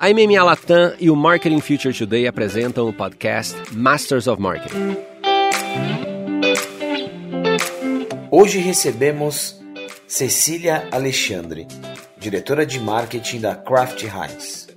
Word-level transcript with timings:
A 0.00 0.10
MMA 0.10 0.44
Latam 0.44 0.94
e 1.00 1.10
o 1.10 1.16
Marketing 1.16 1.58
Future 1.58 1.92
Today 1.92 2.28
apresentam 2.28 2.88
o 2.88 2.92
podcast 2.92 3.56
Masters 3.72 4.28
of 4.28 4.40
Marketing. 4.40 4.96
Hoje 8.30 8.60
recebemos 8.60 9.60
Cecília 10.06 10.86
Alexandre, 10.92 11.66
diretora 12.16 12.64
de 12.64 12.78
marketing 12.78 13.40
da 13.40 13.56
Kraft 13.56 14.04
Heinz. 14.04 14.67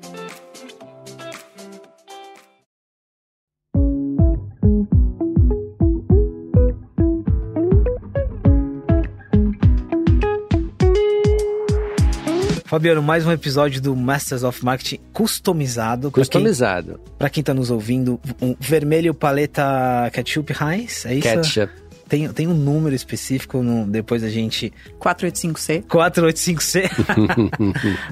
Fabiano, 12.71 13.03
mais 13.03 13.27
um 13.27 13.31
episódio 13.33 13.81
do 13.81 13.93
Masters 13.93 14.43
of 14.43 14.63
Marketing 14.63 14.97
customizado. 15.11 16.09
Customizado. 16.09 17.01
Para 17.19 17.29
quem, 17.29 17.41
está 17.41 17.53
nos 17.53 17.69
ouvindo, 17.69 18.17
um 18.41 18.55
vermelho 18.57 19.13
paleta 19.13 20.09
ketchup 20.13 20.53
Heinz, 20.53 21.05
é 21.05 21.15
isso? 21.15 21.27
Ketchup. 21.27 21.73
Tem, 22.11 22.27
tem 22.27 22.45
um 22.45 22.53
número 22.53 22.93
específico, 22.93 23.63
no, 23.63 23.87
depois 23.87 24.21
a 24.21 24.29
gente... 24.29 24.73
485C. 24.99 25.85
485C. 25.85 26.89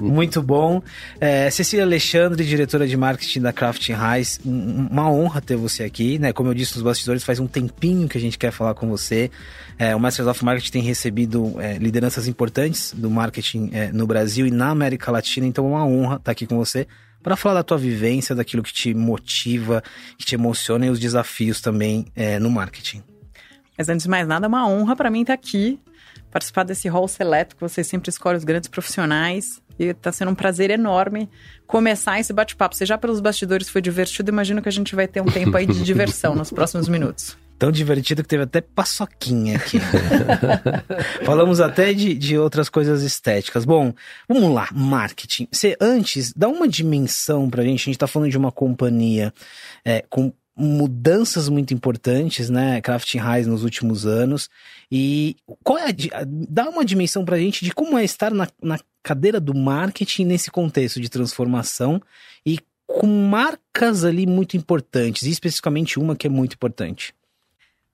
Muito 0.00 0.42
bom. 0.42 0.82
É, 1.20 1.50
Cecília 1.50 1.84
Alexandre, 1.84 2.42
diretora 2.46 2.88
de 2.88 2.96
marketing 2.96 3.42
da 3.42 3.52
Kraft 3.52 3.90
Heinz, 3.90 4.40
uma 4.42 5.12
honra 5.12 5.42
ter 5.42 5.54
você 5.54 5.82
aqui, 5.82 6.18
né? 6.18 6.32
Como 6.32 6.48
eu 6.48 6.54
disse 6.54 6.76
nos 6.76 6.82
bastidores, 6.82 7.22
faz 7.22 7.40
um 7.40 7.46
tempinho 7.46 8.08
que 8.08 8.16
a 8.16 8.20
gente 8.22 8.38
quer 8.38 8.50
falar 8.52 8.72
com 8.72 8.88
você. 8.88 9.30
É, 9.78 9.94
o 9.94 10.00
Masters 10.00 10.28
of 10.28 10.42
Marketing 10.42 10.72
tem 10.72 10.82
recebido 10.82 11.60
é, 11.60 11.76
lideranças 11.76 12.26
importantes 12.26 12.94
do 12.96 13.10
marketing 13.10 13.68
é, 13.74 13.92
no 13.92 14.06
Brasil 14.06 14.46
e 14.46 14.50
na 14.50 14.70
América 14.70 15.12
Latina, 15.12 15.46
então 15.46 15.66
é 15.66 15.68
uma 15.68 15.84
honra 15.84 16.16
estar 16.16 16.32
aqui 16.32 16.46
com 16.46 16.56
você 16.56 16.86
para 17.22 17.36
falar 17.36 17.56
da 17.56 17.62
tua 17.62 17.76
vivência, 17.76 18.34
daquilo 18.34 18.62
que 18.62 18.72
te 18.72 18.94
motiva, 18.94 19.84
que 20.16 20.24
te 20.24 20.34
emociona 20.34 20.86
e 20.86 20.88
os 20.88 20.98
desafios 20.98 21.60
também 21.60 22.06
é, 22.16 22.38
no 22.38 22.48
marketing. 22.48 23.02
Mas 23.80 23.88
antes 23.88 24.02
de 24.02 24.10
mais 24.10 24.28
nada, 24.28 24.44
é 24.44 24.48
uma 24.48 24.68
honra 24.68 24.94
para 24.94 25.08
mim 25.08 25.22
estar 25.22 25.32
aqui, 25.32 25.80
participar 26.30 26.64
desse 26.64 26.86
hall 26.86 27.08
seleto 27.08 27.56
que 27.56 27.62
você 27.62 27.82
sempre 27.82 28.10
escolhe 28.10 28.36
os 28.36 28.44
grandes 28.44 28.68
profissionais. 28.68 29.58
E 29.78 29.84
está 29.84 30.12
sendo 30.12 30.32
um 30.32 30.34
prazer 30.34 30.68
enorme 30.68 31.30
começar 31.66 32.20
esse 32.20 32.30
bate-papo. 32.30 32.76
Se 32.76 32.84
já 32.84 32.98
pelos 32.98 33.20
bastidores 33.20 33.70
foi 33.70 33.80
divertido, 33.80 34.30
imagino 34.30 34.60
que 34.60 34.68
a 34.68 34.72
gente 34.72 34.94
vai 34.94 35.08
ter 35.08 35.22
um 35.22 35.24
tempo 35.24 35.56
aí 35.56 35.64
de 35.64 35.82
diversão 35.82 36.34
nos 36.34 36.50
próximos 36.50 36.90
minutos 36.90 37.38
tão 37.60 37.70
divertido 37.70 38.22
que 38.22 38.28
teve 38.30 38.44
até 38.44 38.62
paçoquinha 38.62 39.58
aqui. 39.58 39.78
Falamos 41.26 41.60
até 41.60 41.92
de, 41.92 42.14
de 42.14 42.38
outras 42.38 42.70
coisas 42.70 43.02
estéticas. 43.02 43.66
Bom, 43.66 43.92
vamos 44.26 44.54
lá, 44.54 44.66
marketing. 44.72 45.46
Você 45.52 45.76
antes, 45.78 46.32
dá 46.32 46.48
uma 46.48 46.66
dimensão 46.66 47.50
pra 47.50 47.62
gente. 47.62 47.82
A 47.82 47.84
gente 47.84 47.98
tá 47.98 48.06
falando 48.06 48.30
de 48.30 48.38
uma 48.38 48.50
companhia 48.50 49.30
é, 49.84 50.02
com 50.08 50.32
mudanças 50.60 51.48
muito 51.48 51.72
importantes, 51.72 52.50
né? 52.50 52.80
Kraft 52.80 53.14
Heinz 53.14 53.46
nos 53.46 53.64
últimos 53.64 54.06
anos. 54.06 54.50
E 54.92 55.36
qual 55.64 55.78
é 55.78 55.86
a, 55.88 56.24
dá 56.26 56.68
uma 56.68 56.84
dimensão 56.84 57.24
pra 57.24 57.38
gente 57.38 57.64
de 57.64 57.72
como 57.72 57.98
é 57.98 58.04
estar 58.04 58.32
na, 58.32 58.46
na 58.62 58.78
cadeira 59.02 59.40
do 59.40 59.54
marketing 59.54 60.26
nesse 60.26 60.50
contexto 60.50 61.00
de 61.00 61.08
transformação 61.08 62.00
e 62.44 62.58
com 62.86 63.06
marcas 63.06 64.04
ali 64.04 64.26
muito 64.26 64.56
importantes, 64.56 65.22
e 65.22 65.30
especificamente 65.30 65.98
uma 65.98 66.16
que 66.16 66.26
é 66.26 66.30
muito 66.30 66.54
importante. 66.54 67.14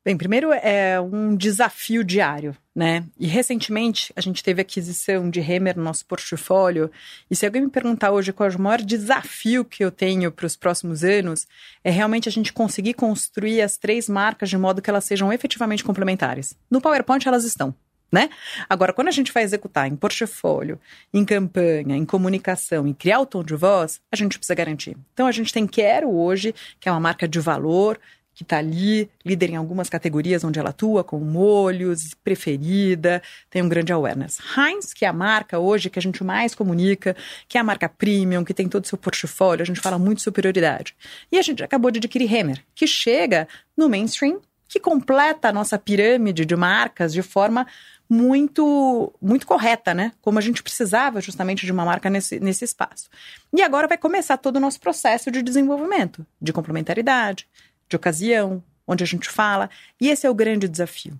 Bem, 0.07 0.17
primeiro 0.17 0.53
é 0.53 1.01
um 1.01 1.35
desafio 1.35 2.05
diário, 2.05 2.57
né? 2.73 3.03
E 3.19 3.27
recentemente 3.27 4.13
a 4.15 4.21
gente 4.21 4.41
teve 4.41 4.63
aquisição 4.63 5.29
de 5.29 5.41
Hemer 5.41 5.77
no 5.77 5.83
nosso 5.83 6.07
portfólio. 6.07 6.93
E 7.29 7.35
se 7.35 7.45
alguém 7.45 7.63
me 7.63 7.69
perguntar 7.69 8.13
hoje 8.13 8.33
qual 8.33 8.49
é 8.49 8.55
o 8.55 8.61
maior 8.61 8.81
desafio 8.83 9.65
que 9.65 9.85
eu 9.85 9.91
tenho 9.91 10.31
para 10.31 10.47
os 10.47 10.55
próximos 10.55 11.03
anos, 11.03 11.49
é 11.83 11.91
realmente 11.91 12.29
a 12.29 12.31
gente 12.31 12.53
conseguir 12.53 12.95
construir 12.95 13.61
as 13.63 13.77
três 13.77 14.09
marcas 14.09 14.49
de 14.49 14.57
modo 14.57 14.81
que 14.81 14.89
elas 14.89 15.03
sejam 15.03 15.33
efetivamente 15.33 15.83
complementares. 15.83 16.57
No 16.71 16.81
PowerPoint 16.81 17.27
elas 17.27 17.43
estão. 17.43 17.75
Né? 18.13 18.31
Agora, 18.69 18.93
quando 18.93 19.09
a 19.09 19.11
gente 19.11 19.33
vai 19.33 19.43
executar 19.43 19.89
em 19.89 19.97
portfólio, 19.97 20.79
em 21.13 21.25
campanha, 21.25 21.97
em 21.97 22.05
comunicação 22.05 22.87
e 22.87 22.95
criar 22.95 23.19
o 23.19 23.27
tom 23.27 23.43
de 23.43 23.57
voz, 23.57 24.01
a 24.13 24.15
gente 24.15 24.39
precisa 24.39 24.55
garantir. 24.55 24.97
Então, 25.13 25.27
a 25.27 25.33
gente 25.33 25.53
tem 25.53 25.67
Quero 25.67 26.09
hoje, 26.15 26.55
que 26.79 26.89
é 26.89 26.93
uma 26.93 27.01
marca 27.01 27.27
de 27.27 27.41
valor, 27.41 27.99
que 28.37 28.43
está 28.43 28.59
ali, 28.59 29.09
líder 29.25 29.51
em 29.51 29.57
algumas 29.57 29.89
categorias 29.89 30.45
onde 30.45 30.59
ela 30.59 30.69
atua, 30.69 31.03
com 31.03 31.19
molhos, 31.19 32.15
preferida, 32.23 33.23
tem 33.49 33.63
um 33.63 33.69
grande 33.69 33.95
awareness. 33.95 34.39
Heinz, 34.55 34.93
que 34.93 35.07
é 35.07 35.09
a 35.09 35.13
marca 35.13 35.59
hoje 35.59 35.89
que 35.89 35.99
a 35.99 36.03
gente 36.03 36.23
mais 36.23 36.55
comunica, 36.55 37.17
que 37.49 37.57
é 37.57 37.61
a 37.63 37.65
marca 37.65 37.89
premium, 37.89 38.45
que 38.45 38.53
tem 38.53 38.69
todo 38.69 38.85
o 38.85 38.87
seu 38.87 38.99
portfólio, 38.99 39.63
a 39.63 39.67
gente 39.67 39.81
fala 39.81 39.99
muito 39.99 40.21
superioridade. 40.21 40.95
E 41.33 41.39
a 41.39 41.43
gente 41.43 41.65
acabou 41.65 41.91
de 41.91 41.99
adquirir 41.99 42.31
Hemmer, 42.31 42.63
que 42.75 42.87
chega 42.87 43.49
no 43.75 43.89
mainstream, 43.89 44.39
que 44.69 44.79
completa 44.79 45.49
a 45.49 45.53
nossa 45.53 45.79
pirâmide 45.79 46.45
de 46.45 46.57
marcas 46.57 47.15
de 47.15 47.23
forma 47.23 47.67
muito 48.07 49.15
muito 49.21 49.47
correta, 49.47 49.95
né? 49.95 50.13
Como 50.21 50.39
a 50.39 50.43
gente 50.43 50.63
precisava 50.63 51.23
justamente 51.23 51.65
de 51.65 51.73
uma 51.73 51.87
marca 51.87 52.11
nesse, 52.11 52.39
nesse 52.39 52.67
espaço. 52.67 53.09
E 53.51 53.63
agora 53.63 53.89
vai 53.89 53.97
começar 53.97 54.37
todo 54.37 54.57
o 54.57 54.61
nosso 54.61 54.79
processo 54.79 55.31
de 55.31 55.41
desenvolvimento, 55.41 56.25
de 56.41 56.53
complementaridade, 56.53 57.49
de 57.89 57.97
ocasião, 57.97 58.63
onde 58.87 59.03
a 59.03 59.07
gente 59.07 59.29
fala, 59.29 59.69
e 60.01 60.09
esse 60.09 60.27
é 60.27 60.31
o 60.31 60.35
grande 60.35 60.69
desafio. 60.69 61.19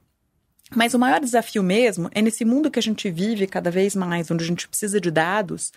Mas 0.75 0.95
o 0.95 0.99
maior 0.99 1.21
desafio 1.21 1.63
mesmo 1.63 2.09
é 2.13 2.21
nesse 2.21 2.45
mundo 2.45 2.71
que 2.71 2.79
a 2.79 2.83
gente 2.83 3.11
vive 3.11 3.47
cada 3.47 3.71
vez 3.71 3.95
mais, 3.95 4.31
onde 4.31 4.45
a 4.45 4.47
gente 4.47 4.67
precisa 4.67 5.01
de 5.01 5.11
dados, 5.11 5.73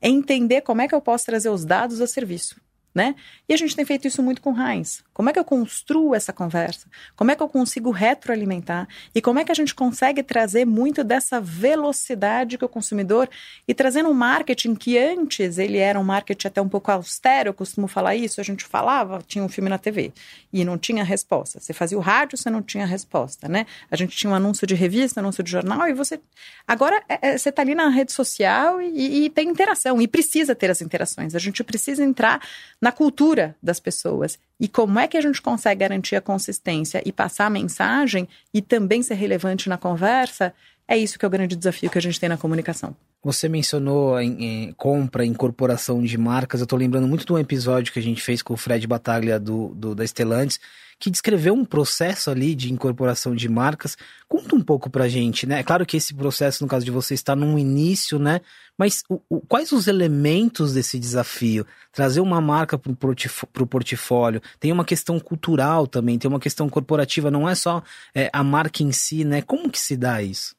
é 0.00 0.08
entender 0.08 0.62
como 0.62 0.82
é 0.82 0.88
que 0.88 0.94
eu 0.94 1.00
posso 1.00 1.26
trazer 1.26 1.48
os 1.48 1.64
dados 1.64 2.00
a 2.00 2.06
serviço 2.06 2.56
né? 2.94 3.14
E 3.48 3.54
a 3.54 3.56
gente 3.56 3.74
tem 3.74 3.84
feito 3.84 4.06
isso 4.06 4.22
muito 4.22 4.42
com 4.42 4.54
Heinz. 4.58 5.02
Como 5.12 5.28
é 5.28 5.32
que 5.32 5.38
eu 5.38 5.44
construo 5.44 6.14
essa 6.14 6.32
conversa? 6.32 6.86
Como 7.14 7.30
é 7.30 7.36
que 7.36 7.42
eu 7.42 7.48
consigo 7.48 7.90
retroalimentar? 7.90 8.88
E 9.14 9.20
como 9.20 9.38
é 9.38 9.44
que 9.44 9.52
a 9.52 9.54
gente 9.54 9.74
consegue 9.74 10.22
trazer 10.22 10.64
muito 10.64 11.04
dessa 11.04 11.40
velocidade 11.40 12.56
que 12.56 12.64
o 12.64 12.68
consumidor 12.68 13.28
e 13.68 13.74
trazendo 13.74 14.08
um 14.08 14.14
marketing 14.14 14.74
que 14.74 14.96
antes 14.98 15.58
ele 15.58 15.78
era 15.78 15.98
um 16.00 16.04
marketing 16.04 16.46
até 16.46 16.62
um 16.62 16.68
pouco 16.68 16.90
austero, 16.90 17.50
eu 17.50 17.54
costumo 17.54 17.86
falar 17.86 18.14
isso, 18.14 18.40
a 18.40 18.44
gente 18.44 18.64
falava, 18.64 19.22
tinha 19.26 19.44
um 19.44 19.48
filme 19.48 19.68
na 19.68 19.78
TV 19.78 20.12
e 20.52 20.64
não 20.64 20.78
tinha 20.78 21.04
resposta. 21.04 21.60
Você 21.60 21.72
fazia 21.72 21.98
o 21.98 22.00
rádio, 22.00 22.38
você 22.38 22.48
não 22.48 22.62
tinha 22.62 22.86
resposta, 22.86 23.48
né? 23.48 23.66
A 23.90 23.96
gente 23.96 24.16
tinha 24.16 24.30
um 24.30 24.34
anúncio 24.34 24.66
de 24.66 24.74
revista, 24.74 25.20
anúncio 25.20 25.42
de 25.42 25.50
jornal 25.50 25.88
e 25.88 25.92
você 25.92 26.20
agora 26.66 27.02
é, 27.08 27.30
é, 27.30 27.38
você 27.38 27.48
está 27.48 27.62
ali 27.62 27.74
na 27.74 27.88
rede 27.88 28.12
social 28.12 28.80
e, 28.80 29.24
e 29.24 29.30
tem 29.30 29.48
interação 29.48 30.00
e 30.00 30.08
precisa 30.08 30.54
ter 30.54 30.70
as 30.70 30.80
interações. 30.80 31.34
A 31.34 31.38
gente 31.38 31.62
precisa 31.62 32.02
entrar 32.02 32.40
na 32.80 32.90
cultura 32.92 33.56
das 33.62 33.78
pessoas. 33.78 34.38
E 34.62 34.68
como 34.68 35.00
é 35.00 35.08
que 35.08 35.16
a 35.16 35.20
gente 35.20 35.42
consegue 35.42 35.80
garantir 35.80 36.14
a 36.14 36.20
consistência 36.20 37.02
e 37.04 37.10
passar 37.10 37.46
a 37.46 37.50
mensagem 37.50 38.28
e 38.54 38.62
também 38.62 39.02
ser 39.02 39.14
relevante 39.14 39.68
na 39.68 39.76
conversa? 39.76 40.54
É 40.86 40.96
isso 40.96 41.18
que 41.18 41.24
é 41.24 41.28
o 41.28 41.30
grande 41.30 41.56
desafio 41.56 41.90
que 41.90 41.98
a 41.98 42.00
gente 42.00 42.20
tem 42.20 42.28
na 42.28 42.36
comunicação. 42.36 42.94
Você 43.24 43.48
mencionou 43.48 44.20
em, 44.20 44.44
em 44.44 44.72
compra, 44.74 45.26
incorporação 45.26 46.00
de 46.00 46.16
marcas. 46.16 46.60
Eu 46.60 46.64
estou 46.64 46.78
lembrando 46.78 47.08
muito 47.08 47.26
de 47.26 47.32
um 47.32 47.38
episódio 47.38 47.92
que 47.92 47.98
a 47.98 48.02
gente 48.02 48.22
fez 48.22 48.40
com 48.40 48.54
o 48.54 48.56
Fred 48.56 48.86
Bataglia 48.86 49.40
do, 49.40 49.74
do 49.74 49.96
da 49.96 50.04
Stellantis, 50.04 50.60
que 51.02 51.10
descreveu 51.10 51.52
um 51.52 51.64
processo 51.64 52.30
ali 52.30 52.54
de 52.54 52.72
incorporação 52.72 53.34
de 53.34 53.48
marcas. 53.48 53.98
Conta 54.28 54.54
um 54.54 54.60
pouco 54.60 54.88
pra 54.88 55.08
gente, 55.08 55.48
né? 55.48 55.58
É 55.58 55.62
claro 55.64 55.84
que 55.84 55.96
esse 55.96 56.14
processo, 56.14 56.62
no 56.62 56.68
caso 56.68 56.84
de 56.84 56.92
você, 56.92 57.12
está 57.12 57.34
no 57.34 57.58
início, 57.58 58.20
né? 58.20 58.40
Mas 58.78 59.02
o, 59.08 59.20
o, 59.28 59.40
quais 59.40 59.72
os 59.72 59.88
elementos 59.88 60.74
desse 60.74 61.00
desafio? 61.00 61.66
Trazer 61.90 62.20
uma 62.20 62.40
marca 62.40 62.78
para 62.78 62.92
o 62.92 63.66
portfólio. 63.66 64.40
Tem 64.60 64.70
uma 64.70 64.84
questão 64.84 65.18
cultural 65.18 65.88
também, 65.88 66.20
tem 66.20 66.28
uma 66.28 66.38
questão 66.38 66.68
corporativa, 66.68 67.32
não 67.32 67.48
é 67.48 67.56
só 67.56 67.82
é, 68.14 68.30
a 68.32 68.44
marca 68.44 68.84
em 68.84 68.92
si, 68.92 69.24
né? 69.24 69.42
Como 69.42 69.72
que 69.72 69.80
se 69.80 69.96
dá 69.96 70.22
isso? 70.22 70.54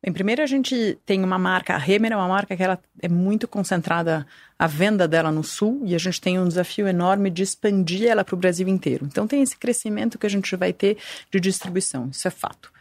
Bem, 0.00 0.12
primeiro 0.12 0.42
a 0.42 0.46
gente 0.46 0.96
tem 1.04 1.24
uma 1.24 1.38
marca, 1.38 1.74
a 1.74 1.78
Remer 1.78 2.12
é 2.12 2.16
uma 2.16 2.28
marca 2.28 2.56
que 2.56 2.62
ela 2.62 2.78
é 3.02 3.08
muito 3.08 3.48
concentrada 3.48 4.24
a 4.56 4.66
venda 4.66 5.08
dela 5.08 5.32
no 5.32 5.42
sul 5.42 5.82
e 5.84 5.92
a 5.92 5.98
gente 5.98 6.20
tem 6.20 6.38
um 6.38 6.46
desafio 6.46 6.86
enorme 6.86 7.30
de 7.30 7.42
expandir 7.42 8.08
ela 8.08 8.24
para 8.24 8.34
o 8.36 8.38
Brasil 8.38 8.68
inteiro. 8.68 9.06
Então 9.06 9.26
tem 9.26 9.42
esse 9.42 9.56
crescimento 9.56 10.16
que 10.16 10.26
a 10.26 10.30
gente 10.30 10.54
vai 10.54 10.72
ter 10.72 10.98
de 11.32 11.40
distribuição, 11.40 12.08
isso 12.12 12.28
é 12.28 12.30
fato. 12.30 12.72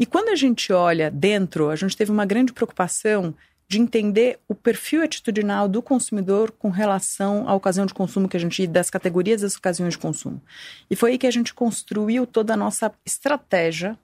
E 0.00 0.04
quando 0.04 0.30
a 0.30 0.34
gente 0.34 0.72
olha 0.72 1.10
dentro, 1.12 1.70
a 1.70 1.76
gente 1.76 1.96
teve 1.96 2.10
uma 2.10 2.26
grande 2.26 2.52
preocupação 2.52 3.34
de 3.68 3.78
entender 3.78 4.40
o 4.48 4.54
perfil 4.54 5.02
atitudinal 5.02 5.68
do 5.68 5.80
consumidor 5.80 6.50
com 6.50 6.70
relação 6.70 7.48
à 7.48 7.54
ocasião 7.54 7.86
de 7.86 7.94
consumo 7.94 8.28
que 8.28 8.36
a 8.36 8.40
gente 8.40 8.66
das 8.66 8.90
categorias 8.90 9.42
das 9.42 9.54
ocasiões 9.54 9.92
de 9.92 9.98
consumo. 9.98 10.42
E 10.90 10.96
foi 10.96 11.12
aí 11.12 11.18
que 11.18 11.26
a 11.26 11.30
gente 11.30 11.54
construiu 11.54 12.26
toda 12.26 12.54
a 12.54 12.56
nossa 12.56 12.90
estratégia 13.04 13.96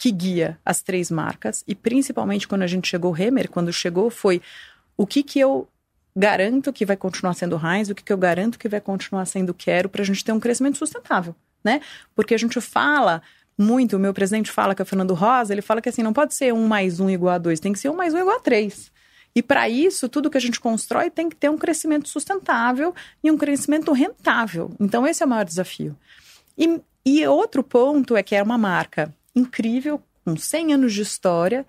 que 0.00 0.10
guia 0.10 0.58
as 0.64 0.80
três 0.80 1.10
marcas 1.10 1.62
e 1.68 1.74
principalmente 1.74 2.48
quando 2.48 2.62
a 2.62 2.66
gente 2.66 2.88
chegou 2.88 3.14
Hemer, 3.14 3.50
quando 3.50 3.70
chegou 3.70 4.08
foi 4.08 4.40
o 4.96 5.06
que 5.06 5.22
que 5.22 5.38
eu 5.38 5.68
garanto 6.16 6.72
que 6.72 6.86
vai 6.86 6.96
continuar 6.96 7.34
sendo 7.34 7.60
Heinz, 7.62 7.90
o 7.90 7.94
que 7.94 8.02
que 8.02 8.12
eu 8.12 8.16
garanto 8.16 8.58
que 8.58 8.66
vai 8.66 8.80
continuar 8.80 9.26
sendo 9.26 9.52
Quero 9.52 9.90
para 9.90 10.00
a 10.00 10.04
gente 10.04 10.24
ter 10.24 10.32
um 10.32 10.40
crescimento 10.40 10.78
sustentável, 10.78 11.36
né? 11.62 11.82
Porque 12.16 12.34
a 12.34 12.38
gente 12.38 12.58
fala 12.62 13.20
muito, 13.58 13.96
o 13.96 14.00
meu 14.00 14.14
presidente 14.14 14.50
fala 14.50 14.74
que 14.74 14.80
é 14.80 14.84
o 14.84 14.86
Fernando 14.86 15.12
Rosa, 15.12 15.52
ele 15.52 15.60
fala 15.60 15.82
que 15.82 15.90
assim, 15.90 16.02
não 16.02 16.14
pode 16.14 16.32
ser 16.32 16.54
um 16.54 16.66
mais 16.66 16.98
um 16.98 17.10
igual 17.10 17.34
a 17.34 17.38
dois, 17.38 17.60
tem 17.60 17.74
que 17.74 17.78
ser 17.78 17.90
um 17.90 17.94
mais 17.94 18.14
um 18.14 18.18
igual 18.18 18.38
a 18.38 18.40
três. 18.40 18.90
E 19.36 19.42
para 19.42 19.68
isso, 19.68 20.08
tudo 20.08 20.30
que 20.30 20.38
a 20.38 20.40
gente 20.40 20.58
constrói 20.58 21.10
tem 21.10 21.28
que 21.28 21.36
ter 21.36 21.50
um 21.50 21.58
crescimento 21.58 22.08
sustentável 22.08 22.94
e 23.22 23.30
um 23.30 23.36
crescimento 23.36 23.92
rentável. 23.92 24.72
Então, 24.80 25.06
esse 25.06 25.22
é 25.22 25.26
o 25.26 25.28
maior 25.28 25.44
desafio. 25.44 25.94
E, 26.56 26.80
e 27.04 27.26
outro 27.26 27.62
ponto 27.62 28.16
é 28.16 28.22
que 28.22 28.34
é 28.34 28.42
uma 28.42 28.58
marca 28.58 29.14
incrível, 29.40 30.02
com 30.24 30.36
100 30.36 30.74
anos 30.74 30.94
de 30.94 31.02
história, 31.02 31.66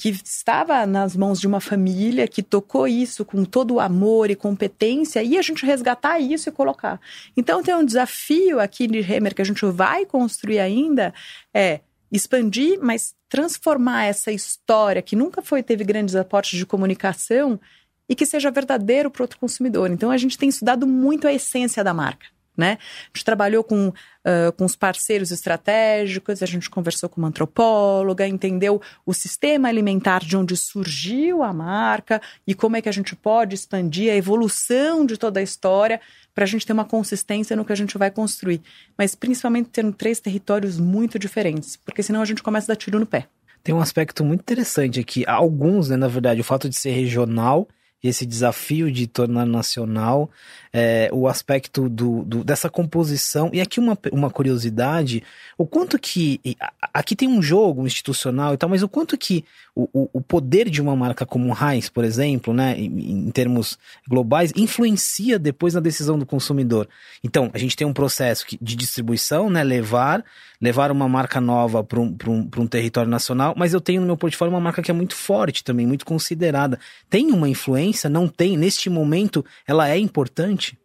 que 0.00 0.08
estava 0.08 0.86
nas 0.86 1.14
mãos 1.14 1.38
de 1.38 1.46
uma 1.46 1.60
família 1.60 2.26
que 2.26 2.42
tocou 2.42 2.88
isso 2.88 3.22
com 3.22 3.44
todo 3.44 3.74
o 3.74 3.80
amor 3.80 4.30
e 4.30 4.34
competência, 4.34 5.22
e 5.22 5.36
a 5.36 5.42
gente 5.42 5.66
resgatar 5.66 6.18
isso 6.18 6.48
e 6.48 6.52
colocar. 6.52 6.98
Então 7.36 7.62
tem 7.62 7.74
um 7.74 7.84
desafio 7.84 8.58
aqui 8.58 8.86
de 8.86 8.98
Hemer 8.98 9.34
que 9.34 9.42
a 9.42 9.44
gente 9.44 9.62
vai 9.66 10.06
construir 10.06 10.58
ainda, 10.58 11.12
é 11.52 11.80
expandir, 12.10 12.78
mas 12.80 13.14
transformar 13.28 14.06
essa 14.06 14.32
história 14.32 15.02
que 15.02 15.14
nunca 15.14 15.42
foi 15.42 15.62
teve 15.62 15.84
grandes 15.84 16.16
aportes 16.16 16.58
de 16.58 16.64
comunicação 16.64 17.60
e 18.08 18.14
que 18.14 18.24
seja 18.24 18.50
verdadeiro 18.50 19.10
para 19.10 19.22
outro 19.22 19.38
consumidor. 19.38 19.90
Então 19.90 20.10
a 20.10 20.16
gente 20.16 20.38
tem 20.38 20.48
estudado 20.48 20.86
muito 20.86 21.28
a 21.28 21.32
essência 21.32 21.84
da 21.84 21.92
marca 21.92 22.26
né? 22.60 22.78
A 23.12 23.16
gente 23.16 23.24
trabalhou 23.24 23.64
com, 23.64 23.88
uh, 23.88 24.52
com 24.56 24.64
os 24.64 24.76
parceiros 24.76 25.32
estratégicos, 25.32 26.42
a 26.42 26.46
gente 26.46 26.70
conversou 26.70 27.08
com 27.08 27.20
uma 27.20 27.28
antropóloga, 27.28 28.28
entendeu 28.28 28.80
o 29.04 29.12
sistema 29.12 29.68
alimentar 29.68 30.20
de 30.20 30.36
onde 30.36 30.56
surgiu 30.56 31.42
a 31.42 31.52
marca 31.52 32.20
e 32.46 32.54
como 32.54 32.76
é 32.76 32.82
que 32.82 32.88
a 32.88 32.92
gente 32.92 33.16
pode 33.16 33.54
expandir 33.54 34.12
a 34.12 34.16
evolução 34.16 35.04
de 35.04 35.16
toda 35.16 35.40
a 35.40 35.42
história 35.42 36.00
para 36.34 36.44
a 36.44 36.46
gente 36.46 36.66
ter 36.66 36.72
uma 36.72 36.84
consistência 36.84 37.56
no 37.56 37.64
que 37.64 37.72
a 37.72 37.76
gente 37.76 37.98
vai 37.98 38.10
construir. 38.10 38.60
Mas 38.96 39.14
principalmente 39.14 39.70
tendo 39.72 39.92
três 39.92 40.20
territórios 40.20 40.78
muito 40.78 41.18
diferentes, 41.18 41.76
porque 41.76 42.02
senão 42.02 42.22
a 42.22 42.24
gente 42.24 42.42
começa 42.42 42.70
a 42.70 42.74
dar 42.74 42.76
tiro 42.76 43.00
no 43.00 43.06
pé. 43.06 43.26
Tem 43.62 43.74
um 43.74 43.80
aspecto 43.80 44.24
muito 44.24 44.40
interessante 44.40 45.00
aqui. 45.00 45.24
Alguns, 45.26 45.88
né, 45.88 45.96
na 45.96 46.08
verdade, 46.08 46.40
o 46.40 46.44
fato 46.44 46.68
de 46.68 46.76
ser 46.76 46.90
regional 46.90 47.68
esse 48.02 48.24
desafio 48.24 48.90
de 48.90 49.06
tornar 49.06 49.44
nacional, 49.44 50.30
é, 50.72 51.10
o 51.12 51.28
aspecto 51.28 51.88
do, 51.88 52.24
do, 52.24 52.44
dessa 52.44 52.70
composição. 52.70 53.50
E 53.52 53.60
aqui 53.60 53.78
uma, 53.78 53.98
uma 54.12 54.30
curiosidade: 54.30 55.22
o 55.58 55.66
quanto 55.66 55.98
que. 55.98 56.40
Aqui 56.92 57.14
tem 57.14 57.28
um 57.28 57.42
jogo 57.42 57.86
institucional 57.86 58.54
e 58.54 58.56
tal, 58.56 58.68
mas 58.68 58.82
o 58.82 58.88
quanto 58.88 59.18
que 59.18 59.44
o, 59.74 60.08
o 60.12 60.20
poder 60.20 60.68
de 60.68 60.80
uma 60.82 60.96
marca 60.96 61.24
como 61.24 61.54
Heinz, 61.54 61.88
por 61.88 62.04
exemplo, 62.04 62.52
né, 62.52 62.74
em, 62.76 63.26
em, 63.26 63.30
termos 63.30 63.78
globais, 64.08 64.52
influencia 64.56 65.38
depois 65.38 65.74
na 65.74 65.80
decisão 65.80 66.18
do 66.18 66.26
consumidor. 66.26 66.88
Então, 67.22 67.50
a 67.54 67.58
gente 67.58 67.76
tem 67.76 67.86
um 67.86 67.92
processo 67.92 68.44
de 68.60 68.76
distribuição, 68.76 69.48
né, 69.48 69.62
levar, 69.62 70.24
levar 70.60 70.90
uma 70.90 71.08
marca 71.08 71.40
nova 71.40 71.84
para 71.84 72.00
um, 72.00 72.16
um, 72.26 72.48
um 72.58 72.66
território 72.66 73.10
nacional, 73.10 73.54
mas 73.56 73.72
eu 73.72 73.80
tenho 73.80 74.00
no 74.00 74.06
meu 74.06 74.16
portfólio 74.16 74.52
uma 74.52 74.60
marca 74.60 74.82
que 74.82 74.90
é 74.90 74.94
muito 74.94 75.14
forte 75.14 75.62
também, 75.62 75.86
muito 75.86 76.04
considerada. 76.04 76.78
Tem 77.08 77.30
uma 77.30 77.48
influência? 77.48 77.89
Não 78.08 78.28
tem? 78.28 78.56
Neste 78.56 78.88
momento, 78.88 79.44
ela 79.66 79.88
é 79.88 79.98
importante? 79.98 80.78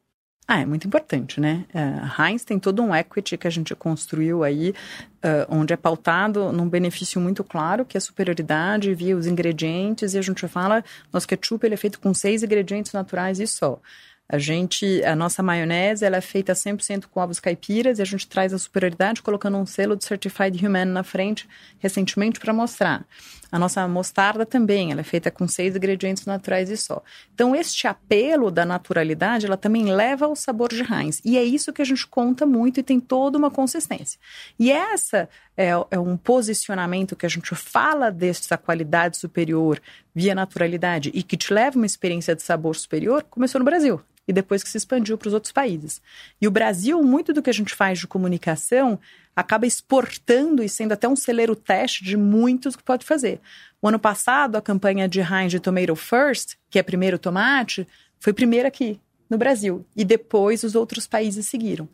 Ah, 0.48 0.62
é 0.62 0.66
muito 0.66 0.86
importante, 0.86 1.40
né? 1.42 1.66
Uh, 1.74 2.22
Heinz 2.22 2.44
tem 2.44 2.60
todo 2.60 2.84
um 2.84 2.94
equity 2.94 3.36
que 3.36 3.48
a 3.48 3.50
gente 3.50 3.74
construiu 3.74 4.44
aí, 4.44 4.69
uh, 4.69 5.46
onde 5.50 5.74
é 5.74 5.78
pautado 5.78 6.52
num 6.52 6.69
benefício 6.69 7.19
muito 7.19 7.44
claro, 7.44 7.84
que 7.84 7.98
é 7.98 8.00
a 8.00 8.02
superioridade 8.02 8.94
via 8.94 9.18
os 9.18 9.25
ingredientes, 9.25 10.13
e 10.13 10.19
a 10.19 10.22
gente 10.22 10.48
fala, 10.48 10.84
nosso 11.12 11.28
ketchup 11.28 11.66
ele 11.66 11.74
é 11.74 11.78
feito 11.78 12.00
com 12.00 12.13
seis 12.13 12.44
ingredientes 12.44 12.94
naturais 12.94 13.40
e 13.40 13.48
só. 13.48 13.81
A 14.27 14.39
gente, 14.39 15.04
a 15.04 15.16
nossa 15.16 15.44
maionese, 15.44 16.04
ela 16.04 16.18
é 16.18 16.22
feita 16.22 16.54
100% 16.54 17.06
com 17.12 17.19
ovos 17.19 17.39
caipiras 17.39 18.00
e 18.00 18.01
a 18.01 18.06
gente 18.06 18.27
traz 18.27 18.54
a 18.54 18.57
superioridade 18.57 19.22
colocando 19.22 19.57
um 19.57 19.68
selo 19.68 19.95
de 19.95 20.04
Certified 20.04 20.66
Human 20.66 20.86
na 20.86 21.04
frente 21.04 21.48
recentemente 21.77 22.39
para 22.39 22.51
mostrar. 22.51 23.06
A 23.51 23.60
nossa 23.60 23.88
mostarda 23.88 24.44
também, 24.44 24.92
ela 24.92 25.01
é 25.01 25.04
feita 25.04 25.30
com 25.30 25.48
seis 25.48 25.75
ingredientes 25.75 26.25
naturais 26.25 26.72
e 26.72 26.75
só. 26.75 27.04
Então, 27.33 27.56
este 27.56 27.88
apelo 27.88 28.50
da 28.50 28.66
naturalidade, 28.66 29.45
ela 29.45 29.56
também 29.56 29.86
leva 29.86 30.25
ao 30.25 30.36
sabor 30.36 30.69
de 30.69 30.81
Heinz. 30.81 31.22
E 31.24 31.38
é 31.38 31.44
isso 31.44 31.72
que 31.72 31.81
a 31.81 31.86
gente 31.86 32.07
conta 32.07 32.45
muito 32.48 32.80
e 32.80 32.83
tem 32.83 33.00
toda 33.00 33.38
uma 33.38 33.51
consistência. 33.51 34.19
E 34.57 34.72
essa 34.72 35.30
é, 35.57 35.69
é 35.92 36.00
um 36.00 36.18
posicionamento 36.18 37.16
que 37.16 37.25
a 37.25 37.30
gente 37.30 37.54
fala 37.56 38.12
dessa 38.12 38.57
qualidade 38.57 39.18
superior 39.18 39.81
via 40.13 40.36
naturalidade 40.36 41.12
e 41.13 41.24
que 41.24 41.38
te 41.38 41.54
leva 41.54 41.78
uma 41.78 41.86
experiência 41.86 42.36
de 42.36 42.42
sabor 42.42 42.75
superior, 42.75 43.24
começou 43.24 43.60
no 43.60 43.66
Brasil 43.66 44.02
e 44.28 44.34
depois 44.34 44.63
que 44.63 44.69
se 44.69 44.78
expandiu 44.78 45.18
para 45.18 45.28
os 45.28 45.34
outros 45.34 45.52
países. 45.52 46.02
E 46.42 46.48
o 46.48 46.52
Brasil, 46.52 47.02
muito 47.04 47.31
do 47.31 47.42
que 47.42 47.50
a 47.50 47.54
gente 47.54 47.75
faz 47.75 48.00
de 48.00 48.07
comunicação, 48.07 49.00
acaba 49.36 49.68
exportando 49.68 50.63
e 50.63 50.69
sendo 50.69 50.94
até 50.94 51.07
um 51.07 51.16
celeiro 51.16 51.56
teste 51.56 52.04
de 52.04 52.18
muitos 52.18 52.75
que 52.75 52.84
pode 52.84 53.06
fazer. 53.06 53.40
O 53.81 53.88
ano 53.88 54.00
passado, 54.00 54.56
a 54.56 54.62
campanha 54.62 55.08
de 55.08 55.19
Heinz 55.19 55.51
de 55.51 55.60
Tomato 55.60 55.96
First, 55.96 56.56
que 56.69 56.80
é 56.80 56.84
primeiro 56.84 57.19
tomate, 57.19 57.88
foi 58.19 58.34
primeira 58.34 58.68
aqui 58.68 59.00
no 59.30 59.38
Brasil. 59.38 59.86
E 59.96 60.04
depois 60.04 60.63
os 60.63 60.74
outros 60.74 61.06
países 61.06 61.46
seguiram. 61.48 61.88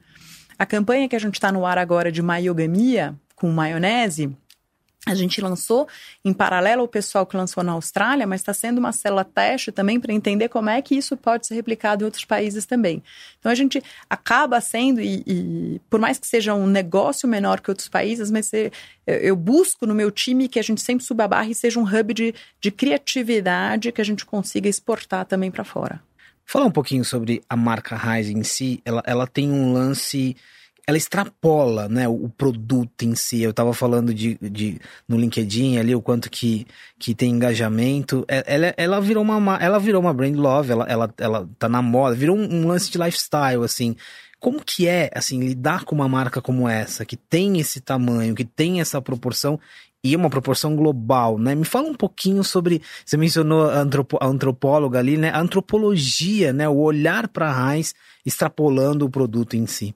A 0.57 0.65
campanha 0.65 1.09
que 1.09 1.15
a 1.15 1.19
gente 1.19 1.33
está 1.33 1.51
no 1.51 1.65
ar 1.65 1.77
agora 1.77 2.11
de 2.11 2.21
maiogamia, 2.21 3.15
com 3.41 3.49
maionese, 3.49 4.37
a 5.07 5.15
gente 5.15 5.41
lançou 5.41 5.87
em 6.23 6.31
paralelo 6.31 6.83
ao 6.83 6.87
pessoal 6.87 7.25
que 7.25 7.35
lançou 7.35 7.63
na 7.63 7.71
Austrália, 7.71 8.27
mas 8.27 8.41
está 8.41 8.53
sendo 8.53 8.77
uma 8.77 8.91
célula 8.91 9.25
teste 9.25 9.71
também 9.71 9.99
para 9.99 10.13
entender 10.13 10.47
como 10.47 10.69
é 10.69 10.79
que 10.79 10.93
isso 10.93 11.17
pode 11.17 11.47
ser 11.47 11.55
replicado 11.55 12.03
em 12.03 12.05
outros 12.05 12.23
países 12.23 12.67
também. 12.67 13.01
Então 13.39 13.51
a 13.51 13.55
gente 13.55 13.81
acaba 14.07 14.61
sendo, 14.61 15.01
e, 15.01 15.23
e 15.25 15.81
por 15.89 15.99
mais 15.99 16.19
que 16.19 16.27
seja 16.27 16.53
um 16.53 16.67
negócio 16.67 17.27
menor 17.27 17.61
que 17.61 17.71
outros 17.71 17.89
países, 17.89 18.29
mas 18.29 18.51
eu 19.07 19.35
busco 19.35 19.87
no 19.87 19.95
meu 19.95 20.11
time 20.11 20.47
que 20.47 20.59
a 20.59 20.63
gente 20.63 20.81
sempre 20.81 21.03
suba 21.03 21.23
a 21.23 21.27
barra 21.27 21.49
e 21.49 21.55
seja 21.55 21.79
um 21.79 21.83
hub 21.83 22.13
de, 22.13 22.35
de 22.61 22.69
criatividade 22.69 23.91
que 23.91 24.01
a 24.01 24.05
gente 24.05 24.23
consiga 24.23 24.69
exportar 24.69 25.25
também 25.25 25.49
para 25.49 25.63
fora. 25.63 25.99
Falar 26.45 26.65
um 26.65 26.71
pouquinho 26.71 27.03
sobre 27.03 27.41
a 27.49 27.55
marca 27.55 27.95
Rise 27.95 28.33
em 28.33 28.43
si, 28.43 28.83
ela, 28.85 29.01
ela 29.03 29.25
tem 29.25 29.49
um 29.49 29.73
lance 29.73 30.35
ela 30.91 30.97
extrapola, 30.97 31.87
né, 31.87 32.07
o 32.07 32.29
produto 32.29 33.03
em 33.03 33.15
si. 33.15 33.41
Eu 33.41 33.51
estava 33.51 33.73
falando 33.73 34.13
de, 34.13 34.37
de, 34.41 34.77
no 35.07 35.17
LinkedIn 35.17 35.77
ali 35.77 35.95
o 35.95 36.01
quanto 36.01 36.29
que, 36.29 36.67
que 36.99 37.15
tem 37.15 37.31
engajamento. 37.31 38.25
É, 38.27 38.43
ela, 38.45 38.73
ela 38.75 38.99
virou 38.99 39.23
uma 39.23 39.57
ela 39.57 39.79
virou 39.79 40.01
uma 40.01 40.13
brand 40.13 40.35
love, 40.35 40.71
ela, 40.71 40.85
ela, 40.85 41.13
ela 41.17 41.49
tá 41.57 41.69
na 41.69 41.81
moda, 41.81 42.13
virou 42.13 42.37
um, 42.37 42.43
um 42.43 42.67
lance 42.67 42.91
de 42.91 42.97
lifestyle 42.97 43.63
assim. 43.63 43.95
Como 44.37 44.63
que 44.65 44.87
é, 44.87 45.09
assim, 45.15 45.39
lidar 45.39 45.85
com 45.85 45.95
uma 45.95 46.09
marca 46.09 46.41
como 46.41 46.67
essa, 46.67 47.05
que 47.05 47.15
tem 47.15 47.59
esse 47.59 47.79
tamanho, 47.79 48.35
que 48.35 48.43
tem 48.43 48.81
essa 48.81 49.01
proporção 49.01 49.59
e 50.03 50.15
uma 50.15 50.29
proporção 50.31 50.75
global, 50.75 51.37
né? 51.37 51.53
Me 51.53 51.63
fala 51.63 51.87
um 51.87 51.93
pouquinho 51.93 52.43
sobre, 52.43 52.81
você 53.05 53.15
mencionou 53.15 53.69
a, 53.69 53.79
antropo, 53.79 54.17
a 54.19 54.25
antropóloga 54.25 54.99
ali, 54.99 55.15
né? 55.15 55.29
A 55.29 55.39
antropologia, 55.39 56.51
né? 56.51 56.67
O 56.67 56.77
olhar 56.77 57.27
para 57.27 57.49
a 57.49 57.75
Heinz 57.75 57.93
extrapolando 58.25 59.05
o 59.05 59.09
produto 59.09 59.55
em 59.55 59.67
si. 59.67 59.95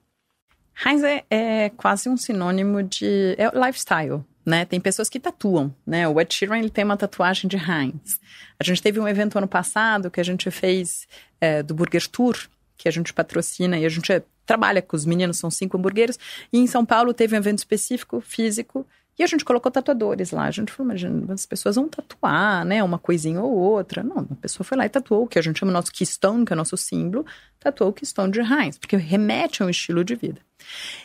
Heinz 0.84 1.02
é, 1.02 1.24
é 1.30 1.70
quase 1.70 2.08
um 2.08 2.16
sinônimo 2.16 2.82
de 2.82 3.34
é 3.38 3.50
lifestyle, 3.54 4.22
né? 4.44 4.64
Tem 4.64 4.80
pessoas 4.80 5.08
que 5.08 5.18
tatuam, 5.18 5.74
né? 5.86 6.06
O 6.06 6.20
Ed 6.20 6.32
Sheeran 6.32 6.58
ele 6.58 6.70
tem 6.70 6.84
uma 6.84 6.96
tatuagem 6.96 7.48
de 7.48 7.56
Heinz. 7.56 8.20
A 8.60 8.64
gente 8.64 8.82
teve 8.82 9.00
um 9.00 9.08
evento 9.08 9.38
ano 9.38 9.48
passado 9.48 10.10
que 10.10 10.20
a 10.20 10.24
gente 10.24 10.50
fez 10.50 11.06
é, 11.40 11.62
do 11.62 11.74
Burger 11.74 12.06
Tour, 12.08 12.36
que 12.76 12.88
a 12.88 12.92
gente 12.92 13.12
patrocina 13.12 13.78
e 13.78 13.86
a 13.86 13.88
gente 13.88 14.22
trabalha 14.44 14.80
com 14.80 14.96
os 14.96 15.04
meninos, 15.04 15.38
são 15.38 15.50
cinco 15.50 15.76
hambúrgueres. 15.76 16.18
E 16.52 16.58
em 16.58 16.66
São 16.66 16.84
Paulo 16.84 17.12
teve 17.14 17.34
um 17.34 17.38
evento 17.38 17.58
específico, 17.58 18.20
físico, 18.20 18.86
e 19.18 19.22
a 19.22 19.26
gente 19.26 19.44
colocou 19.44 19.72
tatuadores 19.72 20.30
lá. 20.30 20.44
A 20.44 20.50
gente 20.50 20.70
falou, 20.70 20.90
imagina, 20.90 21.32
as 21.32 21.46
pessoas 21.46 21.76
vão 21.76 21.88
tatuar, 21.88 22.64
né? 22.64 22.82
Uma 22.82 22.98
coisinha 22.98 23.40
ou 23.40 23.52
outra. 23.52 24.02
Não, 24.02 24.18
a 24.30 24.34
pessoa 24.34 24.64
foi 24.64 24.76
lá 24.76 24.84
e 24.84 24.90
tatuou 24.90 25.24
o 25.24 25.26
que 25.26 25.38
a 25.38 25.42
gente 25.42 25.58
chama 25.58 25.72
nosso 25.72 25.90
Keystone, 25.90 26.44
que 26.44 26.52
é 26.52 26.54
o 26.54 26.56
nosso 26.56 26.76
símbolo, 26.76 27.24
tatuou 27.58 27.90
o 27.90 27.92
Keystone 27.92 28.30
de 28.30 28.40
Heinz, 28.40 28.76
porque 28.76 28.96
remete 28.96 29.62
a 29.62 29.66
um 29.66 29.70
estilo 29.70 30.04
de 30.04 30.14
vida. 30.14 30.40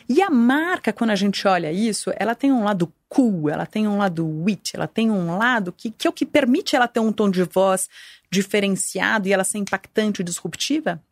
E 0.08 0.20
a 0.20 0.28
marca, 0.28 0.92
quando 0.92 1.10
a 1.10 1.16
gente 1.16 1.46
olha 1.48 1.72
isso, 1.72 2.12
ela 2.16 2.34
tem 2.34 2.52
um 2.52 2.64
lado 2.64 2.92
cool, 3.08 3.48
ela 3.48 3.64
tem 3.64 3.88
um 3.88 3.96
lado 3.96 4.26
wit, 4.26 4.76
ela 4.76 4.86
tem 4.86 5.10
um 5.10 5.36
lado 5.36 5.72
que, 5.72 5.90
que 5.90 6.06
é 6.06 6.10
o 6.10 6.12
que 6.12 6.26
permite 6.26 6.76
ela 6.76 6.88
ter 6.88 7.00
um 7.00 7.12
tom 7.12 7.30
de 7.30 7.42
voz 7.44 7.88
diferenciado 8.30 9.28
e 9.28 9.32
ela 9.32 9.44
ser 9.44 9.58
impactante 9.58 10.20
e 10.20 10.24
disruptiva, 10.24 11.02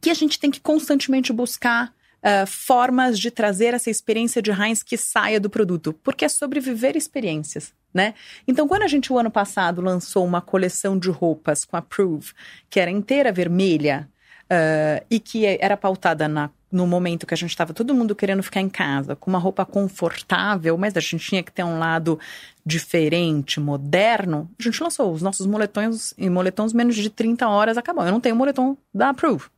que 0.00 0.10
a 0.10 0.14
gente 0.14 0.38
tem 0.38 0.50
que 0.50 0.60
constantemente 0.60 1.32
buscar 1.32 1.92
uh, 2.24 2.46
formas 2.46 3.18
de 3.18 3.30
trazer 3.30 3.74
essa 3.74 3.90
experiência 3.90 4.40
de 4.40 4.50
Heinz 4.50 4.82
que 4.82 4.96
saia 4.96 5.38
do 5.38 5.50
produto, 5.50 5.92
porque 6.02 6.24
é 6.24 6.28
sobre 6.28 6.58
viver 6.58 6.96
experiências. 6.96 7.72
Né? 7.92 8.14
Então, 8.48 8.66
quando 8.66 8.82
a 8.82 8.88
gente, 8.88 9.12
o 9.12 9.18
ano 9.18 9.30
passado, 9.30 9.80
lançou 9.80 10.24
uma 10.24 10.40
coleção 10.40 10.98
de 10.98 11.10
roupas 11.10 11.64
com 11.64 11.76
a 11.76 11.82
Prove, 11.82 12.32
que 12.68 12.80
era 12.80 12.90
inteira 12.90 13.30
vermelha 13.30 14.08
uh, 14.44 15.04
e 15.08 15.20
que 15.20 15.46
era 15.46 15.76
pautada 15.76 16.26
na, 16.26 16.50
no 16.72 16.88
momento 16.88 17.24
que 17.24 17.34
a 17.34 17.36
gente 17.36 17.50
estava 17.50 17.72
todo 17.72 17.94
mundo 17.94 18.16
querendo 18.16 18.42
ficar 18.42 18.60
em 18.60 18.68
casa, 18.68 19.14
com 19.14 19.30
uma 19.30 19.38
roupa 19.38 19.64
confortável, 19.64 20.76
mas 20.76 20.96
a 20.96 21.00
gente 21.00 21.24
tinha 21.24 21.42
que 21.42 21.52
ter 21.52 21.62
um 21.62 21.78
lado 21.78 22.18
diferente, 22.66 23.60
moderno, 23.60 24.50
a 24.58 24.62
gente 24.62 24.82
lançou 24.82 25.12
os 25.12 25.22
nossos 25.22 25.46
moletões 25.46 26.12
e 26.18 26.28
moletons 26.28 26.72
menos 26.72 26.96
de 26.96 27.08
30 27.08 27.46
horas 27.46 27.78
acabou. 27.78 28.04
Eu 28.04 28.10
não 28.10 28.20
tenho 28.20 28.34
moletom 28.34 28.76
da 28.92 29.14
Prove. 29.14 29.53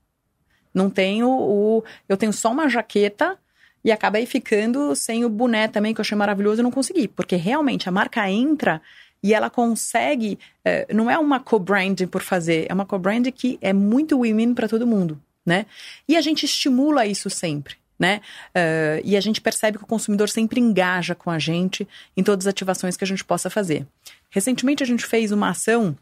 Não 0.77 0.91
tenho 0.91 1.27
o. 1.31 1.83
Eu 2.07 2.19
tenho 2.19 2.35
só 2.35 2.53
uma 2.53 2.69
jaqueta 2.69 3.39
e 3.83 3.91
acabei 3.91 4.27
ficando 4.27 4.95
sem 4.95 5.25
o 5.25 5.29
boné 5.31 5.69
também, 5.69 5.95
que 5.95 6.01
eu 6.01 6.03
achei 6.03 6.19
maravilhoso 6.19 6.61
e 6.61 6.63
não 6.63 6.71
consegui. 6.71 7.09
Porque 7.09 7.35
realmente 7.35 7.89
a 7.89 7.93
marca 7.93 8.29
entra 8.31 8.83
e 9.23 9.33
ela 9.33 9.49
consegue, 9.49 10.39
uh, 10.67 10.95
não 10.95 11.11
é 11.11 11.19
uma 11.19 11.41
co-branding 11.41 12.07
por 12.07 12.21
fazer, 12.21 12.67
é 12.69 12.75
uma 12.75 12.85
co-branding 12.85 13.33
que 13.33 13.59
é 13.63 13.73
muito 13.73 14.21
win-win 14.21 14.53
para 14.53 14.69
todo 14.69 14.87
mundo, 14.87 15.19
né? 15.47 15.65
E 16.07 16.15
a 16.15 16.21
gente 16.21 16.45
estimula 16.45 17.07
isso 17.07 17.31
sempre. 17.31 17.77
Né? 17.99 18.21
Uh, 18.55 19.01
e 19.03 19.17
a 19.17 19.21
gente 19.23 19.41
percebe 19.41 19.79
que 19.79 19.85
o 19.85 19.87
consumidor 19.87 20.29
sempre 20.29 20.61
engaja 20.61 21.15
com 21.15 21.31
a 21.31 21.39
gente 21.39 21.89
em 22.15 22.23
todas 22.23 22.47
as 22.47 22.51
ativações 22.51 22.95
que 22.95 23.05
a 23.05 23.07
gente 23.07 23.25
possa 23.25 23.49
fazer. 23.49 23.87
Recentemente 24.29 24.83
a 24.83 24.87
gente 24.87 25.07
fez 25.07 25.33
uma 25.33 25.49
ação 25.49 25.97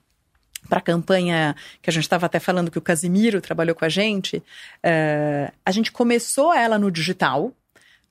para 0.68 0.78
a 0.78 0.82
campanha 0.82 1.54
que 1.82 1.90
a 1.90 1.92
gente 1.92 2.04
estava 2.04 2.26
até 2.26 2.38
falando 2.38 2.70
que 2.70 2.78
o 2.78 2.82
Casimiro 2.82 3.40
trabalhou 3.40 3.74
com 3.74 3.84
a 3.84 3.88
gente, 3.88 4.38
uh, 4.38 5.52
a 5.64 5.70
gente 5.70 5.92
começou 5.92 6.52
ela 6.52 6.78
no 6.78 6.90
digital, 6.90 7.52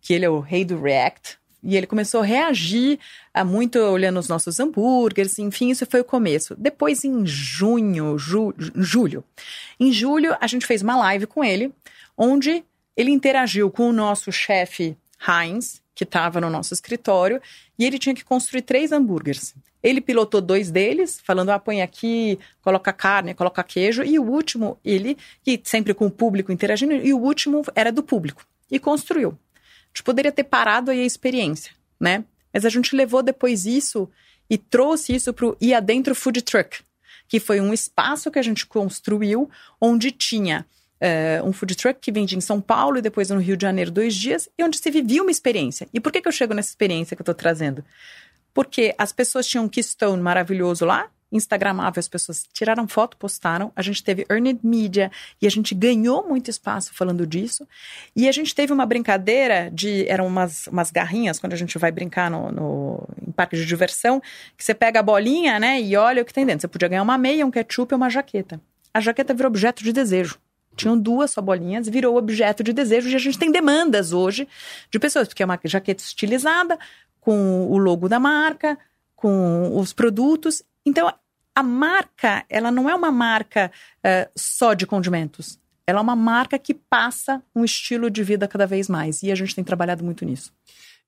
que 0.02 0.14
ele 0.14 0.26
é 0.26 0.30
o 0.30 0.40
rei 0.40 0.66
do 0.66 0.82
React, 0.82 1.38
e 1.64 1.78
ele 1.78 1.88
começou 1.88 2.22
a 2.22 2.26
reagir 2.26 3.00
a 3.34 3.46
muito 3.46 3.80
olhando 3.80 4.20
os 4.20 4.28
nossos 4.28 4.60
hambúrgueres, 4.60 5.40
enfim, 5.40 5.72
isso 5.72 5.86
foi 5.86 6.02
o 6.02 6.06
começo. 6.06 6.56
Depois, 6.56 7.06
em 7.06 7.26
junho, 7.26 8.18
ju, 8.18 8.54
julho, 8.58 9.24
em 9.80 9.92
julho, 9.92 10.36
a 10.42 10.46
gente 10.46 10.66
fez 10.66 10.82
uma 10.82 10.98
live 10.98 11.26
com 11.26 11.44
ele, 11.44 11.72
onde 12.18 12.64
ele 12.98 13.12
interagiu 13.12 13.72
com 13.72 13.90
o 13.90 13.94
nosso 13.94 14.32
chefe 14.32 14.98
Heinz, 15.26 15.82
que 15.96 16.04
estava 16.04 16.42
no 16.42 16.50
nosso 16.50 16.74
escritório, 16.74 17.42
e 17.80 17.86
ele 17.86 17.98
tinha 17.98 18.14
que 18.14 18.26
construir 18.26 18.64
três 18.64 18.92
hambúrgueres. 18.92 19.56
Ele 19.84 20.00
pilotou 20.00 20.40
dois 20.40 20.72
deles, 20.72 21.20
falando: 21.24 21.50
ah, 21.50 21.60
põe 21.60 21.82
aqui, 21.82 22.40
coloca 22.62 22.94
carne, 22.94 23.34
coloca 23.34 23.62
queijo. 23.64 24.04
E 24.04 24.18
o 24.18 24.24
último, 24.24 24.80
ele, 24.84 25.18
e 25.46 25.60
sempre 25.64 25.94
com 25.94 26.08
o 26.08 26.12
público 26.12 26.52
interagindo, 26.52 26.94
e 26.94 27.14
o 27.14 27.20
último 27.20 27.62
era 27.76 27.92
do 27.92 28.02
público. 28.02 28.46
E 28.72 28.80
construiu. 28.80 29.32
A 29.32 29.88
gente 29.90 30.04
poderia 30.04 30.32
ter 30.32 30.46
parado 30.46 30.90
aí 30.90 31.02
a 31.02 31.06
experiência, 31.06 31.74
né? 32.00 32.24
Mas 32.52 32.66
a 32.66 32.70
gente 32.70 32.96
levou 32.96 33.22
depois 33.22 33.66
isso 33.66 34.10
e 34.50 34.58
trouxe 34.58 35.14
isso 35.14 35.34
para 35.34 35.48
o 35.48 35.58
E 35.60 35.74
Adentro 35.74 36.16
Food 36.16 36.42
Truck, 36.42 36.82
que 37.28 37.40
foi 37.40 37.60
um 37.60 37.74
espaço 37.74 38.32
que 38.32 38.40
a 38.40 38.44
gente 38.44 38.66
construiu 38.66 39.50
onde 39.82 40.12
tinha 40.12 40.66
uh, 41.04 41.48
um 41.48 41.52
food 41.52 41.76
truck 41.76 42.00
que 42.00 42.12
vendia 42.12 42.38
em 42.38 42.42
São 42.42 42.62
Paulo 42.62 42.98
e 42.98 43.02
depois 43.02 43.30
no 43.30 43.40
Rio 43.40 43.58
de 43.58 43.64
Janeiro 43.64 43.92
dois 43.92 44.16
dias, 44.16 44.48
e 44.58 44.64
onde 44.64 44.78
se 44.78 44.90
vivia 44.90 45.22
uma 45.22 45.32
experiência. 45.32 45.88
E 45.94 46.00
por 46.00 46.12
que, 46.12 46.22
que 46.22 46.28
eu 46.28 46.32
chego 46.32 46.54
nessa 46.54 46.70
experiência 46.70 47.16
que 47.16 47.22
eu 47.22 47.24
estou 47.24 47.36
trazendo? 47.36 47.84
Porque 48.54 48.94
as 48.98 49.12
pessoas 49.12 49.48
tinham 49.48 49.66
um 49.66 49.70
Keystone 49.70 50.22
maravilhoso 50.22 50.86
lá, 50.86 51.10
Instagramável, 51.34 52.00
as 52.00 52.08
pessoas 52.08 52.48
tiraram 52.54 52.88
foto, 52.88 53.18
postaram. 53.18 53.72
A 53.76 53.82
gente 53.82 54.04
teve 54.04 54.24
Earned 54.30 54.60
Media 54.64 55.12
e 55.42 55.48
a 55.48 55.50
gente 55.50 55.74
ganhou 55.74 56.28
muito 56.28 56.52
espaço 56.52 56.94
falando 56.94 57.26
disso. 57.26 57.68
E 58.16 58.30
a 58.30 58.32
gente 58.32 58.54
teve 58.54 58.72
uma 58.72 58.86
brincadeira 58.86 59.70
de. 59.74 60.08
Eram 60.08 60.28
umas, 60.28 60.68
umas 60.68 60.92
garrinhas 60.92 61.40
quando 61.40 61.54
a 61.54 61.56
gente 61.56 61.76
vai 61.80 61.92
brincar 61.92 62.30
no, 62.30 62.52
no, 62.52 63.10
em 63.28 63.32
parque 63.32 63.56
de 63.56 63.66
diversão, 63.66 64.22
que 64.56 64.64
você 64.64 64.76
pega 64.76 65.00
a 65.00 65.04
bolinha, 65.04 65.60
né, 65.60 65.82
e 65.82 65.96
olha 65.96 66.22
o 66.22 66.26
que 66.26 66.34
tem 66.34 66.46
dentro. 66.46 66.62
Você 66.62 66.68
podia 66.68 66.88
ganhar 66.88 67.02
uma 67.02 67.18
meia, 67.18 67.46
um 67.46 67.52
ketchup 67.52 67.92
e 67.92 67.96
uma 67.96 68.12
jaqueta. 68.12 68.62
A 68.94 69.00
jaqueta 69.00 69.34
virou 69.34 69.48
objeto 69.48 69.84
de 69.84 69.92
desejo. 69.92 70.38
Tinham 70.76 70.98
duas 70.98 71.32
só 71.32 71.42
bolinhas, 71.42 71.88
virou 71.88 72.16
objeto 72.16 72.64
de 72.64 72.74
desejo 72.74 73.10
e 73.10 73.16
a 73.16 73.20
gente 73.20 73.38
tem 73.40 73.52
demandas 73.52 74.12
hoje 74.12 74.48
de 74.92 75.00
pessoas, 75.00 75.28
porque 75.28 75.42
é 75.42 75.46
uma 75.46 75.60
jaqueta 75.64 76.04
estilizada, 76.04 76.78
com 77.24 77.72
o 77.72 77.78
logo 77.78 78.10
da 78.10 78.20
marca, 78.20 78.78
com 79.16 79.78
os 79.80 79.94
produtos. 79.94 80.62
Então, 80.86 81.12
a 81.56 81.64
marca, 81.64 82.44
ela 82.50 82.70
não 82.70 82.90
é 82.90 82.96
uma 82.96 83.12
marca 83.12 83.72
uh, 84.00 84.30
só 84.36 84.74
de 84.74 84.86
condimentos. 84.86 85.58
Ela 85.88 86.00
é 86.00 86.02
uma 86.02 86.16
marca 86.16 86.60
que 86.60 86.74
passa 86.74 87.42
um 87.56 87.64
estilo 87.64 88.10
de 88.10 88.24
vida 88.24 88.48
cada 88.48 88.68
vez 88.68 88.90
mais. 88.90 89.24
E 89.24 89.32
a 89.32 89.36
gente 89.36 89.56
tem 89.56 89.64
trabalhado 89.64 90.04
muito 90.04 90.26
nisso. 90.26 90.52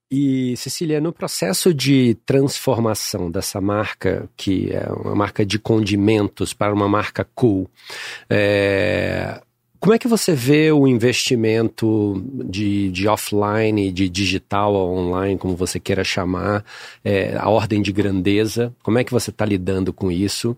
E, 0.10 0.56
Cecília, 0.56 1.02
no 1.02 1.12
processo 1.12 1.74
de 1.74 2.16
transformação 2.26 3.30
dessa 3.30 3.60
marca, 3.60 4.30
que 4.38 4.72
é 4.72 4.88
uma 4.90 5.16
marca 5.16 5.46
de 5.46 5.60
condimentos, 5.60 6.54
para 6.54 6.74
uma 6.74 6.88
marca 6.88 7.28
cool, 7.36 7.70
é, 8.30 9.42
como 9.86 9.94
é 9.94 10.00
que 10.00 10.08
você 10.08 10.34
vê 10.34 10.72
o 10.72 10.88
investimento 10.88 12.20
de, 12.44 12.90
de 12.90 13.08
offline, 13.08 13.92
de 13.92 14.10
digital 14.10 14.74
ou 14.74 14.98
online, 14.98 15.38
como 15.38 15.56
você 15.56 15.80
queira 15.80 16.04
chamar, 16.04 16.66
é, 17.04 17.38
a 17.38 17.48
ordem 17.50 17.84
de 17.84 17.92
grandeza? 17.92 18.74
Como 18.82 18.98
é 18.98 19.04
que 19.04 19.12
você 19.12 19.30
está 19.30 19.46
lidando 19.46 19.94
com 19.94 20.12
isso? 20.12 20.58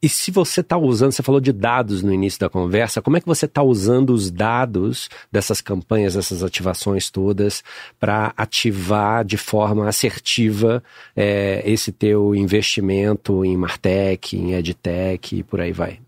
E 0.00 0.08
se 0.08 0.30
você 0.30 0.60
está 0.60 0.78
usando, 0.78 1.10
você 1.10 1.20
falou 1.20 1.40
de 1.40 1.52
dados 1.52 2.00
no 2.04 2.14
início 2.14 2.38
da 2.38 2.48
conversa, 2.48 3.02
como 3.02 3.16
é 3.16 3.20
que 3.20 3.26
você 3.26 3.46
está 3.46 3.60
usando 3.60 4.10
os 4.10 4.30
dados 4.30 5.08
dessas 5.32 5.60
campanhas, 5.60 6.14
dessas 6.14 6.44
ativações 6.44 7.10
todas, 7.10 7.64
para 7.98 8.32
ativar 8.36 9.24
de 9.24 9.36
forma 9.36 9.88
assertiva 9.88 10.80
é, 11.16 11.60
esse 11.66 11.90
teu 11.90 12.36
investimento 12.36 13.44
em 13.44 13.56
Martech, 13.56 14.36
em 14.36 14.52
EdTech 14.54 15.38
e 15.38 15.42
por 15.42 15.60
aí 15.60 15.72
vai? 15.72 15.98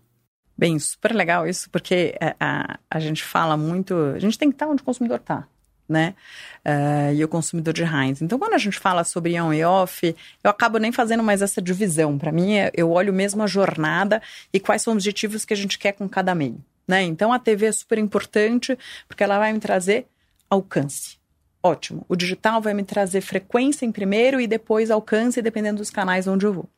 Bem, 0.63 0.79
super 0.79 1.13
legal 1.13 1.45
isso, 1.45 1.69
porque 1.69 2.15
a, 2.21 2.25
é, 2.25 2.35
a, 2.39 2.79
a 2.89 2.97
gente 2.97 3.21
fala 3.21 3.57
muito. 3.57 3.93
A 4.15 4.19
gente 4.19 4.39
tem 4.39 4.47
que 4.47 4.55
estar 4.55 4.65
onde 4.65 4.81
o 4.81 4.85
consumidor 4.85 5.19
está, 5.19 5.45
né? 5.89 6.15
Uh, 6.65 7.13
e 7.13 7.21
o 7.21 7.27
consumidor 7.27 7.73
de 7.73 7.83
Heinz. 7.83 8.21
Então, 8.21 8.39
quando 8.39 8.53
a 8.53 8.57
gente 8.57 8.79
fala 8.79 9.03
sobre 9.03 9.37
on 9.41 9.51
e 9.51 9.61
off, 9.65 10.15
eu 10.41 10.49
acabo 10.49 10.77
nem 10.77 10.89
fazendo 10.89 11.21
mais 11.21 11.41
essa 11.41 11.61
divisão. 11.61 12.17
Para 12.17 12.31
mim, 12.31 12.53
é, 12.53 12.71
eu 12.73 12.89
olho 12.91 13.11
mesmo 13.11 13.43
a 13.43 13.47
jornada 13.47 14.21
e 14.53 14.59
quais 14.59 14.81
são 14.81 14.93
os 14.93 15.03
objetivos 15.03 15.43
que 15.43 15.53
a 15.53 15.57
gente 15.57 15.77
quer 15.77 15.91
com 15.91 16.07
cada 16.07 16.33
meio. 16.33 16.63
Né? 16.87 17.01
Então, 17.01 17.33
a 17.33 17.39
TV 17.39 17.65
é 17.65 17.71
super 17.73 17.97
importante 17.97 18.79
porque 19.05 19.21
ela 19.21 19.39
vai 19.39 19.51
me 19.51 19.59
trazer 19.59 20.07
alcance. 20.49 21.17
Ótimo. 21.61 22.05
O 22.07 22.15
digital 22.15 22.61
vai 22.61 22.73
me 22.73 22.83
trazer 22.83 23.19
frequência 23.19 23.85
em 23.85 23.91
primeiro 23.91 24.39
e 24.39 24.47
depois 24.47 24.89
alcance, 24.89 25.41
dependendo 25.41 25.79
dos 25.79 25.89
canais 25.89 26.25
onde 26.25 26.45
eu 26.45 26.53
vou. 26.53 26.69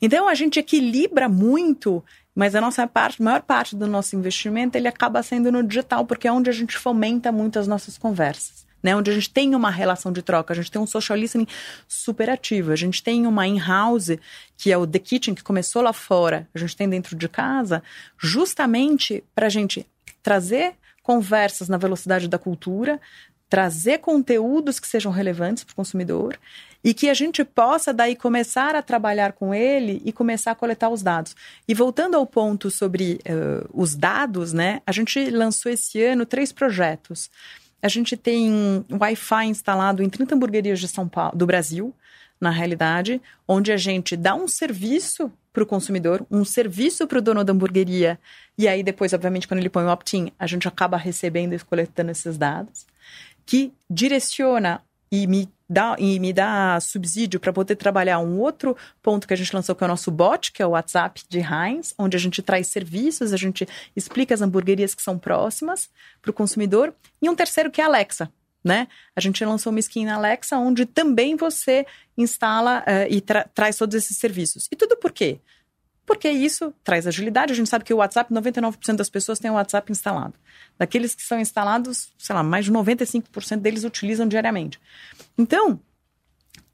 Então, 0.00 0.28
a 0.28 0.34
gente 0.34 0.58
equilibra 0.58 1.28
muito 1.28 2.02
mas 2.34 2.54
a 2.54 2.60
nossa 2.60 2.86
parte, 2.86 3.22
maior 3.22 3.42
parte 3.42 3.76
do 3.76 3.86
nosso 3.86 4.16
investimento, 4.16 4.76
ele 4.76 4.88
acaba 4.88 5.22
sendo 5.22 5.50
no 5.50 5.62
digital, 5.62 6.04
porque 6.04 6.28
é 6.28 6.32
onde 6.32 6.48
a 6.48 6.52
gente 6.52 6.76
fomenta 6.76 7.32
muito 7.32 7.58
as 7.58 7.66
nossas 7.66 7.98
conversas. 7.98 8.60
Né, 8.82 8.96
onde 8.96 9.10
a 9.10 9.14
gente 9.14 9.28
tem 9.28 9.54
uma 9.54 9.70
relação 9.70 10.10
de 10.10 10.22
troca, 10.22 10.54
a 10.54 10.56
gente 10.56 10.70
tem 10.70 10.80
um 10.80 10.86
social 10.86 11.18
listening 11.18 11.46
super 11.86 12.30
ativo, 12.30 12.72
a 12.72 12.76
gente 12.76 13.02
tem 13.02 13.26
uma 13.26 13.46
in-house, 13.46 14.16
que 14.56 14.72
é 14.72 14.78
o 14.78 14.86
The 14.86 14.98
Kitchen, 14.98 15.34
que 15.34 15.42
começou 15.42 15.82
lá 15.82 15.92
fora, 15.92 16.48
a 16.54 16.58
gente 16.58 16.74
tem 16.74 16.88
dentro 16.88 17.14
de 17.14 17.28
casa, 17.28 17.82
justamente 18.16 19.22
para 19.34 19.48
a 19.48 19.50
gente 19.50 19.86
trazer 20.22 20.72
conversas 21.02 21.68
na 21.68 21.76
velocidade 21.76 22.26
da 22.26 22.38
cultura, 22.38 22.98
trazer 23.50 23.98
conteúdos 23.98 24.80
que 24.80 24.88
sejam 24.88 25.12
relevantes 25.12 25.62
para 25.62 25.72
o 25.72 25.76
consumidor 25.76 26.38
e 26.82 26.94
que 26.94 27.08
a 27.08 27.14
gente 27.14 27.44
possa 27.44 27.92
daí 27.92 28.16
começar 28.16 28.74
a 28.74 28.82
trabalhar 28.82 29.32
com 29.32 29.54
ele 29.54 30.00
e 30.04 30.12
começar 30.12 30.52
a 30.52 30.54
coletar 30.54 30.88
os 30.88 31.02
dados. 31.02 31.36
E 31.68 31.74
voltando 31.74 32.16
ao 32.16 32.26
ponto 32.26 32.70
sobre 32.70 33.20
uh, 33.28 33.68
os 33.72 33.94
dados, 33.94 34.52
né? 34.52 34.80
A 34.86 34.92
gente 34.92 35.30
lançou 35.30 35.70
esse 35.70 36.02
ano 36.02 36.24
três 36.24 36.52
projetos. 36.52 37.30
A 37.82 37.88
gente 37.88 38.16
tem 38.16 38.84
Wi-Fi 38.90 39.46
instalado 39.46 40.02
em 40.02 40.08
30 40.08 40.34
hamburguerias 40.34 40.80
de 40.80 40.88
São 40.88 41.08
Paulo, 41.08 41.36
do 41.36 41.46
Brasil, 41.46 41.94
na 42.40 42.50
realidade, 42.50 43.20
onde 43.46 43.70
a 43.70 43.76
gente 43.76 44.16
dá 44.16 44.34
um 44.34 44.48
serviço 44.48 45.30
para 45.52 45.62
o 45.62 45.66
consumidor, 45.66 46.24
um 46.30 46.44
serviço 46.44 47.06
para 47.06 47.18
o 47.18 47.22
dono 47.22 47.44
da 47.44 47.52
hamburgueria, 47.52 48.18
e 48.56 48.68
aí 48.68 48.82
depois, 48.82 49.12
obviamente, 49.12 49.48
quando 49.48 49.60
ele 49.60 49.68
põe 49.68 49.84
o 49.84 49.90
opt-in, 49.90 50.32
a 50.38 50.46
gente 50.46 50.68
acaba 50.68 50.96
recebendo 50.96 51.54
e 51.54 51.58
coletando 51.58 52.10
esses 52.10 52.38
dados, 52.38 52.86
que 53.44 53.72
direciona 53.90 54.80
e 55.10 55.26
me 55.26 55.48
dá, 55.70 55.94
e 55.98 56.18
me 56.18 56.32
dá 56.32 56.80
subsídio 56.80 57.38
para 57.38 57.52
poder 57.52 57.76
trabalhar 57.76 58.18
um 58.18 58.40
outro 58.40 58.76
ponto 59.00 59.28
que 59.28 59.32
a 59.32 59.36
gente 59.36 59.54
lançou, 59.54 59.76
que 59.76 59.84
é 59.84 59.86
o 59.86 59.88
nosso 59.88 60.10
bot, 60.10 60.50
que 60.50 60.60
é 60.60 60.66
o 60.66 60.70
WhatsApp 60.70 61.22
de 61.28 61.38
Heinz, 61.38 61.94
onde 61.96 62.16
a 62.16 62.20
gente 62.20 62.42
traz 62.42 62.66
serviços, 62.66 63.32
a 63.32 63.36
gente 63.36 63.68
explica 63.94 64.34
as 64.34 64.42
hamburguerias 64.42 64.94
que 64.94 65.02
são 65.02 65.16
próximas 65.16 65.88
para 66.20 66.32
o 66.32 66.34
consumidor. 66.34 66.92
E 67.22 67.30
um 67.30 67.36
terceiro 67.36 67.70
que 67.70 67.80
é 67.80 67.84
a 67.84 67.86
Alexa. 67.86 68.30
Né? 68.62 68.88
A 69.16 69.20
gente 69.20 69.42
lançou 69.42 69.70
uma 69.70 69.78
skin 69.78 70.04
na 70.04 70.16
Alexa, 70.16 70.58
onde 70.58 70.84
também 70.84 71.34
você 71.36 71.86
instala 72.18 72.80
uh, 72.80 73.06
e 73.08 73.20
tra 73.20 73.48
traz 73.54 73.76
todos 73.76 73.94
esses 73.94 74.18
serviços. 74.18 74.68
E 74.70 74.76
tudo 74.76 74.98
por 74.98 75.12
quê? 75.12 75.40
Porque 76.10 76.28
isso 76.28 76.74
traz 76.82 77.06
agilidade. 77.06 77.52
A 77.52 77.54
gente 77.54 77.68
sabe 77.68 77.84
que 77.84 77.94
o 77.94 77.98
WhatsApp, 77.98 78.34
99% 78.34 78.96
das 78.96 79.08
pessoas 79.08 79.38
têm 79.38 79.48
o 79.48 79.54
WhatsApp 79.54 79.92
instalado. 79.92 80.34
Daqueles 80.76 81.14
que 81.14 81.22
são 81.22 81.38
instalados, 81.38 82.12
sei 82.18 82.34
lá, 82.34 82.42
mais 82.42 82.64
de 82.64 82.72
95% 82.72 83.58
deles 83.58 83.84
utilizam 83.84 84.26
diariamente. 84.26 84.80
Então, 85.38 85.78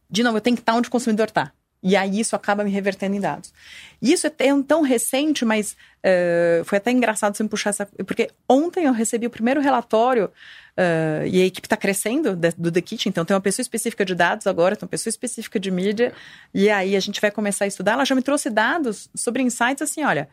de 0.08 0.22
novo, 0.22 0.38
eu 0.38 0.40
tenho 0.40 0.56
que 0.56 0.62
estar 0.62 0.72
onde 0.72 0.88
o 0.88 0.90
consumidor 0.90 1.26
está. 1.26 1.52
E 1.82 1.94
aí 1.94 2.20
isso 2.20 2.34
acaba 2.34 2.64
me 2.64 2.70
revertendo 2.70 3.14
em 3.16 3.20
dados. 3.20 3.52
Isso 4.00 4.26
é 4.26 4.30
tão 4.66 4.82
recente, 4.82 5.44
mas 5.44 5.76
uh, 6.02 6.64
foi 6.64 6.78
até 6.78 6.90
engraçado 6.90 7.36
você 7.36 7.42
me 7.42 7.48
puxar 7.48 7.70
essa. 7.70 7.86
Porque 8.06 8.30
ontem 8.48 8.86
eu 8.86 8.92
recebi 8.92 9.26
o 9.26 9.30
primeiro 9.30 9.60
relatório 9.60 10.30
Uh, 10.76 11.24
e 11.26 11.40
a 11.40 11.46
equipe 11.46 11.66
está 11.66 11.76
crescendo 11.76 12.36
do 12.36 12.70
The 12.70 12.82
Kitchen, 12.82 13.08
então 13.08 13.24
tem 13.24 13.34
uma 13.34 13.40
pessoa 13.40 13.62
específica 13.62 14.04
de 14.04 14.14
dados 14.14 14.46
agora, 14.46 14.76
tem 14.76 14.84
uma 14.84 14.90
pessoa 14.90 15.10
específica 15.10 15.58
de 15.58 15.70
mídia, 15.70 16.12
e 16.52 16.68
aí 16.68 16.94
a 16.94 17.00
gente 17.00 17.18
vai 17.18 17.30
começar 17.30 17.64
a 17.64 17.68
estudar. 17.68 17.92
Ela 17.92 18.04
já 18.04 18.14
me 18.14 18.20
trouxe 18.20 18.50
dados 18.50 19.08
sobre 19.14 19.42
insights 19.42 19.80
assim: 19.80 20.04
olha, 20.04 20.28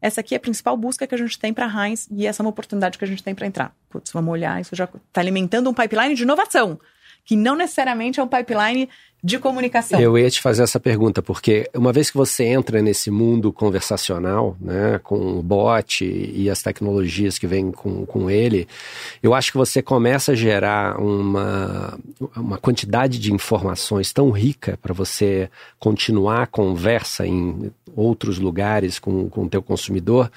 essa 0.00 0.20
aqui 0.20 0.34
é 0.34 0.36
a 0.36 0.40
principal 0.40 0.76
busca 0.76 1.04
que 1.04 1.14
a 1.16 1.18
gente 1.18 1.36
tem 1.36 1.52
para 1.52 1.66
Heinz 1.66 2.06
e 2.12 2.28
essa 2.28 2.40
é 2.40 2.44
uma 2.44 2.50
oportunidade 2.50 2.96
que 2.96 3.04
a 3.04 3.08
gente 3.08 3.24
tem 3.24 3.34
para 3.34 3.44
entrar. 3.44 3.74
Putz, 3.90 4.12
vamos 4.12 4.30
olhar, 4.30 4.60
isso 4.60 4.76
já 4.76 4.84
está 4.84 5.20
alimentando 5.20 5.68
um 5.68 5.74
pipeline 5.74 6.14
de 6.14 6.22
inovação 6.22 6.78
que 7.28 7.36
não 7.36 7.54
necessariamente 7.54 8.18
é 8.18 8.22
um 8.22 8.26
pipeline 8.26 8.88
de 9.22 9.38
comunicação. 9.38 10.00
Eu 10.00 10.16
ia 10.16 10.30
te 10.30 10.40
fazer 10.40 10.62
essa 10.62 10.80
pergunta, 10.80 11.20
porque 11.20 11.68
uma 11.74 11.92
vez 11.92 12.10
que 12.10 12.16
você 12.16 12.44
entra 12.44 12.80
nesse 12.80 13.10
mundo 13.10 13.52
conversacional, 13.52 14.56
né, 14.58 14.98
com 15.02 15.38
o 15.38 15.42
bot 15.42 16.06
e 16.06 16.48
as 16.48 16.62
tecnologias 16.62 17.38
que 17.38 17.46
vêm 17.46 17.70
com, 17.70 18.06
com 18.06 18.30
ele, 18.30 18.66
eu 19.22 19.34
acho 19.34 19.52
que 19.52 19.58
você 19.58 19.82
começa 19.82 20.32
a 20.32 20.34
gerar 20.34 20.98
uma, 20.98 21.98
uma 22.34 22.56
quantidade 22.56 23.18
de 23.18 23.30
informações 23.30 24.10
tão 24.10 24.30
rica 24.30 24.78
para 24.80 24.94
você 24.94 25.50
continuar 25.78 26.44
a 26.44 26.46
conversa 26.46 27.26
em 27.26 27.70
outros 27.94 28.38
lugares 28.38 28.98
com, 28.98 29.28
o 29.30 29.48
teu 29.50 29.62
consumidor, 29.62 30.30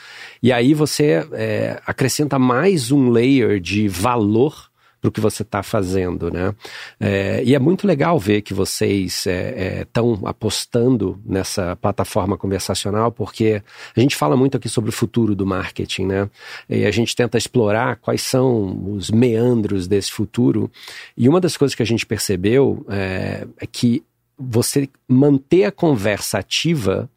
e 0.43 0.51
aí 0.51 0.73
você 0.73 1.25
é, 1.31 1.81
acrescenta 1.85 2.37
mais 2.37 2.91
um 2.91 3.09
layer 3.11 3.61
de 3.61 3.87
valor 3.87 4.70
para 5.01 5.09
o 5.09 5.11
que 5.11 5.19
você 5.19 5.41
está 5.41 5.63
fazendo, 5.63 6.31
né? 6.31 6.53
É, 6.99 7.43
e 7.43 7.55
é 7.55 7.59
muito 7.59 7.87
legal 7.87 8.19
ver 8.19 8.43
que 8.43 8.53
vocês 8.53 9.25
estão 9.25 10.13
é, 10.13 10.25
é, 10.25 10.29
apostando 10.29 11.19
nessa 11.25 11.75
plataforma 11.75 12.37
conversacional, 12.37 13.11
porque 13.11 13.63
a 13.95 13.99
gente 13.99 14.15
fala 14.15 14.37
muito 14.37 14.55
aqui 14.55 14.69
sobre 14.69 14.91
o 14.91 14.93
futuro 14.93 15.35
do 15.35 15.45
marketing, 15.45 16.05
né? 16.05 16.29
E 16.69 16.85
a 16.85 16.91
gente 16.91 17.15
tenta 17.15 17.35
explorar 17.35 17.95
quais 17.95 18.21
são 18.21 18.93
os 18.93 19.09
meandros 19.09 19.87
desse 19.87 20.11
futuro. 20.11 20.71
E 21.17 21.27
uma 21.27 21.41
das 21.41 21.57
coisas 21.57 21.73
que 21.73 21.81
a 21.81 21.85
gente 21.85 22.05
percebeu 22.05 22.85
é, 22.87 23.47
é 23.57 23.65
que 23.65 24.03
você 24.37 24.87
manter 25.07 25.65
a 25.65 25.71
conversa 25.71 26.37
ativa 26.37 27.09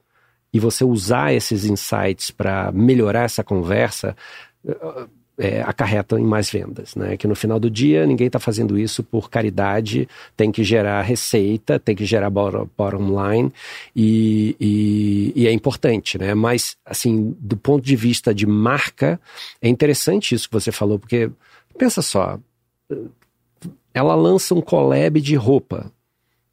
e 0.53 0.59
você 0.59 0.85
usar 0.85 1.35
esses 1.35 1.67
insights 1.67 2.31
para 2.31 2.73
melhorar 2.73 3.25
essa 3.25 3.45
conversa 3.45 4.17
é, 5.39 5.63
acarreta 5.63 6.19
em 6.19 6.25
mais 6.25 6.51
vendas, 6.51 6.95
né? 6.95 7.17
Que 7.17 7.27
no 7.27 7.35
final 7.35 7.59
do 7.59 7.71
dia 7.71 8.07
ninguém 8.07 8.29
está 8.29 8.39
fazendo 8.39 8.79
isso 8.79 9.03
por 9.03 9.29
caridade, 9.29 10.09
tem 10.37 10.53
que 10.53 10.63
gerar 10.63 11.03
receita, 11.03 11.79
tem 11.79 11.95
que 11.95 12.05
gerar 12.05 12.31
bottom 12.31 13.33
line 13.33 13.53
e, 13.95 14.57
e, 14.61 15.33
e, 15.35 15.47
é 15.47 15.53
importante, 15.53 16.19
né? 16.19 16.35
Mas, 16.35 16.77
assim, 16.85 17.35
do 17.39 17.57
ponto 17.57 17.85
de 17.85 17.97
vista 17.97 18.35
de 18.35 18.47
marca, 18.47 19.21
é 19.61 19.69
interessante 19.69 20.35
isso 20.35 20.49
que 20.49 20.55
você 20.55 20.71
falou, 20.71 20.99
porque 20.99 21.31
pensa 21.77 22.01
só, 22.01 22.39
ela 23.93 24.15
lança 24.15 24.55
um 24.55 24.61
collab 24.61 25.21
de 25.21 25.35
roupa, 25.35 25.91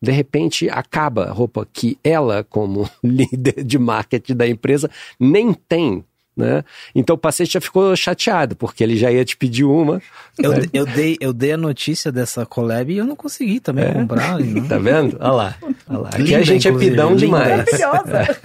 de 0.02 0.12
repente 0.12 0.68
acaba 0.70 1.26
a 1.26 1.32
roupa 1.32 1.68
que 1.72 1.98
ela, 2.04 2.44
como 2.44 2.90
líder 3.04 3.64
de 3.64 3.78
marketing 3.78 4.36
da 4.36 4.48
empresa, 4.48 4.90
nem 5.20 5.54
tem 5.54 6.04
né? 6.42 6.64
Então 6.94 7.16
o 7.16 7.20
paciente 7.20 7.54
já 7.54 7.62
ficou 7.62 7.96
chateado, 7.96 8.56
porque 8.56 8.84
ele 8.84 8.98
já 8.98 9.12
ia 9.12 9.24
te 9.24 9.38
pedir 9.38 9.64
uma. 9.64 10.02
Eu, 10.38 10.52
né? 10.52 10.66
eu, 10.74 10.86
dei, 10.86 11.18
eu 11.20 11.34
dei 11.34 11.52
a 11.52 11.58
notícia 11.58 12.12
dessa 12.12 12.46
collab 12.46 12.92
e 12.92 12.98
eu 12.98 13.06
não 13.06 13.16
consegui 13.16 13.60
também 13.60 13.86
é. 13.86 13.94
comprar. 13.94 14.40
Não. 14.42 14.68
Tá 14.68 14.78
vendo? 14.78 15.18
Olha 15.20 15.32
lá. 15.32 15.56
Olha 15.88 16.00
lá. 16.00 16.10
Aqui 16.10 16.24
Linda, 16.24 16.38
a 16.40 16.44
gente 16.44 16.68
é 16.68 16.72
pidão 16.72 17.16
demais. 17.16 17.66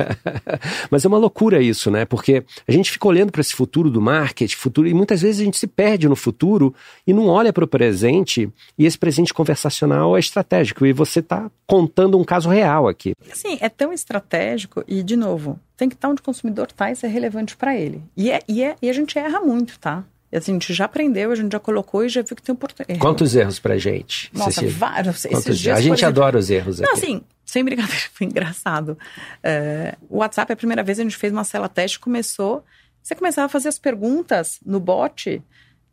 Mas 0.91 1.05
é 1.05 1.09
uma 1.09 1.19
loucura 1.19 1.62
isso, 1.62 1.91
né? 1.91 2.05
Porque 2.05 2.45
a 2.67 2.73
gente 2.73 2.91
fica 2.91 3.07
olhando 3.09 3.33
para 3.33 3.41
esse 3.41 3.55
futuro 3.55 3.91
do 3.91 4.00
marketing, 4.00 4.57
futuro, 4.57 4.88
e 4.88 4.95
muitas 4.95 5.23
vezes 5.23 5.41
a 5.41 5.45
gente 5.45 5.57
se 5.57 5.67
perde 5.67 6.09
no 6.09 6.17
futuro 6.17 6.75
e 7.07 7.12
não 7.12 7.26
olha 7.26 7.53
para 7.53 7.65
o 7.65 7.69
presente, 7.69 8.49
e 8.79 8.85
esse 8.85 8.99
presente 8.99 9.33
conversacional 9.33 10.17
é 10.17 10.21
estratégico, 10.21 10.85
e 10.85 10.93
você 10.93 11.21
está 11.21 11.50
contando 11.67 12.19
um 12.19 12.25
caso 12.25 12.49
real 12.49 12.88
aqui. 12.88 13.15
Assim, 13.31 13.59
é 13.61 13.69
tão 13.69 13.93
estratégico, 13.93 14.85
e 14.87 15.03
de 15.03 15.17
novo, 15.17 15.59
tem 15.76 15.88
que 15.88 15.95
estar 15.95 16.09
onde 16.09 16.21
o 16.21 16.25
consumidor 16.25 16.68
está 16.71 16.90
e 16.90 16.97
ser 16.97 17.09
relevante 17.09 17.56
para 17.56 17.76
ele. 17.76 18.02
E, 18.16 18.30
é, 18.30 18.40
e, 18.49 18.62
é, 18.62 18.76
e 18.80 18.88
a 18.88 18.92
gente 18.92 19.18
erra 19.18 19.40
muito, 19.40 19.78
tá? 19.78 20.04
A 20.33 20.40
gente 20.40 20.75
já 20.75 20.85
aprendeu, 20.87 21.30
a 21.30 21.35
gente 21.35 21.52
já 21.52 21.61
colocou 21.61 22.04
e 22.04 22.09
já 22.09 22.21
viu 22.21 22.37
que 22.37 22.42
tem 22.42 22.54
oportunidade. 22.54 22.99
Quantos 22.99 23.35
erros 23.35 23.59
pra 23.59 23.78
gente? 23.78 24.30
Nossa, 24.35 24.52
Cecília? 24.52 24.75
vários. 24.76 25.25
Esses 25.25 25.59
dias, 25.59 25.78
a 25.78 25.80
gente 25.80 26.04
adora 26.04 26.38
os 26.38 26.50
erros 26.50 26.80
Não, 26.80 26.90
aqui. 26.90 26.99
assim, 26.99 27.23
sem 27.45 27.64
brincadeira, 27.64 28.02
foi 28.12 28.26
engraçado. 28.26 28.99
É, 29.42 29.95
o 30.11 30.18
WhatsApp, 30.18 30.52
a 30.52 30.56
primeira 30.56 30.83
vez 30.83 30.99
a 30.99 31.02
gente 31.02 31.16
fez 31.16 31.33
uma 31.33 31.45
cela 31.45 31.68
teste, 31.68 31.99
começou... 31.99 32.64
Você 33.02 33.14
começava 33.14 33.47
a 33.47 33.49
fazer 33.49 33.68
as 33.68 33.78
perguntas 33.78 34.59
no 34.66 34.80
bot 34.80 35.40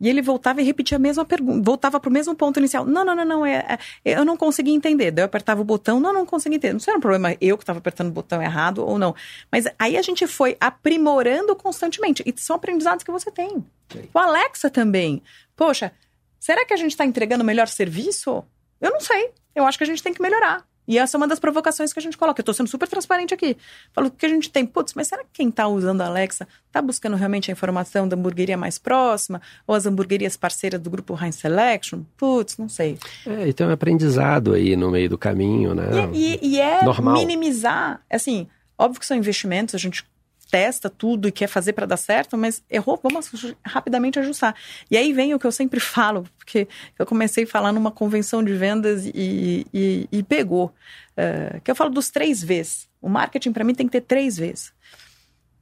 e 0.03 0.09
ele 0.09 0.21
voltava 0.21 0.61
e 0.61 0.65
repetia 0.65 0.97
a 0.97 0.99
mesma 0.99 1.23
pergunta, 1.23 1.63
voltava 1.63 1.97
para 1.97 2.09
o 2.09 2.11
mesmo 2.11 2.35
ponto 2.35 2.59
inicial. 2.59 2.83
Não, 2.85 3.05
não, 3.05 3.15
não, 3.15 3.23
não, 3.23 3.45
é, 3.45 3.79
é, 4.03 4.19
eu 4.19 4.25
não 4.25 4.35
consegui 4.35 4.71
entender. 4.71 5.11
Daí 5.11 5.23
eu 5.23 5.25
apertava 5.27 5.61
o 5.61 5.63
botão, 5.63 5.97
não, 5.97 6.11
não 6.11 6.25
consegui 6.25 6.57
entender. 6.57 6.73
Não 6.73 6.79
sei 6.81 6.83
se 6.83 6.89
era 6.89 6.97
um 6.97 7.01
problema 7.01 7.37
eu 7.39 7.57
que 7.57 7.63
estava 7.63 7.79
apertando 7.79 8.09
o 8.09 8.11
botão 8.11 8.41
errado 8.41 8.85
ou 8.85 8.99
não. 8.99 9.15
Mas 9.49 9.65
aí 9.79 9.95
a 9.95 10.01
gente 10.01 10.27
foi 10.27 10.57
aprimorando 10.59 11.55
constantemente. 11.55 12.21
E 12.25 12.33
são 12.35 12.57
aprendizados 12.57 13.01
que 13.01 13.11
você 13.11 13.31
tem. 13.31 13.65
Sim. 13.93 14.09
O 14.13 14.19
Alexa 14.19 14.69
também. 14.69 15.23
Poxa, 15.55 15.93
será 16.37 16.65
que 16.65 16.73
a 16.73 16.77
gente 16.77 16.91
está 16.91 17.05
entregando 17.05 17.41
o 17.41 17.47
melhor 17.47 17.69
serviço? 17.69 18.43
Eu 18.81 18.91
não 18.91 18.99
sei. 18.99 19.31
Eu 19.55 19.65
acho 19.65 19.77
que 19.77 19.85
a 19.85 19.87
gente 19.87 20.03
tem 20.03 20.13
que 20.13 20.21
melhorar. 20.21 20.65
E 20.87 20.97
essa 20.97 21.15
é 21.15 21.17
uma 21.17 21.27
das 21.27 21.39
provocações 21.39 21.93
que 21.93 21.99
a 21.99 22.01
gente 22.01 22.17
coloca. 22.17 22.41
Eu 22.41 22.45
tô 22.45 22.53
sendo 22.53 22.67
super 22.67 22.87
transparente 22.87 23.33
aqui. 23.33 23.57
Falo 23.93 24.11
que 24.11 24.25
a 24.25 24.29
gente 24.29 24.49
tem, 24.49 24.65
putz, 24.65 24.93
mas 24.93 25.07
será 25.07 25.23
que 25.23 25.29
quem 25.33 25.49
tá 25.49 25.67
usando 25.67 26.01
a 26.01 26.07
Alexa 26.07 26.47
tá 26.71 26.81
buscando 26.81 27.15
realmente 27.15 27.49
a 27.49 27.53
informação 27.53 28.07
da 28.07 28.15
hamburgueria 28.15 28.57
mais 28.57 28.77
próxima? 28.77 29.41
Ou 29.65 29.75
as 29.75 29.85
hamburguerias 29.85 30.35
parceiras 30.35 30.79
do 30.81 30.89
grupo 30.89 31.17
Heinz 31.21 31.35
Selection? 31.35 32.01
Putz, 32.17 32.57
não 32.57 32.67
sei. 32.67 32.97
É, 33.25 33.47
e 33.47 33.53
tem 33.53 33.65
um 33.65 33.71
aprendizado 33.71 34.53
aí 34.53 34.75
no 34.75 34.91
meio 34.91 35.09
do 35.09 35.17
caminho, 35.17 35.73
né? 35.73 35.85
E, 36.13 36.39
e, 36.41 36.55
e 36.55 36.59
é 36.59 36.83
Normal. 36.83 37.15
minimizar, 37.15 38.01
assim, 38.09 38.47
óbvio 38.77 38.99
que 38.99 39.05
são 39.05 39.15
investimentos, 39.15 39.75
a 39.75 39.77
gente 39.77 40.05
testa 40.53 40.87
tudo 40.87 41.27
e 41.27 41.31
quer 41.31 41.47
fazer 41.47 41.73
para 41.73 41.87
dar 41.87 41.97
certo, 41.97 42.37
mas 42.37 42.63
errou, 42.69 42.99
vamos 43.01 43.55
rapidamente 43.65 44.19
ajustar. 44.19 44.55
E 44.91 44.95
aí 44.95 45.11
vem 45.11 45.33
o 45.33 45.39
que 45.39 45.47
eu 45.47 45.51
sempre 45.51 45.79
falo, 45.81 46.29
porque 46.37 46.67
eu 46.99 47.07
comecei 47.07 47.43
a 47.43 47.47
falar 47.47 47.71
numa 47.71 47.89
convenção 47.89 48.43
de 48.43 48.53
vendas 48.53 49.03
e, 49.03 49.65
e, 49.73 50.07
e 50.11 50.21
pegou. 50.21 50.71
Uh, 51.17 51.59
que 51.61 51.71
eu 51.71 51.75
falo 51.75 51.89
dos 51.89 52.11
três 52.11 52.43
Vs. 52.43 52.87
O 53.01 53.09
marketing 53.09 53.51
para 53.51 53.63
mim 53.63 53.73
tem 53.73 53.87
que 53.87 53.93
ter 53.93 54.01
três 54.01 54.37
Vs. 54.37 54.71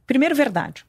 Primeiro, 0.06 0.34
verdade. 0.34 0.84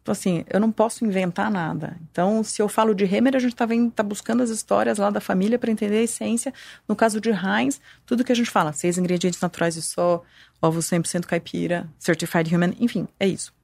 Então, 0.00 0.12
assim, 0.12 0.44
eu 0.48 0.58
não 0.58 0.72
posso 0.72 1.04
inventar 1.04 1.50
nada. 1.50 1.96
Então, 2.10 2.42
se 2.42 2.62
eu 2.62 2.68
falo 2.68 2.94
de 2.94 3.04
Hemer, 3.04 3.36
a 3.36 3.40
gente 3.40 3.52
está 3.52 3.66
tá 3.94 4.02
buscando 4.02 4.42
as 4.42 4.50
histórias 4.50 4.96
lá 4.98 5.10
da 5.10 5.20
família 5.20 5.58
para 5.58 5.70
entender 5.70 5.98
a 5.98 6.02
essência. 6.02 6.54
No 6.88 6.96
caso 6.96 7.20
de 7.20 7.30
Heinz, 7.30 7.80
tudo 8.06 8.24
que 8.24 8.30
a 8.32 8.34
gente 8.34 8.48
fala, 8.48 8.72
seis 8.72 8.96
ingredientes 8.96 9.40
naturais 9.40 9.74
e 9.76 9.82
só, 9.82 10.22
ovo 10.60 10.80
100% 10.80 11.26
caipira, 11.26 11.88
certified 11.98 12.54
human, 12.54 12.74
enfim, 12.80 13.06
é 13.18 13.26
isso. 13.26 13.54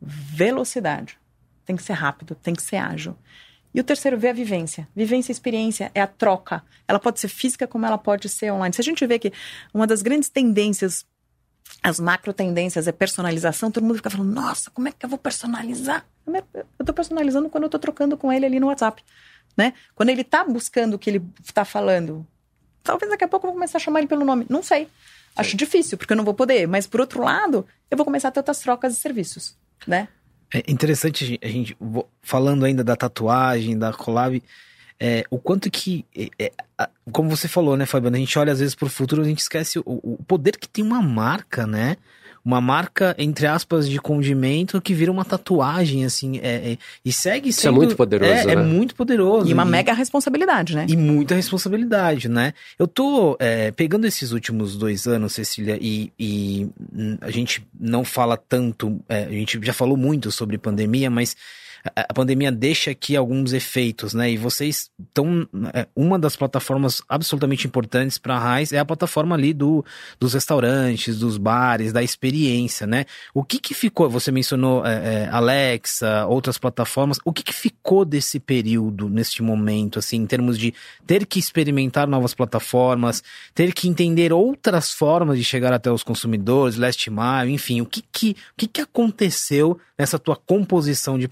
Velocidade. 0.00 1.18
Tem 1.64 1.76
que 1.76 1.82
ser 1.82 1.94
rápido, 1.94 2.34
tem 2.34 2.54
que 2.54 2.62
ser 2.62 2.76
ágil. 2.76 3.16
E 3.74 3.80
o 3.80 3.84
terceiro 3.84 4.18
V 4.18 4.28
é 4.28 4.30
a 4.30 4.34
vivência. 4.34 4.86
Vivência 4.94 5.32
e 5.32 5.34
experiência 5.34 5.90
é 5.94 6.00
a 6.00 6.06
troca. 6.06 6.62
Ela 6.86 7.00
pode 7.00 7.18
ser 7.18 7.28
física 7.28 7.66
como 7.66 7.84
ela 7.84 7.98
pode 7.98 8.28
ser 8.28 8.52
online. 8.52 8.74
Se 8.74 8.80
a 8.80 8.84
gente 8.84 9.04
vê 9.06 9.18
que 9.18 9.32
uma 9.72 9.86
das 9.86 10.02
grandes 10.02 10.28
tendências 10.28 11.06
as 11.82 11.98
macro 11.98 12.32
tendências 12.32 12.86
é 12.86 12.92
personalização, 12.92 13.70
todo 13.70 13.84
mundo 13.84 13.96
fica 13.96 14.10
falando, 14.10 14.32
nossa, 14.32 14.70
como 14.70 14.88
é 14.88 14.92
que 14.92 15.04
eu 15.04 15.08
vou 15.08 15.18
personalizar? 15.18 16.06
Eu 16.26 16.66
estou 16.80 16.94
personalizando 16.94 17.48
quando 17.48 17.64
eu 17.64 17.68
estou 17.68 17.80
trocando 17.80 18.16
com 18.16 18.32
ele 18.32 18.46
ali 18.46 18.60
no 18.60 18.68
WhatsApp, 18.68 19.02
né? 19.56 19.74
Quando 19.94 20.10
ele 20.10 20.22
está 20.22 20.44
buscando 20.44 20.94
o 20.94 20.98
que 20.98 21.10
ele 21.10 21.22
está 21.42 21.64
falando, 21.64 22.26
talvez 22.82 23.10
daqui 23.10 23.24
a 23.24 23.28
pouco 23.28 23.46
eu 23.46 23.50
vou 23.50 23.54
começar 23.54 23.78
a 23.78 23.80
chamar 23.80 24.00
ele 24.00 24.08
pelo 24.08 24.24
nome, 24.24 24.46
não 24.48 24.62
sei. 24.62 24.88
Acho 25.36 25.56
difícil, 25.56 25.98
porque 25.98 26.12
eu 26.12 26.16
não 26.16 26.24
vou 26.24 26.34
poder, 26.34 26.66
mas 26.68 26.86
por 26.86 27.00
outro 27.00 27.22
lado, 27.22 27.66
eu 27.90 27.96
vou 27.96 28.04
começar 28.04 28.28
a 28.28 28.30
ter 28.30 28.40
outras 28.40 28.60
trocas 28.60 28.94
de 28.94 29.00
serviços, 29.00 29.56
né? 29.86 30.08
É 30.52 30.70
interessante 30.70 31.38
a 31.42 31.48
gente, 31.48 31.76
falando 32.22 32.64
ainda 32.64 32.84
da 32.84 32.94
tatuagem, 32.94 33.76
da 33.76 33.92
collab, 33.92 34.40
é, 35.00 35.24
o 35.28 35.38
quanto 35.38 35.70
que. 35.70 36.04
É, 36.16 36.52
é 36.78 36.88
como 37.10 37.28
você 37.28 37.48
falou, 37.48 37.76
né, 37.76 37.84
Fabiano? 37.86 38.16
A 38.16 38.18
gente 38.20 38.38
olha 38.38 38.52
às 38.52 38.60
vezes 38.60 38.74
para 38.74 38.86
o 38.86 38.90
futuro, 38.90 39.22
a 39.22 39.24
gente 39.24 39.40
esquece 39.40 39.78
o, 39.80 39.82
o, 39.86 40.24
poder 40.24 40.56
que 40.56 40.68
tem 40.68 40.84
uma 40.84 41.02
marca, 41.02 41.66
né? 41.66 41.96
Uma 42.44 42.60
marca, 42.60 43.14
entre 43.18 43.46
aspas, 43.46 43.88
de 43.88 43.98
condimento 43.98 44.80
que 44.80 44.92
vira 44.92 45.10
uma 45.10 45.24
tatuagem, 45.24 46.04
assim, 46.04 46.38
é, 46.42 46.72
é 46.72 46.78
e 47.04 47.10
segue 47.10 47.52
sendo... 47.52 47.58
Isso 47.58 47.68
é 47.68 47.70
muito 47.70 47.96
poderoso, 47.96 48.32
é, 48.32 48.44
né? 48.44 48.52
é 48.52 48.56
muito 48.56 48.94
poderoso. 48.94 49.50
E 49.50 49.54
uma 49.54 49.64
e, 49.64 49.68
mega 49.68 49.92
responsabilidade, 49.94 50.74
né? 50.74 50.86
E 50.88 50.96
muita 50.96 51.34
responsabilidade, 51.34 52.28
né? 52.28 52.52
Eu 52.78 52.86
tô 52.86 53.36
é, 53.40 53.70
pegando 53.70 54.06
esses 54.06 54.32
últimos 54.32 54.76
dois 54.76 55.06
anos, 55.06 55.32
Cecília, 55.32 55.78
e, 55.80 56.12
e 56.18 56.68
a 57.20 57.30
gente 57.30 57.66
não 57.78 58.04
fala 58.04 58.36
tanto, 58.36 59.00
é, 59.08 59.24
a 59.24 59.30
gente 59.30 59.58
já 59.62 59.72
falou 59.72 59.96
muito 59.96 60.30
sobre 60.30 60.58
pandemia, 60.58 61.08
mas 61.08 61.34
a 61.94 62.14
pandemia 62.14 62.50
deixa 62.50 62.90
aqui 62.90 63.14
alguns 63.14 63.52
efeitos, 63.52 64.14
né? 64.14 64.30
E 64.30 64.38
vocês 64.38 64.90
estão. 64.98 65.46
É, 65.74 65.86
uma 65.94 66.18
das 66.18 66.34
plataformas 66.34 67.02
absolutamente 67.06 67.66
importantes 67.66 68.16
para 68.16 68.36
a 68.36 68.38
Raiz 68.38 68.72
é 68.72 68.78
a 68.78 68.84
plataforma 68.84 69.34
ali 69.34 69.52
do, 69.52 69.84
dos 70.18 70.32
restaurantes, 70.32 71.18
dos 71.18 71.36
bares, 71.36 71.92
da 71.92 72.02
experiência, 72.02 72.86
né? 72.86 73.04
O 73.34 73.44
que 73.44 73.58
que 73.58 73.74
ficou? 73.74 74.08
Você 74.08 74.32
mencionou 74.32 74.84
é, 74.86 75.24
é, 75.24 75.28
Alexa, 75.30 76.26
outras 76.26 76.56
plataformas. 76.56 77.18
O 77.22 77.32
que 77.32 77.42
que 77.42 77.52
ficou 77.52 78.04
desse 78.06 78.40
período, 78.40 79.10
neste 79.10 79.42
momento, 79.42 79.98
assim, 79.98 80.16
em 80.16 80.26
termos 80.26 80.58
de 80.58 80.72
ter 81.06 81.26
que 81.26 81.38
experimentar 81.38 82.08
novas 82.08 82.32
plataformas, 82.32 83.22
ter 83.54 83.74
que 83.74 83.88
entender 83.88 84.32
outras 84.32 84.90
formas 84.90 85.36
de 85.36 85.44
chegar 85.44 85.72
até 85.72 85.92
os 85.92 86.02
consumidores, 86.02 86.76
last 86.76 87.10
mile, 87.10 87.52
enfim, 87.52 87.82
o 87.82 87.86
que 87.86 88.02
que, 88.10 88.30
o 88.30 88.34
que, 88.56 88.66
que 88.66 88.80
aconteceu 88.80 89.78
nessa 89.98 90.18
tua 90.18 90.36
composição 90.36 91.18
de 91.18 91.28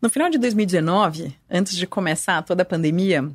No 0.00 0.10
final 0.10 0.28
de 0.28 0.38
2019, 0.38 1.36
antes 1.50 1.76
de 1.76 1.86
começar 1.86 2.42
toda 2.42 2.62
a 2.62 2.66
pandemia, 2.66 3.30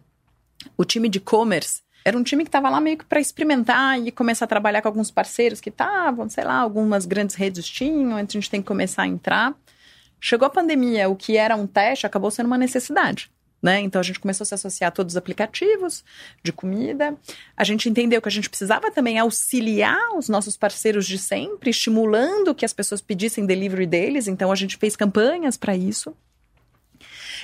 o 0.77 0.83
time 0.83 1.07
de 1.07 1.17
e-commerce 1.17 1.81
era 2.03 2.17
um 2.17 2.23
time 2.23 2.43
que 2.43 2.47
estava 2.47 2.69
lá 2.69 2.79
meio 2.79 2.97
que 2.97 3.05
para 3.05 3.19
experimentar 3.19 3.99
e 3.99 4.11
começar 4.11 4.45
a 4.45 4.47
trabalhar 4.47 4.81
com 4.81 4.87
alguns 4.87 5.11
parceiros 5.11 5.59
que 5.59 5.69
estavam, 5.69 6.29
sei 6.29 6.45
lá, 6.45 6.55
algumas 6.55 7.05
grandes 7.05 7.35
redes 7.35 7.67
tinham, 7.67 8.17
antes 8.17 8.35
a 8.35 8.39
gente 8.39 8.49
tem 8.49 8.61
que 8.61 8.67
começar 8.67 9.03
a 9.03 9.07
entrar. 9.07 9.53
Chegou 10.19 10.45
a 10.45 10.49
pandemia, 10.49 11.09
o 11.09 11.15
que 11.15 11.35
era 11.35 11.55
um 11.55 11.67
teste 11.67 12.05
acabou 12.05 12.31
sendo 12.31 12.47
uma 12.47 12.57
necessidade. 12.57 13.29
Né? 13.61 13.79
Então 13.79 13.99
a 13.99 14.03
gente 14.03 14.19
começou 14.19 14.43
a 14.43 14.47
se 14.47 14.53
associar 14.53 14.89
a 14.89 14.91
todos 14.91 15.13
os 15.13 15.17
aplicativos 15.17 16.05
de 16.43 16.53
comida. 16.53 17.17
A 17.55 17.63
gente 17.63 17.89
entendeu 17.89 18.21
que 18.21 18.27
a 18.27 18.31
gente 18.31 18.49
precisava 18.49 18.91
também 18.91 19.17
auxiliar 19.17 20.15
os 20.15 20.29
nossos 20.29 20.55
parceiros 20.55 21.07
de 21.07 21.17
sempre, 21.17 21.71
estimulando 21.71 22.53
que 22.53 22.65
as 22.65 22.73
pessoas 22.73 23.01
pedissem 23.01 23.47
delivery 23.47 23.87
deles. 23.87 24.27
Então 24.27 24.51
a 24.51 24.55
gente 24.55 24.77
fez 24.77 24.95
campanhas 24.95 25.57
para 25.57 25.75
isso. 25.75 26.15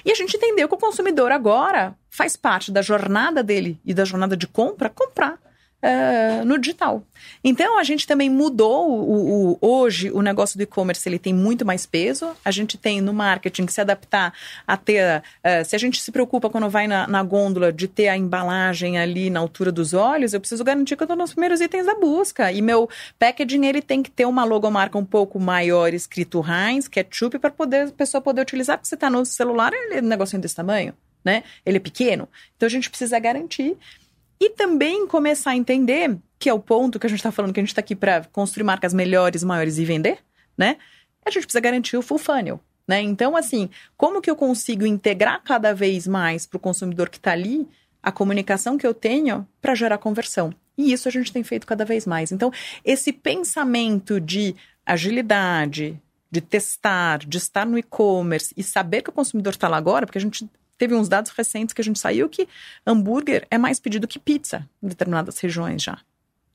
E 0.05 0.11
a 0.11 0.15
gente 0.15 0.37
entendeu 0.37 0.67
que 0.67 0.75
o 0.75 0.77
consumidor 0.77 1.31
agora 1.31 1.95
faz 2.09 2.35
parte 2.35 2.71
da 2.71 2.81
jornada 2.81 3.41
dele 3.41 3.79
e 3.83 3.93
da 3.93 4.05
jornada 4.05 4.37
de 4.37 4.47
compra 4.47 4.89
comprar 4.89 5.39
uh, 5.83 6.45
no 6.45 6.57
digital. 6.57 7.03
Então 7.43 7.77
a 7.77 7.83
gente 7.83 8.07
também 8.07 8.29
mudou 8.29 8.89
o, 8.89 9.51
o 9.51 9.57
hoje 9.61 10.09
o 10.11 10.21
negócio 10.21 10.57
do 10.57 10.63
e-commerce 10.63 11.07
ele 11.07 11.19
tem 11.19 11.33
muito 11.33 11.65
mais 11.65 11.85
peso. 11.85 12.31
A 12.43 12.51
gente 12.51 12.77
tem 12.77 13.01
no 13.01 13.13
marketing 13.13 13.65
que 13.65 13.73
se 13.73 13.81
adaptar 13.81 14.33
a 14.65 14.77
ter 14.77 15.19
uh, 15.19 15.65
se 15.65 15.75
a 15.75 15.79
gente 15.79 16.01
se 16.01 16.11
preocupa 16.11 16.49
quando 16.49 16.69
vai 16.69 16.87
na, 16.87 17.05
na, 17.07 17.21
gôndola 17.21 17.71
de 17.71 17.87
ter 17.87 18.07
a 18.07 18.17
embalagem 18.17 18.97
ali 18.97 19.29
na 19.29 19.39
altura 19.39 19.71
dos 19.71 19.93
olhos, 19.93 20.33
eu 20.33 20.39
preciso 20.39 20.63
garantir 20.63 20.95
que 20.95 21.03
eu 21.03 21.05
estou 21.05 21.17
nos 21.17 21.33
primeiros 21.33 21.59
itens 21.59 21.85
da 21.85 21.95
busca 21.95 22.51
e 22.51 22.61
meu 22.61 22.89
packaging 23.19 23.65
ele 23.65 23.81
tem 23.81 24.01
que 24.01 24.11
ter 24.11 24.25
uma 24.25 24.43
logomarca 24.43 24.97
um 24.97 25.05
pouco 25.05 25.39
maior 25.39 25.93
escrito 25.93 26.43
Heinz, 26.43 26.87
ketchup 26.87 27.39
para 27.39 27.51
poder 27.51 27.87
a 27.87 27.91
pessoa 27.91 28.21
poder 28.21 28.41
utilizar 28.41 28.77
porque 28.77 28.87
você 28.87 28.95
está 28.95 29.09
no 29.09 29.25
celular 29.25 29.73
ele 29.73 29.95
é 29.95 30.01
um 30.01 30.07
negocinho 30.07 30.41
desse 30.41 30.55
tamanho. 30.55 30.93
Né? 31.25 31.41
Ele 31.65 31.77
é 31.77 31.79
pequeno. 31.79 32.27
Então 32.57 32.67
a 32.67 32.69
gente 32.69 32.89
precisa 32.89 33.17
garantir 33.17 33.77
e 34.39 34.49
também 34.49 35.07
começar 35.07 35.51
a 35.51 35.55
entender, 35.55 36.17
que 36.37 36.49
é 36.49 36.53
o 36.53 36.59
ponto 36.59 36.99
que 36.99 37.05
a 37.05 37.09
gente 37.09 37.19
está 37.19 37.31
falando, 37.31 37.53
que 37.53 37.59
a 37.59 37.63
gente 37.63 37.71
está 37.71 37.81
aqui 37.81 37.95
para 37.95 38.25
construir 38.31 38.63
marcas 38.63 38.93
melhores, 38.93 39.43
maiores 39.43 39.77
e 39.77 39.85
vender, 39.85 40.19
né? 40.57 40.77
A 41.25 41.31
gente 41.31 41.43
precisa 41.43 41.61
garantir 41.61 41.95
o 41.97 42.01
full 42.01 42.17
funnel. 42.17 42.59
Né? 42.87 43.01
Então, 43.01 43.35
assim, 43.35 43.69
como 43.95 44.21
que 44.21 44.29
eu 44.29 44.35
consigo 44.35 44.85
integrar 44.85 45.41
cada 45.41 45.73
vez 45.73 46.05
mais 46.05 46.45
para 46.45 46.57
o 46.57 46.59
consumidor 46.59 47.09
que 47.09 47.17
está 47.17 47.31
ali 47.31 47.67
a 48.01 48.11
comunicação 48.11 48.77
que 48.77 48.85
eu 48.85 48.93
tenho 48.93 49.47
para 49.61 49.73
gerar 49.73 49.97
conversão? 49.97 50.53
E 50.77 50.91
isso 50.91 51.07
a 51.07 51.11
gente 51.11 51.31
tem 51.31 51.43
feito 51.43 51.65
cada 51.65 51.85
vez 51.85 52.05
mais. 52.05 52.31
Então, 52.31 52.51
esse 52.83 53.13
pensamento 53.13 54.19
de 54.19 54.55
agilidade, 54.85 55.97
de 56.29 56.41
testar, 56.41 57.19
de 57.19 57.37
estar 57.37 57.65
no 57.65 57.77
e-commerce 57.77 58.53
e 58.57 58.63
saber 58.63 59.01
que 59.01 59.09
o 59.09 59.13
consumidor 59.13 59.53
está 59.53 59.67
lá 59.67 59.77
agora, 59.77 60.05
porque 60.05 60.17
a 60.17 60.21
gente 60.21 60.49
teve 60.77 60.95
uns 60.95 61.07
dados 61.07 61.31
recentes 61.31 61.73
que 61.73 61.81
a 61.81 61.83
gente 61.83 61.99
saiu 61.99 62.29
que 62.29 62.47
hambúrguer 62.85 63.47
é 63.49 63.57
mais 63.57 63.79
pedido 63.79 64.07
que 64.07 64.19
pizza 64.19 64.67
em 64.81 64.87
determinadas 64.87 65.37
regiões 65.39 65.81
já. 65.81 65.99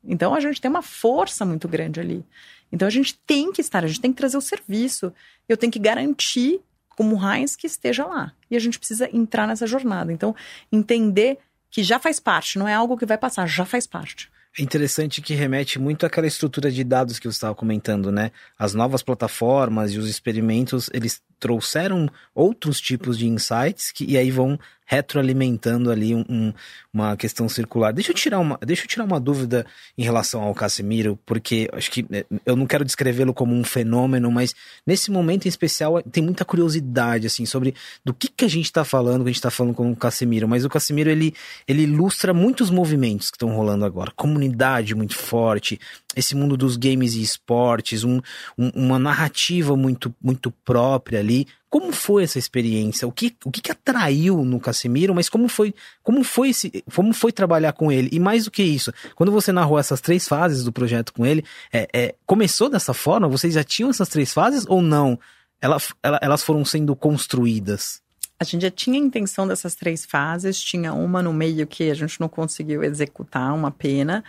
Então 0.04 0.34
a 0.34 0.40
gente 0.40 0.60
tem 0.60 0.70
uma 0.70 0.82
força 0.82 1.44
muito 1.44 1.68
grande 1.68 2.00
ali. 2.00 2.24
Então 2.72 2.86
a 2.86 2.90
gente 2.90 3.18
tem 3.26 3.52
que 3.52 3.60
estar, 3.60 3.84
a 3.84 3.88
gente 3.88 4.00
tem 4.00 4.12
que 4.12 4.18
trazer 4.18 4.36
o 4.36 4.42
serviço. 4.42 5.12
Eu 5.48 5.56
tenho 5.56 5.72
que 5.72 5.78
garantir, 5.78 6.60
como 6.90 7.16
Heinz, 7.16 7.56
que 7.56 7.66
esteja 7.66 8.06
lá. 8.06 8.32
E 8.50 8.56
a 8.56 8.58
gente 8.58 8.78
precisa 8.78 9.08
entrar 9.14 9.46
nessa 9.46 9.66
jornada. 9.66 10.12
Então, 10.12 10.34
entender 10.70 11.38
que 11.70 11.82
já 11.82 11.98
faz 11.98 12.18
parte, 12.18 12.58
não 12.58 12.68
é 12.68 12.74
algo 12.74 12.96
que 12.96 13.06
vai 13.06 13.18
passar, 13.18 13.46
já 13.46 13.64
faz 13.64 13.86
parte. 13.86 14.30
É 14.58 14.62
interessante 14.62 15.20
que 15.20 15.34
remete 15.34 15.78
muito 15.78 16.06
àquela 16.06 16.26
estrutura 16.26 16.70
de 16.70 16.82
dados 16.82 17.18
que 17.18 17.26
você 17.26 17.36
estava 17.36 17.54
comentando, 17.54 18.10
né? 18.10 18.32
As 18.58 18.74
novas 18.74 19.02
plataformas 19.02 19.92
e 19.92 19.98
os 19.98 20.08
experimentos, 20.08 20.88
eles 20.92 21.22
trouxeram 21.38 22.08
outros 22.34 22.80
tipos 22.80 23.18
de 23.18 23.26
insights 23.26 23.92
que, 23.92 24.04
e 24.04 24.16
aí 24.16 24.30
vão 24.30 24.58
retroalimentando 24.88 25.90
ali 25.90 26.14
um, 26.14 26.24
um, 26.30 26.52
uma 26.94 27.14
questão 27.14 27.46
circular. 27.46 27.92
Deixa 27.92 28.10
eu 28.10 28.14
tirar 28.14 28.38
uma, 28.38 28.58
deixa 28.64 28.84
eu 28.84 28.88
tirar 28.88 29.04
uma 29.04 29.20
dúvida 29.20 29.66
em 29.98 30.02
relação 30.02 30.42
ao 30.42 30.54
Casemiro, 30.54 31.18
porque 31.26 31.68
acho 31.74 31.90
que 31.90 32.06
né, 32.08 32.24
eu 32.46 32.56
não 32.56 32.66
quero 32.66 32.86
descrevê-lo 32.86 33.34
como 33.34 33.54
um 33.54 33.62
fenômeno, 33.62 34.32
mas 34.32 34.54
nesse 34.86 35.10
momento 35.10 35.44
em 35.44 35.50
especial 35.50 36.02
tem 36.02 36.22
muita 36.22 36.42
curiosidade 36.42 37.26
assim 37.26 37.44
sobre 37.44 37.74
do 38.02 38.14
que 38.14 38.28
que 38.28 38.46
a 38.46 38.48
gente 38.48 38.64
está 38.64 38.82
falando, 38.82 39.24
que 39.24 39.28
a 39.28 39.32
gente 39.32 39.36
está 39.36 39.50
falando 39.50 39.74
com 39.74 39.92
o 39.92 39.96
Casemiro, 39.96 40.48
mas 40.48 40.64
o 40.64 40.70
Casemiro 40.70 41.10
ele 41.10 41.34
ele 41.66 41.82
ilustra 41.82 42.32
muitos 42.32 42.70
movimentos 42.70 43.30
que 43.30 43.36
estão 43.36 43.50
rolando 43.50 43.84
agora, 43.84 44.10
comunidade 44.16 44.94
muito 44.94 45.14
forte, 45.14 45.78
esse 46.16 46.34
mundo 46.34 46.56
dos 46.56 46.76
games 46.76 47.14
e 47.14 47.22
esportes, 47.22 48.04
um, 48.04 48.20
um, 48.56 48.70
uma 48.74 48.98
narrativa 48.98 49.76
muito, 49.76 50.14
muito 50.22 50.50
própria 50.50 51.20
ali. 51.28 51.46
Como 51.68 51.92
foi 51.92 52.24
essa 52.24 52.38
experiência? 52.38 53.06
O 53.06 53.12
que, 53.12 53.36
o 53.44 53.50
que, 53.50 53.60
que 53.60 53.70
atraiu 53.70 54.44
no 54.44 54.58
Casemiro, 54.58 55.14
mas 55.14 55.28
como 55.28 55.48
foi, 55.48 55.74
como 56.02 56.24
foi 56.24 56.50
esse, 56.50 56.82
como 56.94 57.12
foi 57.12 57.30
trabalhar 57.30 57.74
com 57.74 57.92
ele? 57.92 58.08
E 58.10 58.18
mais 58.18 58.44
do 58.44 58.50
que 58.50 58.62
isso, 58.62 58.92
quando 59.14 59.30
você 59.30 59.52
narrou 59.52 59.78
essas 59.78 60.00
três 60.00 60.26
fases 60.26 60.64
do 60.64 60.72
projeto 60.72 61.12
com 61.12 61.26
ele, 61.26 61.44
é, 61.72 61.88
é 61.92 62.14
começou 62.24 62.70
dessa 62.70 62.94
forma? 62.94 63.28
Vocês 63.28 63.54
já 63.54 63.62
tinham 63.62 63.90
essas 63.90 64.08
três 64.08 64.32
fases 64.32 64.64
ou 64.66 64.80
não? 64.80 65.18
Ela, 65.60 65.76
ela, 66.02 66.18
elas 66.22 66.42
foram 66.42 66.64
sendo 66.64 66.96
construídas? 66.96 68.00
A 68.40 68.44
gente 68.44 68.62
já 68.62 68.70
tinha 68.70 68.96
intenção 68.96 69.48
dessas 69.48 69.74
três 69.74 70.04
fases, 70.04 70.60
tinha 70.60 70.94
uma 70.94 71.20
no 71.20 71.32
meio 71.32 71.66
que 71.66 71.90
a 71.90 71.94
gente 71.94 72.20
não 72.20 72.28
conseguiu 72.28 72.84
executar, 72.84 73.52
uma 73.52 73.70
pena, 73.70 74.22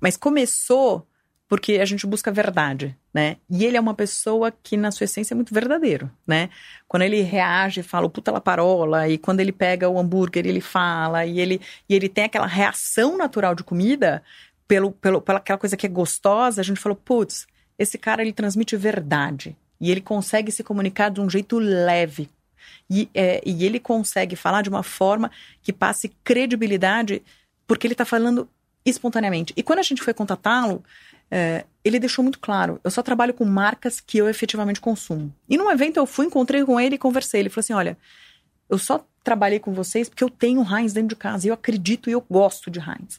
mas 0.00 0.16
começou 0.16 1.06
porque 1.52 1.74
a 1.74 1.84
gente 1.84 2.06
busca 2.06 2.32
verdade, 2.32 2.96
né? 3.12 3.36
E 3.50 3.66
ele 3.66 3.76
é 3.76 3.80
uma 3.80 3.92
pessoa 3.92 4.50
que, 4.50 4.74
na 4.74 4.90
sua 4.90 5.04
essência, 5.04 5.34
é 5.34 5.36
muito 5.36 5.52
verdadeiro, 5.52 6.10
né? 6.26 6.48
Quando 6.88 7.02
ele 7.02 7.20
reage, 7.20 7.82
fala 7.82 8.06
o 8.06 8.08
puta 8.08 8.32
la 8.32 8.40
parola, 8.40 9.06
e 9.06 9.18
quando 9.18 9.40
ele 9.40 9.52
pega 9.52 9.86
o 9.86 9.98
hambúrguer, 9.98 10.46
ele 10.46 10.62
fala, 10.62 11.26
e 11.26 11.38
ele, 11.38 11.60
e 11.86 11.94
ele 11.94 12.08
tem 12.08 12.24
aquela 12.24 12.46
reação 12.46 13.18
natural 13.18 13.54
de 13.54 13.62
comida, 13.62 14.22
pelo, 14.66 14.92
pelo, 14.92 15.20
pela 15.20 15.40
aquela 15.40 15.58
coisa 15.58 15.76
que 15.76 15.84
é 15.84 15.90
gostosa, 15.90 16.62
a 16.62 16.64
gente 16.64 16.80
falou, 16.80 16.96
putz, 16.96 17.46
esse 17.78 17.98
cara, 17.98 18.22
ele 18.22 18.32
transmite 18.32 18.74
verdade. 18.74 19.54
E 19.78 19.90
ele 19.90 20.00
consegue 20.00 20.50
se 20.50 20.64
comunicar 20.64 21.10
de 21.10 21.20
um 21.20 21.28
jeito 21.28 21.58
leve. 21.58 22.30
E, 22.88 23.10
é, 23.12 23.42
e 23.44 23.66
ele 23.66 23.78
consegue 23.78 24.36
falar 24.36 24.62
de 24.62 24.70
uma 24.70 24.82
forma 24.82 25.30
que 25.62 25.70
passe 25.70 26.08
credibilidade, 26.24 27.22
porque 27.66 27.86
ele 27.86 27.92
está 27.92 28.06
falando 28.06 28.48
espontaneamente. 28.86 29.52
E 29.54 29.62
quando 29.62 29.80
a 29.80 29.82
gente 29.82 30.02
foi 30.02 30.14
contatá-lo, 30.14 30.82
é, 31.34 31.64
ele 31.82 31.98
deixou 31.98 32.22
muito 32.22 32.38
claro: 32.38 32.78
eu 32.84 32.90
só 32.90 33.02
trabalho 33.02 33.32
com 33.32 33.46
marcas 33.46 34.00
que 34.00 34.18
eu 34.18 34.28
efetivamente 34.28 34.82
consumo. 34.82 35.34
E 35.48 35.56
num 35.56 35.70
evento 35.70 35.96
eu 35.96 36.04
fui, 36.04 36.26
encontrei 36.26 36.62
com 36.62 36.78
ele 36.78 36.96
e 36.96 36.98
conversei. 36.98 37.40
Ele 37.40 37.48
falou 37.48 37.62
assim: 37.62 37.72
olha, 37.72 37.96
eu 38.68 38.76
só 38.76 39.02
trabalhei 39.24 39.58
com 39.58 39.72
vocês 39.72 40.10
porque 40.10 40.22
eu 40.22 40.28
tenho 40.28 40.62
Heinz 40.62 40.92
dentro 40.92 41.08
de 41.08 41.16
casa 41.16 41.46
e 41.46 41.48
eu 41.48 41.54
acredito 41.54 42.10
e 42.10 42.12
eu 42.12 42.22
gosto 42.30 42.70
de 42.70 42.78
Heinz. 42.78 43.18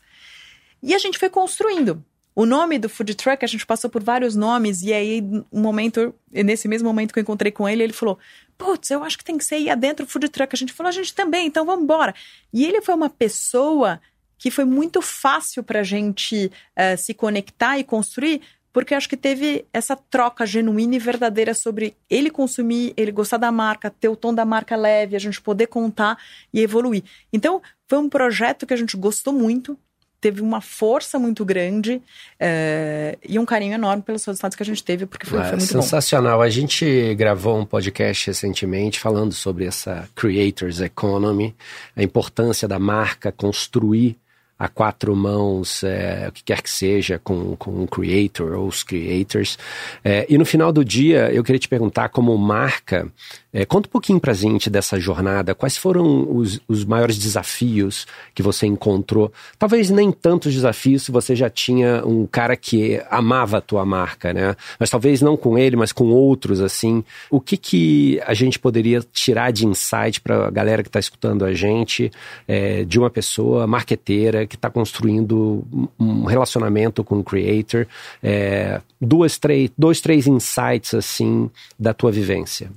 E 0.82 0.93
a 0.93 0.99
gente 0.99 1.17
foi 1.17 1.30
construindo. 1.30 2.06
O 2.36 2.45
nome 2.45 2.80
do 2.80 2.89
food 2.89 3.13
truck, 3.15 3.43
a 3.45 3.47
gente 3.47 3.65
passou 3.65 3.89
por 3.89 4.04
vários 4.04 4.36
nomes, 4.36 4.82
e 4.82 4.91
aí, 4.91 5.21
um 5.52 5.62
momento, 5.62 6.15
nesse 6.32 6.67
mesmo 6.67 6.88
momento 6.88 7.13
que 7.13 7.19
eu 7.19 7.21
encontrei 7.21 7.52
com 7.52 7.69
ele, 7.69 7.84
ele 7.84 7.93
falou: 7.93 8.19
Putz, 8.58 8.91
eu 8.91 9.04
acho 9.04 9.17
que 9.17 9.23
tem 9.23 9.38
que 9.39 9.45
ser 9.45 9.58
ir 9.58 9.71
adentro 9.71 10.06
food 10.06 10.30
truck. 10.30 10.54
A 10.54 10.58
gente 10.58 10.73
falou: 10.73 10.89
A 10.89 10.93
gente 10.93 11.15
também, 11.15 11.47
então 11.47 11.65
vamos 11.65 11.84
embora. 11.84 12.13
E 12.52 12.63
ele 12.63 12.82
foi 12.82 12.93
uma 12.93 13.10
pessoa 13.10 13.99
que 14.43 14.51
foi 14.51 14.65
muito 14.65 15.01
fácil 15.01 15.63
para 15.63 15.79
a 15.79 15.84
gente 15.84 16.51
uh, 16.77 16.97
se 16.97 17.13
conectar 17.13 17.79
e 17.79 17.84
construir, 17.86 18.41
porque 18.73 18.93
acho 18.93 19.08
que 19.08 19.15
teve 19.15 19.63
essa 19.71 19.95
troca 19.95 20.45
genuína 20.45 20.97
e 20.97 20.99
verdadeira 20.99 21.53
sobre 21.53 21.95
ele 22.10 22.29
consumir, 22.29 22.93
ele 22.97 23.10
gostar 23.10 23.38
da 23.38 23.49
marca, 23.53 23.89
ter 23.89 24.10
o 24.10 24.17
tom 24.17 24.34
da 24.34 24.43
marca 24.43 24.75
leve, 24.75 25.15
a 25.15 25.19
gente 25.19 25.39
poder 25.39 25.67
contar 25.67 26.17
e 26.53 26.60
evoluir. 26.60 27.06
Então, 27.32 27.62
foi 27.88 27.97
um 27.97 28.10
projeto 28.10 28.67
que 28.67 28.73
a 28.73 28.75
gente 28.75 28.97
gostou 28.97 29.32
muito, 29.32 29.79
teve 30.19 30.41
uma 30.41 30.60
força 30.60 31.17
muito 31.17 31.45
grande 31.45 32.01
uh, 32.41 33.17
e 33.25 33.39
um 33.39 33.45
carinho 33.45 33.75
enorme 33.75 34.03
pelos 34.03 34.25
resultados 34.25 34.58
que 34.58 34.63
a 34.63 34.65
gente 34.65 34.84
teve, 34.84 35.06
porque 35.06 35.25
foi, 35.25 35.39
foi 35.39 35.51
muito 35.51 35.67
sensacional. 35.67 36.39
Bom. 36.39 36.43
A 36.43 36.49
gente 36.49 37.15
gravou 37.15 37.58
um 37.58 37.65
podcast 37.65 38.27
recentemente 38.27 38.99
falando 38.99 39.32
sobre 39.32 39.63
essa 39.63 40.06
Creators 40.13 40.82
Economy, 40.82 41.56
a 41.95 42.03
importância 42.03 42.67
da 42.67 42.77
marca 42.77 43.32
construir 43.32 44.17
a 44.63 44.69
quatro 44.69 45.13
mãos, 45.13 45.84
é, 45.84 46.28
o 46.30 46.32
que 46.32 46.41
quer 46.41 46.62
que 46.62 46.69
seja, 46.69 47.19
com, 47.21 47.54
com 47.58 47.84
um 47.84 47.86
creator 47.86 48.54
ou 48.54 48.67
os 48.67 48.82
creators. 48.82 49.58
É, 50.02 50.26
e 50.30 50.38
no 50.38 50.45
final 50.45 50.71
do 50.71 50.86
dia, 50.86 51.30
eu 51.34 51.43
queria 51.43 51.60
te 51.60 51.67
perguntar, 51.67 52.08
como 52.08 52.38
marca, 52.38 53.12
é, 53.54 53.66
conta 53.66 53.88
um 53.88 53.92
pouquinho 53.92 54.20
pra 54.20 54.34
gente 54.34 54.68
dessa 54.68 55.00
jornada, 55.00 55.54
quais 55.54 55.78
foram 55.78 56.36
os, 56.36 56.60
os 56.68 56.84
maiores 56.84 57.20
desafios 57.20 58.08
que 58.34 58.42
você 58.42 58.66
encontrou? 58.66 59.32
Talvez 59.60 59.92
nem 59.92 60.12
tantos 60.12 60.52
desafios 60.52 61.04
se 61.04 61.12
você 61.12 61.36
já 61.36 61.52
tinha 61.52 62.04
um 62.04 62.26
cara 62.26 62.58
que 62.58 63.00
amava 63.12 63.60
a 63.60 63.62
tua 63.62 63.86
marca, 63.86 64.34
né? 64.34 64.56
Mas 64.80 64.89
talvez 64.89 65.22
não 65.22 65.38
com 65.38 65.56
ele, 65.56 65.76
mas 65.76 65.92
com 65.92 66.06
outros, 66.06 66.62
assim. 66.62 67.04
O 67.30 67.39
que 67.39 67.56
que 67.56 68.20
a 68.26 68.34
gente 68.34 68.58
poderia 68.58 69.02
tirar 69.13 69.52
de 69.52 69.68
insight 69.68 70.20
pra 70.20 70.50
galera 70.50 70.82
que 70.82 70.89
está 70.89 71.00
escutando 71.00 71.46
a 71.46 71.54
gente, 71.54 72.12
é, 72.48 72.84
de 72.84 72.98
uma 72.98 73.12
pessoa 73.12 73.68
marqueteira 73.68 74.48
que 74.48 74.56
está 74.56 74.70
construindo 74.70 75.63
um 76.00 76.24
relacionamento 76.24 77.04
com 77.04 77.20
o 77.20 77.24
creator? 77.24 77.86
É, 78.24 78.82
duas, 79.00 79.38
três, 79.38 79.70
dois, 79.78 80.02
três 80.02 80.26
insights, 80.26 80.96
assim, 80.96 81.52
da 81.78 81.94
tua 81.94 82.12
vivência. 82.12 82.72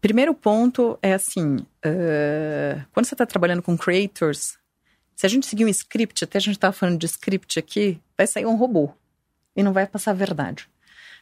Primeiro 0.00 0.34
ponto 0.34 0.98
é 1.02 1.12
assim: 1.12 1.56
uh, 1.56 2.84
quando 2.92 3.06
você 3.06 3.14
está 3.14 3.26
trabalhando 3.26 3.62
com 3.62 3.76
creators, 3.76 4.56
Se 5.16 5.26
a 5.26 5.28
gente 5.28 5.46
seguir 5.46 5.64
um 5.64 5.68
script, 5.68 6.24
até 6.24 6.38
a 6.38 6.40
gente 6.40 6.54
estava 6.54 6.72
falando 6.72 6.98
de 6.98 7.06
script 7.06 7.58
aqui, 7.58 8.00
vai 8.16 8.26
sair 8.26 8.46
um 8.46 8.56
robô 8.56 8.90
e 9.56 9.62
não 9.62 9.72
vai 9.72 9.86
passar 9.86 10.12
a 10.12 10.14
verdade. 10.14 10.68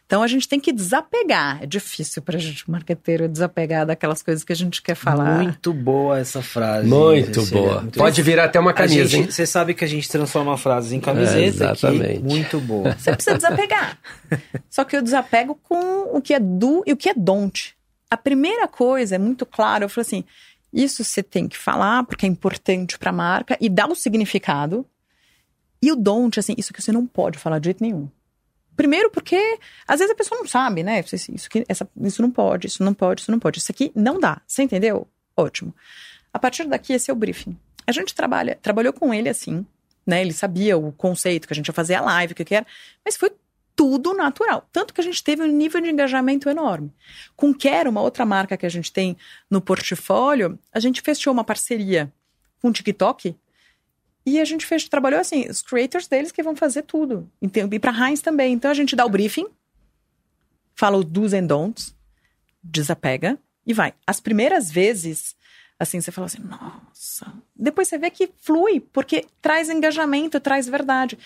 Então 0.06 0.22
a 0.22 0.28
gente 0.28 0.48
tem 0.48 0.60
que 0.60 0.72
desapegar. 0.72 1.62
É 1.62 1.66
difícil 1.66 2.22
para 2.22 2.36
a 2.36 2.38
gente, 2.38 2.70
marqueteiro, 2.70 3.28
desapegar 3.28 3.84
daquelas 3.84 4.22
coisas 4.22 4.44
que 4.44 4.52
a 4.52 4.56
gente 4.56 4.80
quer 4.80 4.94
falar. 4.94 5.42
Muito 5.42 5.72
boa 5.72 6.18
essa 6.18 6.40
frase. 6.40 6.86
Muito 6.86 7.44
boa. 7.46 7.82
Muito 7.82 7.98
Pode 7.98 8.22
virar 8.22 8.44
até 8.44 8.60
uma 8.60 8.72
camisa. 8.72 9.20
Você 9.22 9.44
sabe 9.44 9.74
que 9.74 9.84
a 9.84 9.88
gente 9.88 10.08
transforma 10.08 10.56
frases 10.56 10.92
em 10.92 11.00
camiseta. 11.00 11.40
É, 11.40 11.46
exatamente. 11.46 12.18
Aqui. 12.18 12.22
Muito 12.22 12.60
boa. 12.60 12.96
Você 12.96 13.12
precisa 13.12 13.36
desapegar. 13.36 13.98
Só 14.70 14.84
que 14.84 14.96
eu 14.96 15.02
desapego 15.02 15.58
com 15.60 16.16
o 16.16 16.22
que 16.22 16.34
é 16.34 16.38
do 16.38 16.84
e 16.86 16.92
o 16.92 16.96
que 16.96 17.08
é 17.08 17.14
don't. 17.14 17.75
A 18.10 18.16
primeira 18.16 18.68
coisa 18.68 19.16
é 19.16 19.18
muito 19.18 19.44
claro. 19.44 19.84
Eu 19.84 19.88
falo 19.88 20.02
assim: 20.02 20.24
isso 20.72 21.02
você 21.02 21.22
tem 21.22 21.48
que 21.48 21.56
falar 21.56 22.04
porque 22.04 22.26
é 22.26 22.28
importante 22.28 22.98
para 22.98 23.10
a 23.10 23.12
marca 23.12 23.56
e 23.60 23.68
dar 23.68 23.90
o 23.90 23.94
significado. 23.94 24.86
E 25.82 25.92
o 25.92 25.96
don't, 25.96 26.38
assim, 26.38 26.54
isso 26.56 26.72
que 26.72 26.82
você 26.82 26.90
não 26.90 27.06
pode 27.06 27.38
falar 27.38 27.58
de 27.58 27.66
jeito 27.66 27.82
nenhum. 27.82 28.08
Primeiro 28.76 29.10
porque 29.10 29.58
às 29.86 30.00
vezes 30.00 30.12
a 30.12 30.16
pessoa 30.16 30.38
não 30.38 30.46
sabe, 30.46 30.82
né? 30.82 31.00
Isso, 31.00 31.46
aqui, 31.46 31.64
essa, 31.68 31.88
isso 32.02 32.20
não 32.20 32.30
pode, 32.30 32.66
isso 32.66 32.82
não 32.82 32.92
pode, 32.92 33.22
isso 33.22 33.30
não 33.30 33.38
pode. 33.38 33.58
Isso 33.58 33.72
aqui 33.72 33.90
não 33.94 34.20
dá. 34.20 34.40
Você 34.46 34.62
entendeu? 34.62 35.08
Ótimo. 35.36 35.74
A 36.32 36.38
partir 36.38 36.64
daqui, 36.66 36.92
esse 36.92 37.10
é 37.10 37.14
o 37.14 37.16
briefing. 37.16 37.56
A 37.86 37.92
gente 37.92 38.14
trabalha, 38.14 38.58
trabalhou 38.60 38.92
com 38.92 39.14
ele 39.14 39.28
assim, 39.28 39.64
né? 40.06 40.20
Ele 40.20 40.32
sabia 40.32 40.76
o 40.76 40.92
conceito 40.92 41.46
que 41.46 41.54
a 41.54 41.56
gente 41.56 41.68
ia 41.68 41.74
fazer 41.74 41.94
a 41.94 42.00
live, 42.02 42.32
o 42.32 42.36
que, 42.36 42.44
que 42.44 42.54
era, 42.54 42.66
mas 43.04 43.16
foi 43.16 43.30
tudo 43.76 44.14
natural. 44.14 44.66
Tanto 44.72 44.94
que 44.94 45.00
a 45.00 45.04
gente 45.04 45.22
teve 45.22 45.42
um 45.42 45.46
nível 45.46 45.80
de 45.82 45.90
engajamento 45.90 46.48
enorme. 46.48 46.92
Com 47.36 47.54
Quer, 47.54 47.86
uma 47.86 48.00
outra 48.00 48.24
marca 48.24 48.56
que 48.56 48.64
a 48.64 48.70
gente 48.70 48.90
tem 48.90 49.16
no 49.50 49.60
portfólio, 49.60 50.58
a 50.72 50.80
gente 50.80 51.02
fechou 51.02 51.32
uma 51.32 51.44
parceria 51.44 52.10
com 52.60 52.68
o 52.68 52.72
TikTok 52.72 53.36
e 54.24 54.40
a 54.40 54.44
gente 54.44 54.66
fez, 54.66 54.88
trabalhou 54.88 55.20
assim, 55.20 55.48
os 55.48 55.62
creators 55.62 56.08
deles 56.08 56.32
que 56.32 56.42
vão 56.42 56.56
fazer 56.56 56.82
tudo. 56.82 57.30
Então, 57.40 57.68
e 57.70 57.78
para 57.78 57.92
Heinz 57.92 58.22
também. 58.22 58.54
Então 58.54 58.70
a 58.70 58.74
gente 58.74 58.96
dá 58.96 59.04
o 59.04 59.10
briefing, 59.10 59.46
fala 60.74 60.96
os 60.96 61.04
do's 61.04 61.34
and 61.34 61.46
don'ts, 61.46 61.94
desapega 62.62 63.38
e 63.64 63.74
vai. 63.74 63.92
As 64.06 64.20
primeiras 64.20 64.70
vezes, 64.70 65.35
assim, 65.78 66.00
você 66.00 66.10
fala 66.10 66.26
assim, 66.26 66.42
nossa. 66.42 67.32
Depois 67.54 67.88
você 67.88 67.98
vê 67.98 68.10
que 68.10 68.30
flui, 68.40 68.80
porque 68.80 69.26
traz 69.42 69.68
engajamento, 69.68 70.40
traz 70.40 70.66
verdade. 70.66 71.18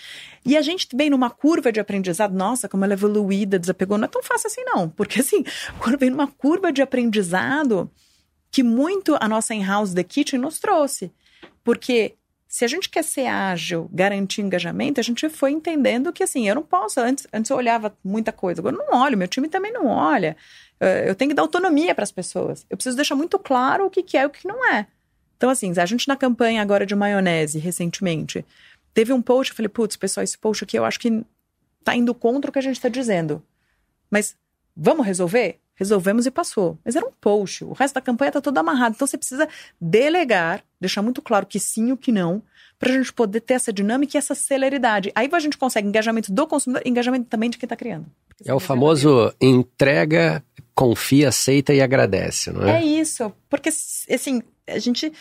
E 0.45 0.57
a 0.57 0.61
gente 0.61 0.87
vem 0.93 1.09
numa 1.09 1.29
curva 1.29 1.71
de 1.71 1.79
aprendizado, 1.79 2.33
nossa, 2.33 2.67
como 2.67 2.83
ela 2.83 2.93
é 2.93 2.95
evoluída, 2.95 3.57
desapegou. 3.57 3.97
Não 3.97 4.05
é 4.05 4.09
tão 4.09 4.21
fácil 4.21 4.47
assim, 4.47 4.63
não. 4.65 4.89
Porque 4.89 5.21
assim, 5.21 5.43
quando 5.79 5.97
vem 5.97 6.09
numa 6.09 6.27
curva 6.27 6.71
de 6.71 6.81
aprendizado, 6.81 7.89
que 8.51 8.61
muito 8.61 9.17
a 9.19 9.27
nossa 9.27 9.55
in-house 9.55 9.93
The 9.93 10.03
Kitchen 10.03 10.39
nos 10.39 10.59
trouxe. 10.59 11.11
Porque 11.63 12.15
se 12.45 12.65
a 12.65 12.67
gente 12.67 12.89
quer 12.89 13.03
ser 13.05 13.27
ágil, 13.27 13.89
garantir 13.93 14.41
engajamento, 14.41 14.99
a 14.99 15.03
gente 15.03 15.29
foi 15.29 15.51
entendendo 15.51 16.11
que 16.11 16.21
assim, 16.21 16.49
eu 16.49 16.55
não 16.55 16.63
posso. 16.63 16.99
Antes, 16.99 17.25
antes 17.31 17.49
eu 17.49 17.55
olhava 17.55 17.95
muita 18.03 18.33
coisa, 18.33 18.59
agora 18.59 18.75
eu 18.75 18.85
não 18.85 18.99
olho, 18.99 19.17
meu 19.17 19.27
time 19.29 19.47
também 19.47 19.71
não 19.71 19.87
olha. 19.87 20.35
Eh, 20.81 21.07
eu 21.07 21.13
tenho 21.13 21.29
que 21.29 21.35
dar 21.35 21.43
autonomia 21.43 21.93
para 21.93 22.03
as 22.03 22.11
pessoas. 22.11 22.65
Eu 22.67 22.75
preciso 22.75 22.95
deixar 22.95 23.15
muito 23.15 23.37
claro 23.37 23.85
o 23.85 23.89
que, 23.89 24.01
que 24.01 24.17
é 24.17 24.23
e 24.23 24.25
o 24.25 24.29
que 24.31 24.47
não 24.47 24.67
é. 24.73 24.87
Então, 25.37 25.49
assim, 25.49 25.71
a 25.77 25.85
gente 25.85 26.07
na 26.07 26.15
campanha 26.15 26.61
agora 26.61 26.85
de 26.85 26.95
maionese, 26.95 27.59
recentemente, 27.59 28.43
teve 28.93 29.13
um 29.13 29.21
post, 29.21 29.51
eu 29.51 29.55
falei, 29.55 29.69
putz, 29.69 29.95
pessoal, 29.95 30.23
esse 30.23 30.37
post 30.37 30.63
aqui 30.63 30.77
eu 30.77 30.83
acho 30.83 30.99
que 30.99 31.23
tá 31.83 31.95
indo 31.95 32.13
contra 32.13 32.49
o 32.49 32.53
que 32.53 32.59
a 32.59 32.63
gente 32.63 32.75
está 32.75 32.89
dizendo. 32.89 33.43
Mas 34.09 34.35
vamos 34.75 35.05
resolver? 35.05 35.59
Resolvemos 35.75 36.25
e 36.25 36.31
passou. 36.31 36.77
Mas 36.83 36.95
era 36.95 37.05
um 37.05 37.11
post. 37.19 37.63
O 37.63 37.73
resto 37.73 37.95
da 37.95 38.01
campanha 38.01 38.29
está 38.29 38.41
todo 38.41 38.57
amarrado. 38.57 38.93
Então 38.95 39.07
você 39.07 39.17
precisa 39.17 39.47
delegar, 39.79 40.63
deixar 40.79 41.01
muito 41.01 41.21
claro 41.21 41.45
que 41.45 41.59
sim 41.59 41.87
e 41.87 41.91
o 41.91 41.97
que 41.97 42.11
não, 42.11 42.43
para 42.77 42.89
a 42.89 42.93
gente 42.93 43.13
poder 43.13 43.41
ter 43.41 43.55
essa 43.55 43.71
dinâmica 43.71 44.15
e 44.15 44.19
essa 44.19 44.35
celeridade. 44.35 45.11
Aí 45.15 45.29
a 45.31 45.39
gente 45.39 45.57
consegue 45.57 45.87
engajamento 45.87 46.31
do 46.31 46.47
consumidor 46.47 46.83
engajamento 46.85 47.25
também 47.25 47.49
de 47.49 47.57
quem 47.57 47.65
está 47.65 47.75
criando. 47.75 48.05
É 48.45 48.53
o 48.53 48.59
famoso 48.59 49.33
entrega, 49.39 50.43
confia, 50.81 51.29
aceita 51.29 51.73
e 51.75 51.79
agradece, 51.79 52.51
não 52.51 52.67
é? 52.67 52.81
É 52.81 52.83
isso. 52.83 53.31
Porque, 53.47 53.69
assim, 53.69 54.41
a 54.67 54.79
gente, 54.79 55.13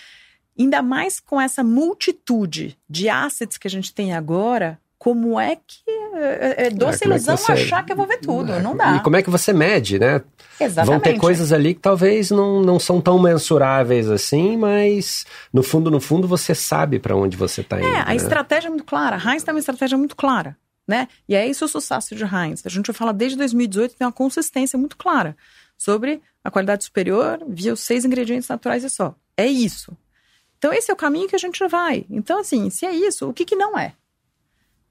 ainda 0.59 0.83
mais 0.83 1.21
com 1.21 1.39
essa 1.39 1.63
multitude 1.63 2.79
de 2.89 3.11
assets 3.11 3.59
que 3.59 3.69
a 3.69 3.71
gente 3.71 3.93
tem 3.93 4.15
agora, 4.15 4.79
como 4.99 5.39
é 5.39 5.57
que 5.57 5.83
é, 6.15 6.67
é 6.67 6.71
doce 6.71 7.05
é, 7.05 7.09
ilusão 7.09 7.35
é 7.35 7.37
você... 7.37 7.53
achar 7.53 7.85
que 7.85 7.93
eu 7.93 7.97
vou 7.97 8.07
ver 8.07 8.21
tudo, 8.21 8.53
é, 8.53 8.63
não 8.63 8.75
dá. 8.75 8.97
E 8.97 9.01
como 9.01 9.17
é 9.17 9.23
que 9.23 9.29
você 9.29 9.53
mede, 9.53 9.99
né? 9.99 10.23
Exatamente. 10.59 10.87
Vão 10.87 11.01
ter 11.01 11.19
coisas 11.19 11.53
ali 11.53 11.75
que 11.75 11.81
talvez 11.81 12.31
não, 12.31 12.63
não 12.63 12.79
são 12.79 12.99
tão 12.99 13.19
mensuráveis 13.19 14.11
assim, 14.11 14.57
mas 14.57 15.27
no 15.53 15.63
fundo, 15.63 15.91
no 15.91 16.01
fundo, 16.01 16.27
você 16.27 16.55
sabe 16.55 16.99
para 16.99 17.15
onde 17.15 17.37
você 17.37 17.61
está 17.61 17.79
indo. 17.79 17.87
É, 17.87 18.01
a 18.01 18.07
né? 18.07 18.17
estratégia 18.17 18.69
é 18.69 18.71
muito 18.71 18.85
clara. 18.85 19.17
A 19.17 19.31
Heinz 19.31 19.43
tem 19.43 19.53
uma 19.53 19.61
estratégia 19.61 19.99
muito 19.99 20.17
clara, 20.17 20.57
né? 20.91 21.07
E 21.29 21.37
é 21.37 21.47
isso 21.47 21.65
o 21.65 21.69
sucesso 21.69 22.17
de 22.17 22.25
Heinz. 22.25 22.67
A 22.67 22.69
gente 22.69 22.93
fala 22.93 23.13
desde 23.13 23.39
2018 23.39 23.95
tem 23.95 24.05
uma 24.05 24.13
consistência 24.13 24.77
muito 24.77 24.97
clara 24.97 25.37
sobre 25.79 26.21
a 26.43 26.51
qualidade 26.51 26.85
superior 26.85 27.39
via 27.49 27.73
os 27.73 27.81
seis 27.81 28.05
ingredientes 28.05 28.49
naturais 28.49 28.83
e 28.83 28.91
só. 28.91 29.15
É 29.37 29.47
isso. 29.47 29.97
Então 30.59 30.73
esse 30.73 30.91
é 30.91 30.95
o 30.95 30.97
caminho 30.97 31.29
que 31.29 31.37
a 31.37 31.39
gente 31.39 31.65
vai. 31.69 32.05
Então 32.11 32.41
assim, 32.41 32.69
se 32.71 32.85
é 32.85 32.93
isso, 32.93 33.29
o 33.29 33.33
que 33.33 33.45
que 33.45 33.55
não 33.55 33.79
é? 33.79 33.95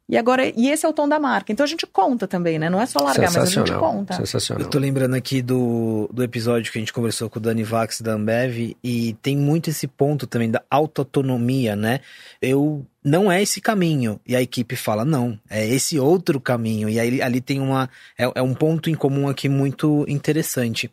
E 0.08 0.18
agora, 0.18 0.52
e 0.56 0.70
esse 0.70 0.86
é 0.86 0.90
o 0.90 0.94
tom 0.94 1.08
da 1.08 1.20
marca. 1.20 1.52
Então 1.52 1.64
a 1.64 1.68
gente 1.68 1.86
conta 1.86 2.28
também, 2.28 2.58
né? 2.58 2.68
Não 2.68 2.82
é 2.82 2.86
só 2.88 2.98
largar, 3.00 3.32
mas 3.32 3.38
a 3.38 3.46
gente 3.46 3.72
conta. 3.74 4.16
Sensacional. 4.16 4.64
Eu 4.64 4.70
tô 4.70 4.80
lembrando 4.80 5.14
aqui 5.14 5.40
do, 5.40 6.10
do 6.12 6.24
episódio 6.24 6.72
que 6.72 6.80
a 6.80 6.82
gente 6.82 6.94
conversou 6.94 7.30
com 7.30 7.38
o 7.38 7.42
Dani 7.42 7.64
Vax 7.64 8.02
da 8.02 8.14
Ambev 8.14 8.76
e 8.84 9.14
tem 9.22 9.38
muito 9.38 9.70
esse 9.70 9.86
ponto 9.86 10.26
também 10.26 10.50
da 10.50 10.64
autoautonomia, 10.72 11.76
né? 11.76 12.00
Eu 12.42 12.84
não 13.04 13.32
é 13.32 13.42
esse 13.42 13.62
caminho. 13.62 14.20
E 14.28 14.36
a 14.36 14.42
equipe 14.42 14.76
fala, 14.76 15.06
não, 15.06 15.40
é 15.50 15.66
esse 15.68 16.00
outro 16.00 16.40
caminho. 16.40 16.90
E 16.90 17.00
aí 17.00 17.22
ali 17.22 17.42
tem 17.42 17.60
uma. 17.60 17.90
É, 18.18 18.30
é 18.36 18.42
um 18.42 18.54
ponto 18.54 18.90
em 18.90 18.96
comum 18.96 19.28
aqui 19.28 19.48
muito 19.48 20.06
interessante. 20.08 20.92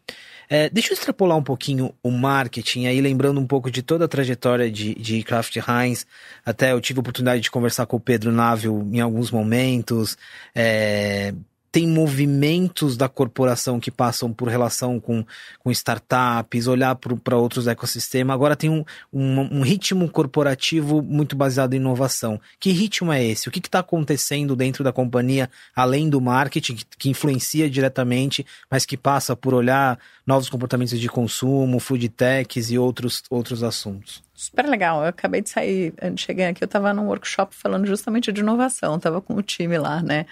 É, 0.48 0.70
deixa 0.70 0.92
eu 0.92 0.94
extrapolar 0.94 1.36
um 1.36 1.42
pouquinho 1.42 1.92
o 2.02 2.10
marketing, 2.10 2.86
aí 2.86 3.00
lembrando 3.00 3.40
um 3.40 3.46
pouco 3.46 3.68
de 3.68 3.82
toda 3.82 4.04
a 4.04 4.08
trajetória 4.08 4.70
de, 4.70 4.94
de 4.94 5.22
Kraft 5.24 5.56
Heinz. 5.56 6.06
Até 6.44 6.72
eu 6.72 6.80
tive 6.80 7.00
a 7.00 7.02
oportunidade 7.02 7.42
de 7.42 7.50
conversar 7.50 7.86
com 7.86 7.96
o 7.96 8.00
Pedro 8.00 8.30
Návil 8.30 8.88
em 8.92 9.00
alguns 9.00 9.30
momentos. 9.30 10.16
É, 10.54 11.34
tem 11.76 11.86
movimentos 11.86 12.96
da 12.96 13.06
corporação 13.06 13.78
que 13.78 13.90
passam 13.90 14.32
por 14.32 14.48
relação 14.48 14.98
com, 14.98 15.22
com 15.58 15.70
startups, 15.70 16.66
olhar 16.66 16.94
para 16.94 17.36
outros 17.36 17.66
ecossistemas. 17.66 18.32
Agora 18.32 18.56
tem 18.56 18.70
um, 18.70 18.82
um, 19.12 19.58
um, 19.58 19.60
ritmo 19.60 20.08
corporativo 20.08 21.02
muito 21.02 21.36
baseado 21.36 21.74
em 21.74 21.76
inovação. 21.76 22.40
Que 22.58 22.70
ritmo 22.70 23.12
é 23.12 23.22
esse? 23.22 23.46
O 23.46 23.52
que 23.52 23.58
está 23.58 23.80
acontecendo 23.80 24.56
dentro 24.56 24.82
da 24.82 24.90
companhia, 24.90 25.50
além 25.74 26.08
do 26.08 26.18
marketing, 26.18 26.76
que, 26.76 26.84
que, 26.96 27.10
influencia 27.10 27.68
diretamente, 27.68 28.46
mas 28.70 28.86
que 28.86 28.96
passa 28.96 29.36
por 29.36 29.52
olhar 29.52 29.98
novos 30.26 30.48
comportamentos 30.48 30.98
de 30.98 31.10
consumo, 31.10 31.78
food 31.78 32.08
techs 32.08 32.70
e 32.70 32.78
outros, 32.78 33.22
outros 33.28 33.62
assuntos? 33.62 34.24
Super 34.34 34.66
legal. 34.66 35.02
Eu 35.02 35.08
acabei 35.08 35.42
de 35.42 35.50
sair, 35.50 35.92
antes 36.00 36.20
de 36.20 36.26
chegar 36.26 36.48
aqui, 36.48 36.64
eu 36.64 36.66
estava 36.66 36.94
num 36.94 37.06
workshop 37.06 37.54
falando 37.54 37.86
justamente 37.86 38.32
de 38.32 38.40
inovação, 38.40 38.96
estava 38.96 39.20
com 39.20 39.34
o 39.34 39.42
time 39.42 39.76
lá, 39.76 40.02
né? 40.02 40.24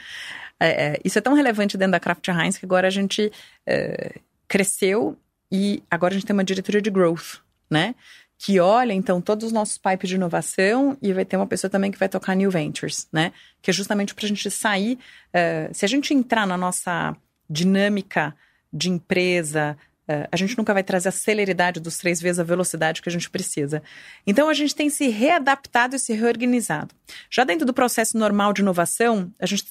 É, 0.61 0.69
é, 0.69 1.01
isso 1.05 1.19
é 1.19 1.21
tão 1.21 1.35
relevante 1.35 1.77
dentro 1.77 1.93
da 1.93 2.01
Kraft 2.01 2.27
Heinz 2.29 2.57
que 2.57 2.64
agora 2.64 2.87
a 2.87 2.90
gente 2.90 3.31
é, 3.67 4.19
cresceu 4.49 5.17
e 5.51 5.83
agora 5.90 6.14
a 6.14 6.17
gente 6.17 6.27
tem 6.27 6.35
uma 6.35 6.45
diretoria 6.45 6.81
de 6.81 6.90
growth, 6.90 7.40
né? 7.71 7.95
Que 8.38 8.59
olha, 8.61 8.93
então, 8.93 9.21
todos 9.21 9.47
os 9.47 9.53
nossos 9.53 9.79
pipes 9.79 10.09
de 10.09 10.17
inovação 10.17 10.99
e 11.01 11.12
vai 11.12 11.25
ter 11.25 11.37
uma 11.37 11.47
pessoa 11.47 11.71
também 11.71 11.90
que 11.90 11.99
vai 11.99 12.09
tocar 12.09 12.35
New 12.35 12.51
Ventures, 12.51 13.07
né? 13.12 13.33
Que 13.62 13.71
é 13.71 13.73
justamente 13.73 14.14
para 14.14 14.25
a 14.25 14.29
gente 14.29 14.51
sair. 14.51 14.99
É, 15.33 15.71
se 15.73 15.85
a 15.85 15.88
gente 15.88 16.12
entrar 16.12 16.47
na 16.47 16.57
nossa 16.57 17.17
dinâmica 17.49 18.35
de 18.73 18.90
empresa, 18.90 19.77
Uh, 20.07 20.29
a 20.31 20.37
gente 20.37 20.57
nunca 20.59 20.75
vai 20.75 20.83
trazer 20.83 21.09
a 21.09 21.12
celeridade 21.12 21.81
dos 21.81 21.97
três 21.97 22.21
vezes 22.21 22.38
a 22.38 22.45
velocidade 22.45 23.01
que 23.01 23.09
a 23.09 23.12
gente 23.12 23.31
precisa. 23.31 23.83
Então, 24.27 24.51
a 24.51 24.55
gente 24.55 24.75
tem 24.75 24.90
se 24.90 25.09
readaptado 25.09 25.97
e 25.97 25.99
se 25.99 26.12
reorganizado. 26.12 26.95
Já 27.31 27.43
dentro 27.43 27.64
do 27.64 27.73
processo 27.73 28.19
normal 28.19 28.53
de 28.53 28.61
inovação, 28.61 29.33
a 29.40 29.47
gente 29.47 29.64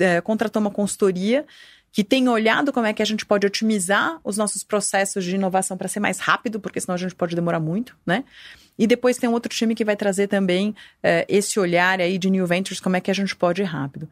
é, 0.00 0.20
contratou 0.20 0.60
uma 0.60 0.70
consultoria 0.70 1.46
que 1.92 2.04
tem 2.04 2.28
olhado 2.28 2.72
como 2.72 2.86
é 2.86 2.92
que 2.92 3.02
a 3.02 3.04
gente 3.04 3.26
pode 3.26 3.46
otimizar 3.46 4.20
os 4.22 4.36
nossos 4.36 4.62
processos 4.62 5.24
de 5.24 5.34
inovação 5.34 5.76
para 5.76 5.88
ser 5.88 6.00
mais 6.00 6.20
rápido, 6.20 6.60
porque 6.60 6.80
senão 6.80 6.94
a 6.94 6.98
gente 6.98 7.14
pode 7.14 7.34
demorar 7.34 7.58
muito, 7.58 7.96
né? 8.06 8.24
E 8.78 8.86
depois 8.86 9.18
tem 9.18 9.28
um 9.28 9.32
outro 9.32 9.52
time 9.52 9.74
que 9.74 9.84
vai 9.84 9.96
trazer 9.96 10.28
também 10.28 10.74
é, 11.02 11.26
esse 11.28 11.58
olhar 11.58 12.00
aí 12.00 12.16
de 12.16 12.30
New 12.30 12.46
Ventures, 12.46 12.80
como 12.80 12.96
é 12.96 13.00
que 13.00 13.10
a 13.10 13.14
gente 13.14 13.34
pode 13.34 13.62
ir 13.62 13.64
rápido. 13.64 14.08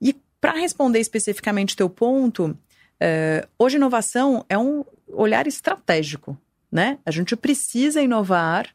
E 0.00 0.14
para 0.40 0.52
responder 0.52 1.00
especificamente 1.00 1.74
teu 1.74 1.88
ponto, 1.88 2.56
é, 3.00 3.48
hoje 3.58 3.76
inovação 3.76 4.44
é 4.48 4.58
um 4.58 4.84
olhar 5.08 5.46
estratégico, 5.46 6.36
né? 6.70 6.98
A 7.06 7.10
gente 7.10 7.34
precisa 7.34 8.02
inovar 8.02 8.68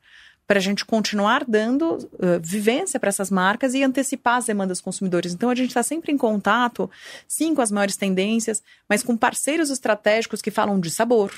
para 0.50 0.58
a 0.58 0.62
gente 0.62 0.84
continuar 0.84 1.46
dando 1.48 1.94
uh, 1.94 2.40
vivência 2.42 3.00
para 3.00 3.10
essas 3.10 3.30
marcas 3.30 3.76
e 3.76 3.84
antecipar 3.84 4.38
as 4.38 4.48
demandas 4.48 4.80
dos 4.80 4.84
consumidores. 4.84 5.32
Então, 5.32 5.52
a 5.52 5.54
gente 5.54 5.68
está 5.68 5.84
sempre 5.84 6.12
em 6.12 6.18
contato, 6.18 6.90
sim, 7.28 7.54
com 7.54 7.62
as 7.62 7.72
maiores 7.72 7.96
tendências, 7.96 8.64
mas 8.90 9.04
com 9.04 9.16
parceiros 9.16 9.70
estratégicos 9.70 10.42
que 10.42 10.50
falam 10.50 10.80
de 10.80 10.90
sabor, 10.90 11.32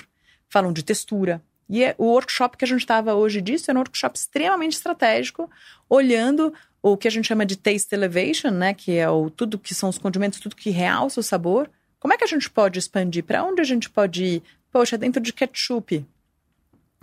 falam 0.48 0.72
de 0.72 0.82
textura. 0.82 1.42
E 1.68 1.84
é, 1.84 1.94
o 1.98 2.06
workshop 2.06 2.56
que 2.56 2.64
a 2.64 2.68
gente 2.70 2.80
estava 2.80 3.14
hoje 3.14 3.42
disso 3.42 3.70
é 3.70 3.74
um 3.74 3.80
workshop 3.80 4.18
extremamente 4.18 4.78
estratégico, 4.78 5.50
olhando 5.90 6.54
o 6.82 6.96
que 6.96 7.10
a 7.10 7.12
gente 7.12 7.28
chama 7.28 7.46
de 7.46 7.58
taste 7.58 7.94
elevation, 7.94 8.52
né? 8.52 8.74
Que 8.74 8.96
é 8.96 9.10
o 9.10 9.30
tudo 9.30 9.60
que 9.60 9.76
são 9.76 9.90
os 9.90 9.98
condimentos, 9.98 10.40
tudo 10.40 10.56
que 10.56 10.70
realça 10.70 11.20
o 11.20 11.24
sabor. 11.24 11.70
Como 12.00 12.14
é 12.14 12.18
que 12.18 12.24
a 12.24 12.28
gente 12.28 12.50
pode 12.50 12.80
expandir? 12.80 13.26
Para 13.26 13.44
onde 13.44 13.60
a 13.60 13.66
gente 13.66 13.90
pode 13.90 14.24
ir? 14.24 14.44
Poxa, 14.72 14.98
dentro 14.98 15.22
de 15.22 15.34
ketchup, 15.34 16.06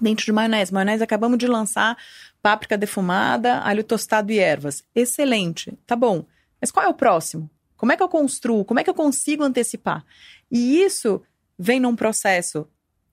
dentro 0.00 0.24
de 0.24 0.32
maionese. 0.32 0.72
Maionese 0.72 1.02
acabamos 1.02 1.38
de 1.38 1.46
lançar 1.46 1.96
páprica 2.42 2.78
defumada, 2.78 3.60
alho 3.60 3.84
tostado 3.84 4.32
e 4.32 4.38
ervas. 4.38 4.84
Excelente, 4.94 5.76
tá 5.86 5.96
bom. 5.96 6.24
Mas 6.60 6.70
qual 6.70 6.86
é 6.86 6.88
o 6.88 6.94
próximo? 6.94 7.50
Como 7.76 7.92
é 7.92 7.96
que 7.96 8.02
eu 8.02 8.08
construo? 8.08 8.64
Como 8.64 8.80
é 8.80 8.84
que 8.84 8.90
eu 8.90 8.94
consigo 8.94 9.44
antecipar? 9.44 10.04
E 10.50 10.82
isso 10.82 11.22
vem 11.58 11.80
num 11.80 11.94
processo 11.94 12.66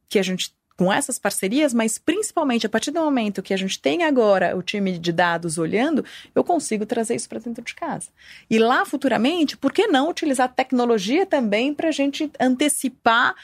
que 0.08 0.20
a 0.20 0.24
gente 0.24 0.54
com 0.78 0.92
essas 0.92 1.18
parcerias, 1.18 1.74
mas 1.74 1.98
principalmente 1.98 2.66
a 2.66 2.70
partir 2.70 2.92
do 2.92 3.00
momento 3.00 3.42
que 3.42 3.54
a 3.54 3.58
gente 3.58 3.80
tem 3.80 4.04
agora 4.04 4.58
o 4.58 4.62
time 4.62 4.98
de 4.98 5.12
dados 5.12 5.58
olhando, 5.58 6.04
eu 6.34 6.44
consigo 6.44 6.86
trazer 6.86 7.16
isso 7.16 7.30
para 7.30 7.40
dentro 7.40 7.64
de 7.64 7.74
casa. 7.74 8.10
E 8.50 8.60
lá 8.60 8.84
futuramente, 8.86 9.56
por 9.56 9.72
que 9.72 9.88
não 9.88 10.10
utilizar 10.10 10.54
tecnologia 10.54 11.26
também 11.26 11.74
para 11.74 11.88
a 11.88 11.92
gente 11.92 12.30
antecipar 12.40 13.36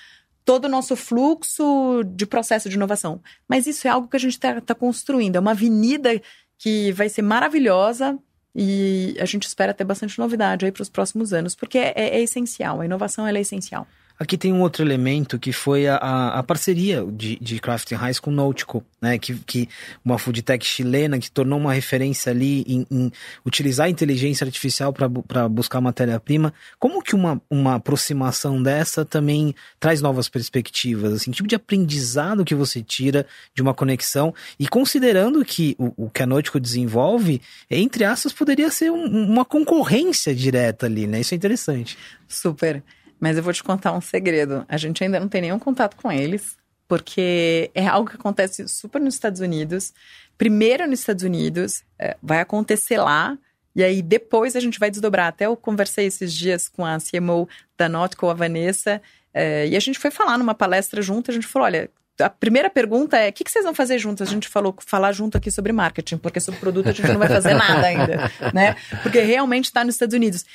todo 0.44 0.66
o 0.66 0.70
nosso 0.70 0.96
fluxo 0.96 2.04
de 2.06 2.26
processo 2.26 2.70
de 2.70 2.76
inovação? 2.76 3.22
Mas 3.48 3.68
isso 3.68 3.88
é 3.88 3.92
algo 3.92 4.08
que 4.08 4.18
a 4.18 4.20
gente 4.20 4.34
está 4.34 4.60
tá 4.62 4.76
construindo, 4.76 5.36
é 5.36 5.40
uma 5.40 5.52
avenida 5.52 6.22
que 6.58 6.92
vai 6.92 7.10
ser 7.10 7.22
maravilhosa. 7.22 8.18
E 8.54 9.16
a 9.18 9.24
gente 9.24 9.48
espera 9.48 9.74
ter 9.74 9.86
bastante 9.86 10.20
novidade 10.20 10.66
aí 10.66 10.74
para 10.74 10.82
os 10.82 10.90
próximos 10.90 11.32
anos, 11.32 11.56
porque 11.56 11.78
é, 11.78 11.94
é, 11.96 12.18
é 12.18 12.22
essencial, 12.22 12.82
a 12.82 12.86
inovação 12.86 13.26
é 13.26 13.40
essencial. 13.40 13.88
Aqui 14.22 14.38
tem 14.38 14.54
um 14.54 14.62
outro 14.62 14.84
elemento 14.84 15.40
que 15.40 15.52
foi 15.52 15.88
a, 15.88 15.96
a 15.96 16.44
parceria 16.44 17.04
de, 17.12 17.38
de 17.38 17.60
Crafting 17.60 17.96
Heights 17.96 18.20
com 18.20 18.30
Nautico, 18.30 18.86
né? 19.02 19.18
Que, 19.18 19.34
que 19.34 19.68
uma 20.06 20.20
food 20.20 20.44
tech 20.44 20.64
chilena 20.64 21.18
que 21.18 21.32
tornou 21.32 21.58
uma 21.58 21.74
referência 21.74 22.32
ali 22.32 22.64
em, 22.68 22.86
em 22.92 23.12
utilizar 23.44 23.88
a 23.88 23.90
inteligência 23.90 24.46
artificial 24.46 24.94
para 24.94 25.50
buscar 25.50 25.82
matéria-prima. 25.82 26.54
Como 26.78 27.02
que 27.02 27.16
uma, 27.16 27.42
uma 27.50 27.74
aproximação 27.78 28.62
dessa 28.62 29.04
também 29.04 29.56
traz 29.80 30.04
novas 30.04 30.30
perspectivas? 30.30 31.14
Assim, 31.14 31.32
que 31.32 31.38
tipo 31.38 31.50
de 31.50 31.56
aprendizado 31.56 32.46
que 32.46 32.54
você 32.54 32.80
tira 32.80 33.26
de 33.56 33.64
uma 33.64 33.74
conexão? 33.74 34.36
E 34.60 34.68
considerando 34.68 35.44
que 35.44 35.76
o, 35.80 36.06
o 36.06 36.10
que 36.12 36.22
a 36.22 36.28
Nautico 36.28 36.60
desenvolve, 36.60 37.42
entre 37.72 38.04
aspas, 38.04 38.32
poderia 38.32 38.70
ser 38.70 38.92
um, 38.92 39.04
uma 39.04 39.44
concorrência 39.44 40.36
direta 40.36 40.86
ali, 40.86 41.08
né? 41.08 41.22
Isso 41.22 41.34
é 41.34 41.38
interessante. 41.38 41.98
Super. 42.28 42.84
Mas 43.22 43.38
eu 43.38 43.44
vou 43.44 43.54
te 43.54 43.64
contar 43.64 43.94
um 43.94 44.02
segredo. 44.02 44.66
A 44.68 44.78
gente 44.78 45.04
ainda 45.04 45.20
não 45.20 45.30
tem 45.30 45.42
nenhum 45.42 45.60
contato 45.60 45.96
com 45.96 46.12
eles, 46.12 46.58
porque 46.88 47.70
é 47.76 47.86
algo 47.86 48.10
que 48.10 48.16
acontece 48.16 48.68
super 48.68 49.00
nos 49.00 49.14
Estados 49.14 49.40
Unidos. 49.40 49.94
Primeiro 50.40 50.88
nos 50.88 51.02
Estados 51.02 51.24
Unidos, 51.24 51.84
é, 52.00 52.18
vai 52.22 52.42
acontecer 52.42 52.98
lá, 52.98 53.38
e 53.76 53.84
aí 53.84 54.02
depois 54.02 54.56
a 54.56 54.60
gente 54.60 54.80
vai 54.80 54.90
desdobrar. 54.90 55.28
Até 55.28 55.46
eu 55.46 55.56
conversei 55.56 56.08
esses 56.08 56.34
dias 56.34 56.68
com 56.68 56.84
a 56.84 56.98
CMO 56.98 57.48
da 57.78 57.88
Notco, 57.88 58.28
a 58.28 58.34
Vanessa, 58.34 59.00
é, 59.32 59.68
e 59.68 59.78
a 59.78 59.80
gente 59.80 60.00
foi 60.00 60.10
falar 60.10 60.38
numa 60.40 60.56
palestra 60.56 61.00
junto, 61.02 61.30
a 61.30 61.34
gente 61.34 61.46
falou, 61.46 61.68
olha, 61.68 61.90
a 62.20 62.30
primeira 62.30 62.70
pergunta 62.70 63.18
é: 63.18 63.30
o 63.30 63.34
que, 63.34 63.44
que, 63.44 63.52
vocês 63.52 63.64
vão 63.64 63.74
fazer 63.74 63.98
juntos? 63.98 64.28
A 64.28 64.32
gente 64.32 64.48
falou 64.48 64.76
falar 64.86 65.12
junto 65.12 65.38
aqui 65.38 65.50
sobre 65.50 65.72
marketing, 65.72 66.18
porque 66.18 66.40
sobre 66.40 66.60
produto 66.60 66.90
a 66.90 66.92
gente 66.92 67.08
não 67.08 67.20
vai 67.20 67.28
fazer 67.28 67.54
nada 67.54 67.86
ainda, 67.86 68.32
né? 68.54 68.76
Porque 69.02 69.20
realmente 69.22 69.66
está 69.66 69.84
nos 69.84 69.96
Estados 69.96 70.16
Unidos. 70.16 70.46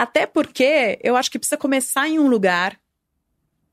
Até 0.00 0.24
porque 0.24 0.98
eu 1.02 1.14
acho 1.14 1.30
que 1.30 1.38
precisa 1.38 1.58
começar 1.58 2.08
em 2.08 2.18
um 2.18 2.26
lugar, 2.26 2.79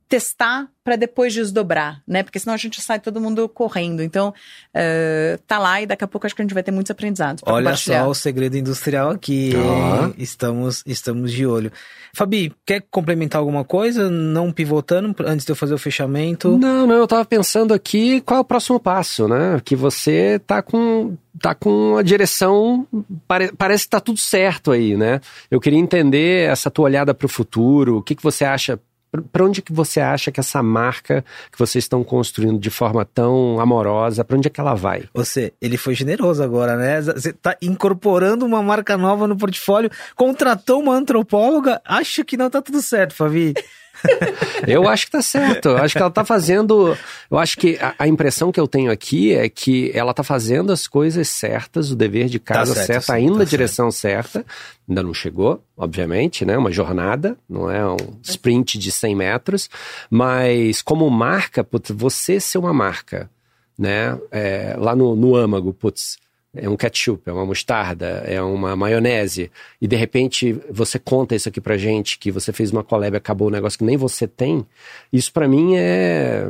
testar 0.07 0.67
para 0.83 0.95
depois 0.95 1.33
desdobrar, 1.33 2.01
né? 2.07 2.23
Porque 2.23 2.39
senão 2.39 2.53
a 2.53 2.57
gente 2.57 2.81
sai 2.81 2.99
todo 2.99 3.19
mundo 3.19 3.49
correndo. 3.49 4.01
Então, 4.01 4.29
uh, 4.29 5.37
tá 5.45 5.59
lá 5.59 5.81
e 5.81 5.85
daqui 5.85 6.03
a 6.03 6.07
pouco 6.07 6.25
acho 6.25 6.33
que 6.33 6.41
a 6.41 6.45
gente 6.45 6.53
vai 6.53 6.63
ter 6.63 6.71
muitos 6.71 6.89
aprendizados. 6.89 7.43
Olha 7.45 7.75
só 7.75 8.07
o 8.07 8.15
segredo 8.15 8.57
industrial 8.57 9.09
aqui. 9.11 9.51
Estamos, 10.17 10.83
estamos 10.85 11.31
de 11.31 11.45
olho. 11.45 11.71
Fabi, 12.13 12.53
quer 12.65 12.83
complementar 12.89 13.39
alguma 13.39 13.65
coisa? 13.65 14.09
Não 14.09 14.51
pivotando 14.51 15.13
antes 15.25 15.45
de 15.45 15.51
eu 15.51 15.55
fazer 15.57 15.73
o 15.73 15.77
fechamento? 15.77 16.57
Não, 16.57 16.87
não. 16.87 16.95
Eu 16.95 17.07
tava 17.07 17.25
pensando 17.25 17.73
aqui 17.73 18.21
qual 18.21 18.37
é 18.37 18.41
o 18.41 18.45
próximo 18.45 18.79
passo, 18.79 19.27
né? 19.27 19.61
Que 19.65 19.75
você 19.75 20.39
tá 20.47 20.61
com 20.61 21.17
tá 21.39 21.53
com 21.53 21.97
a 21.97 22.01
direção, 22.01 22.87
pare, 23.27 23.51
parece 23.55 23.83
que 23.83 23.89
tá 23.91 23.99
tudo 23.99 24.17
certo 24.17 24.71
aí, 24.71 24.97
né? 24.97 25.21
Eu 25.51 25.59
queria 25.59 25.77
entender 25.79 26.49
essa 26.49 26.71
tua 26.71 26.85
olhada 26.85 27.13
para 27.13 27.25
o 27.25 27.29
futuro, 27.29 27.97
o 27.97 28.01
que, 28.01 28.15
que 28.15 28.23
você 28.23 28.43
acha, 28.43 28.79
para 29.31 29.45
onde 29.45 29.61
que 29.61 29.71
você 29.71 29.99
acha 29.99 30.31
que 30.31 30.39
essa 30.39 30.61
marca 30.61 31.23
que 31.51 31.57
vocês 31.57 31.83
estão 31.83 32.03
construindo 32.03 32.59
de 32.59 32.69
forma 32.69 33.05
tão 33.05 33.59
amorosa, 33.59 34.23
para 34.23 34.37
onde 34.37 34.47
é 34.47 34.51
que 34.51 34.59
ela 34.59 34.73
vai? 34.73 35.05
Você, 35.13 35.53
ele 35.61 35.77
foi 35.77 35.95
generoso 35.95 36.43
agora, 36.43 36.75
né? 36.75 37.01
Você 37.01 37.33
tá 37.33 37.55
incorporando 37.61 38.45
uma 38.45 38.61
marca 38.61 38.97
nova 38.97 39.27
no 39.27 39.37
portfólio, 39.37 39.89
contratou 40.15 40.81
uma 40.81 40.93
antropóloga, 40.93 41.81
acho 41.85 42.25
que 42.25 42.37
não 42.37 42.49
tá 42.49 42.61
tudo 42.61 42.81
certo, 42.81 43.15
Fabi. 43.15 43.53
eu 44.67 44.87
acho 44.87 45.05
que 45.05 45.11
tá 45.11 45.21
certo. 45.21 45.69
Eu 45.69 45.77
acho 45.77 45.93
que 45.95 46.01
ela 46.01 46.11
tá 46.11 46.23
fazendo. 46.25 46.97
Eu 47.29 47.37
acho 47.37 47.57
que 47.57 47.77
a, 47.81 47.95
a, 47.99 48.07
impressão 48.07 48.51
que 48.51 48.59
eu 48.59 48.67
tenho 48.67 48.91
aqui 48.91 49.33
é 49.33 49.49
que 49.49 49.91
ela 49.93 50.13
tá 50.13 50.23
fazendo 50.23 50.71
as 50.71 50.87
coisas 50.87 51.27
certas, 51.27 51.91
o 51.91 51.95
dever 51.95 52.27
de 52.27 52.39
casa 52.39 52.73
tá 52.73 52.83
certo, 52.83 53.03
certo, 53.05 53.19
sim, 53.19 53.25
indo 53.25 53.33
tá 53.33 53.39
na 53.39 53.45
direção 53.45 53.91
certa. 53.91 54.45
Ainda 54.87 55.03
não 55.03 55.13
chegou, 55.13 55.61
obviamente, 55.75 56.45
né? 56.45 56.57
Uma 56.57 56.71
jornada, 56.71 57.37
não 57.49 57.69
é 57.69 57.85
um 57.85 57.97
sprint 58.23 58.77
de 58.77 58.91
100 58.91 59.15
metros. 59.15 59.69
Mas 60.09 60.81
como 60.81 61.09
marca, 61.09 61.63
putz, 61.63 61.91
você 61.91 62.39
ser 62.39 62.57
uma 62.57 62.73
marca, 62.73 63.29
né? 63.77 64.17
É, 64.31 64.75
lá 64.77 64.95
no, 64.95 65.15
no 65.15 65.35
âmago, 65.35 65.73
putz 65.73 66.17
é 66.55 66.69
um 66.69 66.75
ketchup, 66.75 67.29
é 67.29 67.33
uma 67.33 67.45
mostarda, 67.45 68.23
é 68.25 68.41
uma 68.41 68.75
maionese, 68.75 69.51
e 69.81 69.87
de 69.87 69.95
repente 69.95 70.53
você 70.69 70.97
conta 70.97 71.35
isso 71.35 71.49
aqui 71.49 71.61
pra 71.61 71.77
gente, 71.77 72.17
que 72.17 72.31
você 72.31 72.51
fez 72.51 72.71
uma 72.71 72.83
collab 72.83 73.15
e 73.15 73.17
acabou 73.17 73.47
um 73.47 73.51
negócio 73.51 73.77
que 73.77 73.85
nem 73.85 73.97
você 73.97 74.27
tem, 74.27 74.65
isso 75.11 75.31
para 75.31 75.47
mim 75.47 75.75
é. 75.75 76.49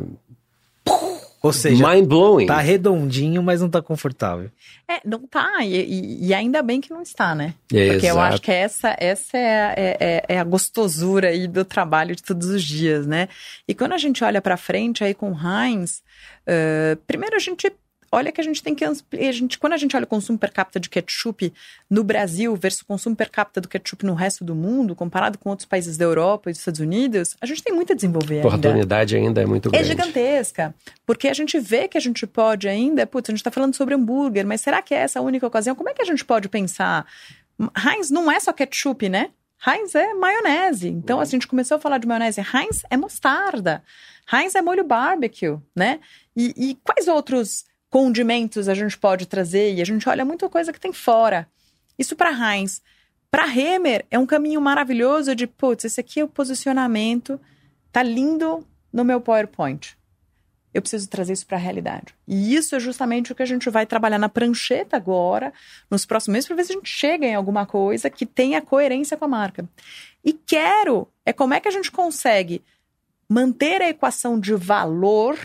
Ou 1.44 1.54
seja, 1.54 1.88
mind 1.88 2.08
blowing. 2.08 2.48
Tá 2.48 2.60
redondinho, 2.60 3.44
mas 3.44 3.62
não 3.62 3.70
tá 3.70 3.82
confortável. 3.82 4.50
É, 4.90 5.00
não 5.06 5.28
tá, 5.28 5.64
e, 5.64 6.26
e 6.28 6.34
ainda 6.34 6.64
bem 6.64 6.82
que 6.82 6.90
não 6.90 7.02
está, 7.02 7.36
né? 7.36 7.54
É, 7.72 7.92
Porque 7.92 8.08
exato. 8.08 8.08
eu 8.08 8.20
acho 8.20 8.42
que 8.42 8.52
essa, 8.52 8.96
essa 8.98 9.38
é, 9.38 9.74
é, 9.78 9.98
é, 10.00 10.24
é, 10.30 10.40
a 10.40 10.44
gostosura 10.44 11.30
aí 11.30 11.48
do 11.48 11.64
trabalho 11.64 12.16
de 12.16 12.24
todos 12.24 12.48
os 12.48 12.64
dias, 12.64 13.06
né? 13.06 13.30
E 13.68 13.74
quando 13.74 13.94
a 13.94 13.98
gente 13.98 14.24
olha 14.24 14.42
para 14.42 14.58
frente 14.58 15.04
aí 15.04 15.14
com 15.14 15.32
Heinz, 15.32 16.02
uh, 16.48 16.98
primeiro 17.06 17.36
a 17.36 17.40
gente 17.40 17.72
olha 18.12 18.32
que 18.32 18.40
a 18.40 18.44
gente 18.44 18.62
tem 18.62 18.74
que. 18.74 18.84
A 18.84 19.32
gente, 19.32 19.58
quando 19.58 19.74
a 19.74 19.78
gente 19.78 19.96
olha 19.96 20.04
o 20.04 20.08
consumo 20.08 20.38
per 20.38 20.52
capita 20.52 20.80
de 20.80 20.90
ketchup 20.90 21.54
no 21.90 22.04
Brasil 22.04 22.56
versus 22.56 22.82
o 22.82 22.86
consumo 22.86 23.16
per 23.16 23.30
capita 23.30 23.62
do 23.62 23.68
ketchup 23.68 24.06
no 24.06 24.14
resto 24.14 24.44
do 24.44 24.56
mundo, 24.56 24.96
comparado 24.96 25.38
com 25.38 25.50
outros 25.50 25.66
países 25.66 25.98
da 25.98 26.06
Europa 26.06 26.50
e 26.50 26.54
dos 26.54 26.60
Estados 26.60 26.80
Unidos, 26.80 27.36
a 27.42 27.46
gente 27.46 27.64
tem 27.64 27.74
muito 27.74 27.94
a 27.94 27.96
desenvolver. 27.96 28.42
A 28.42 28.48
oportunidade 28.48 29.16
ainda, 29.16 29.42
é 29.42 29.46
muito 29.46 29.70
grande. 29.70 29.86
É 29.86 29.88
gigantesca. 29.88 30.74
Porque 31.06 31.28
a 31.28 31.34
gente 31.34 31.60
vê 31.60 31.88
que 31.88 31.98
a 31.98 32.02
gente 32.02 32.26
pode 32.26 32.68
ainda. 32.68 33.06
Putz, 33.06 33.30
a 33.30 33.32
gente 33.32 33.40
está 33.40 33.52
falando 33.52 33.76
sobre 33.76 33.96
hambúrguer, 33.96 34.46
mas 34.46 34.62
será 34.62 34.82
que 34.82 34.94
é 34.94 34.98
essa 34.98 35.20
a 35.20 35.22
única 35.22 35.46
ocasião? 35.46 35.76
Como 35.76 35.90
é 35.90 35.94
que 35.94 36.02
a 36.02 36.06
gente 36.06 36.24
pode 36.24 36.50
pensar? 36.50 37.06
Heinz 37.60 38.12
não 38.12 38.32
é 38.32 38.40
só 38.40 38.54
ketchup, 38.54 39.10
né? 39.10 39.30
Heinz 39.66 39.96
é 39.96 40.14
maionese. 40.14 40.90
Então, 40.90 41.20
assim, 41.20 41.36
a 41.36 41.40
gente 41.40 41.48
começou 41.48 41.78
a 41.78 41.80
falar 41.80 41.98
de 41.98 42.08
maionese. 42.08 42.42
Heinz 42.42 42.84
é 42.90 42.96
mostarda. 42.96 43.84
Heinz 44.32 44.54
é 44.56 44.62
molho 44.62 44.84
barbecue, 44.84 45.58
né? 45.76 46.00
E, 46.36 46.54
e 46.56 46.76
quais 46.84 47.08
outros 47.08 47.66
condimentos 47.90 48.68
a 48.68 48.74
gente 48.74 48.98
pode 48.98 49.26
trazer 49.26 49.74
e 49.74 49.82
a 49.82 49.86
gente 49.86 50.08
olha 50.08 50.26
muita 50.26 50.50
coisa 50.50 50.74
que 50.74 50.80
tem 50.80 50.94
fora. 50.94 51.48
Isso 51.98 52.16
para 52.16 52.32
Heinz. 52.32 52.82
Para 53.30 53.48
Hemer 53.48 54.06
é 54.10 54.18
um 54.18 54.26
caminho 54.26 54.62
maravilhoso 54.62 55.36
de, 55.36 55.48
putz, 55.48 55.86
esse 55.86 56.00
aqui 56.00 56.20
é 56.20 56.24
o 56.24 56.28
posicionamento, 56.28 57.40
tá 57.92 58.02
lindo 58.02 58.66
no 58.92 59.04
meu 59.04 59.20
PowerPoint. 59.20 59.98
Eu 60.74 60.82
preciso 60.82 61.10
trazer 61.10 61.34
isso 61.34 61.48
para 61.48 61.58
a 61.58 61.60
realidade. 61.60 62.14
E 62.28 62.56
isso 62.56 62.76
é 62.76 62.80
justamente 62.80 63.32
o 63.32 63.36
que 63.36 63.42
a 63.42 63.48
gente 63.48 63.70
vai 63.70 63.86
trabalhar 63.86 64.20
na 64.20 64.30
prancheta 64.30 64.96
agora, 64.96 65.52
nos 65.90 66.06
próximos 66.06 66.34
meses, 66.34 66.48
para 66.48 66.56
ver 66.56 66.66
se 66.66 66.74
a 66.74 66.76
gente 66.76 66.90
chega 66.90 67.26
em 67.26 67.36
alguma 67.36 67.66
coisa 67.66 68.10
que 68.10 68.26
tenha 68.26 68.62
coerência 68.62 69.18
com 69.18 69.26
a 69.26 69.30
marca. 69.30 69.68
E 70.24 70.34
quero 70.34 71.08
é 71.26 71.34
como 71.34 71.54
é 71.54 71.60
que 71.60 71.68
a 71.68 71.72
gente 71.72 71.92
consegue 71.92 72.62
manter 73.28 73.82
a 73.82 73.90
equação 73.90 74.40
de 74.40 74.54
valor 74.54 75.38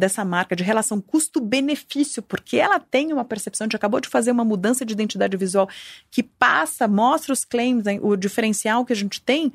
dessa 0.00 0.24
marca, 0.24 0.56
de 0.56 0.64
relação 0.64 1.00
custo-benefício, 1.00 2.22
porque 2.22 2.56
ela 2.56 2.80
tem 2.80 3.12
uma 3.12 3.24
percepção, 3.24 3.66
gente 3.66 3.76
acabou 3.76 4.00
de 4.00 4.08
fazer 4.08 4.32
uma 4.32 4.44
mudança 4.44 4.84
de 4.84 4.92
identidade 4.92 5.36
visual 5.36 5.68
que 6.10 6.22
passa, 6.22 6.88
mostra 6.88 7.32
os 7.32 7.44
claims, 7.44 7.84
o 8.02 8.16
diferencial 8.16 8.84
que 8.84 8.92
a 8.92 8.96
gente 8.96 9.20
tem, 9.20 9.52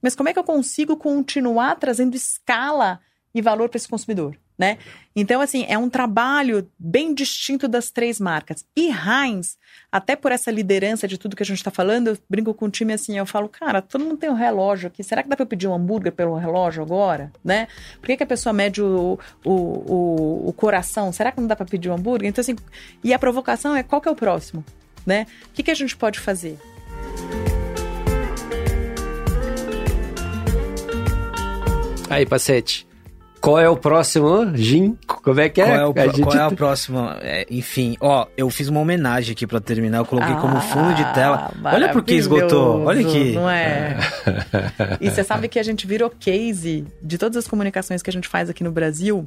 mas 0.00 0.14
como 0.14 0.28
é 0.28 0.32
que 0.32 0.38
eu 0.38 0.44
consigo 0.44 0.96
continuar 0.96 1.76
trazendo 1.76 2.16
escala 2.16 3.00
e 3.34 3.42
valor 3.42 3.68
para 3.68 3.76
esse 3.76 3.88
consumidor? 3.88 4.36
Né? 4.60 4.76
Então, 5.16 5.40
assim, 5.40 5.64
é 5.68 5.78
um 5.78 5.88
trabalho 5.88 6.70
bem 6.78 7.14
distinto 7.14 7.66
das 7.66 7.90
três 7.90 8.20
marcas. 8.20 8.62
E 8.76 8.90
Heinz, 8.90 9.56
até 9.90 10.14
por 10.14 10.30
essa 10.30 10.50
liderança 10.50 11.08
de 11.08 11.16
tudo 11.16 11.34
que 11.34 11.42
a 11.42 11.46
gente 11.46 11.56
está 11.56 11.70
falando, 11.70 12.08
eu 12.08 12.18
brinco 12.28 12.52
com 12.52 12.66
o 12.66 12.70
time 12.70 12.92
assim, 12.92 13.16
eu 13.16 13.24
falo, 13.24 13.48
cara, 13.48 13.80
todo 13.80 14.04
mundo 14.04 14.18
tem 14.18 14.28
um 14.28 14.34
relógio 14.34 14.88
aqui, 14.88 15.02
será 15.02 15.22
que 15.22 15.30
dá 15.30 15.34
para 15.34 15.46
pedir 15.46 15.66
um 15.66 15.74
hambúrguer 15.74 16.12
pelo 16.12 16.36
relógio 16.36 16.82
agora, 16.82 17.32
né? 17.42 17.68
Por 17.98 18.06
que, 18.06 18.18
que 18.18 18.22
a 18.22 18.26
pessoa 18.26 18.52
mede 18.52 18.82
o, 18.82 19.18
o, 19.42 19.50
o, 19.50 20.48
o 20.50 20.52
coração? 20.52 21.10
Será 21.10 21.32
que 21.32 21.40
não 21.40 21.48
dá 21.48 21.56
para 21.56 21.64
pedir 21.64 21.88
um 21.88 21.94
hambúrguer? 21.94 22.28
Então, 22.28 22.42
assim, 22.42 22.56
e 23.02 23.14
a 23.14 23.18
provocação 23.18 23.74
é 23.74 23.82
qual 23.82 24.02
que 24.02 24.08
é 24.08 24.12
o 24.12 24.16
próximo, 24.16 24.62
né? 25.06 25.26
O 25.48 25.54
que, 25.54 25.62
que 25.62 25.70
a 25.70 25.74
gente 25.74 25.96
pode 25.96 26.20
fazer? 26.20 26.58
Aí, 32.10 32.26
Pacete. 32.26 32.89
Qual 33.40 33.58
é 33.58 33.68
o 33.68 33.76
próximo, 33.76 34.54
Jim? 34.54 34.98
Como 35.06 35.40
é 35.40 35.48
que 35.48 35.62
é? 35.62 35.64
Qual 35.64 35.76
é 35.76 35.86
o, 35.86 35.92
A 35.96 36.06
gente- 36.08 36.22
qual 36.22 36.36
é 36.36 36.46
o 36.46 36.54
próximo? 36.54 37.08
É, 37.22 37.46
enfim, 37.50 37.96
ó, 37.98 38.26
eu 38.36 38.50
fiz 38.50 38.68
uma 38.68 38.80
homenagem 38.80 39.32
aqui 39.32 39.46
pra 39.46 39.58
terminar. 39.60 39.98
Eu 39.98 40.04
coloquei 40.04 40.34
como 40.36 40.60
fundo 40.60 40.92
de 40.94 41.04
tela. 41.14 41.50
Olha 41.64 41.88
por 41.88 42.04
que 42.04 42.12
esgotou. 42.14 42.84
Olha 42.84 43.00
aqui. 43.00 43.34
Ah, 43.36 43.40
Não 43.40 43.50
é? 43.50 43.96
E 45.00 45.10
você 45.10 45.24
sabe 45.24 45.48
que 45.48 45.58
a 45.58 45.62
gente 45.62 45.86
virou 45.86 46.10
case 46.10 46.84
de 47.02 47.16
todas 47.16 47.36
as 47.38 47.48
comunicações 47.48 48.02
que 48.02 48.10
a 48.10 48.12
gente 48.12 48.28
faz 48.28 48.50
aqui 48.50 48.62
no 48.62 48.70
Brasil 48.72 49.24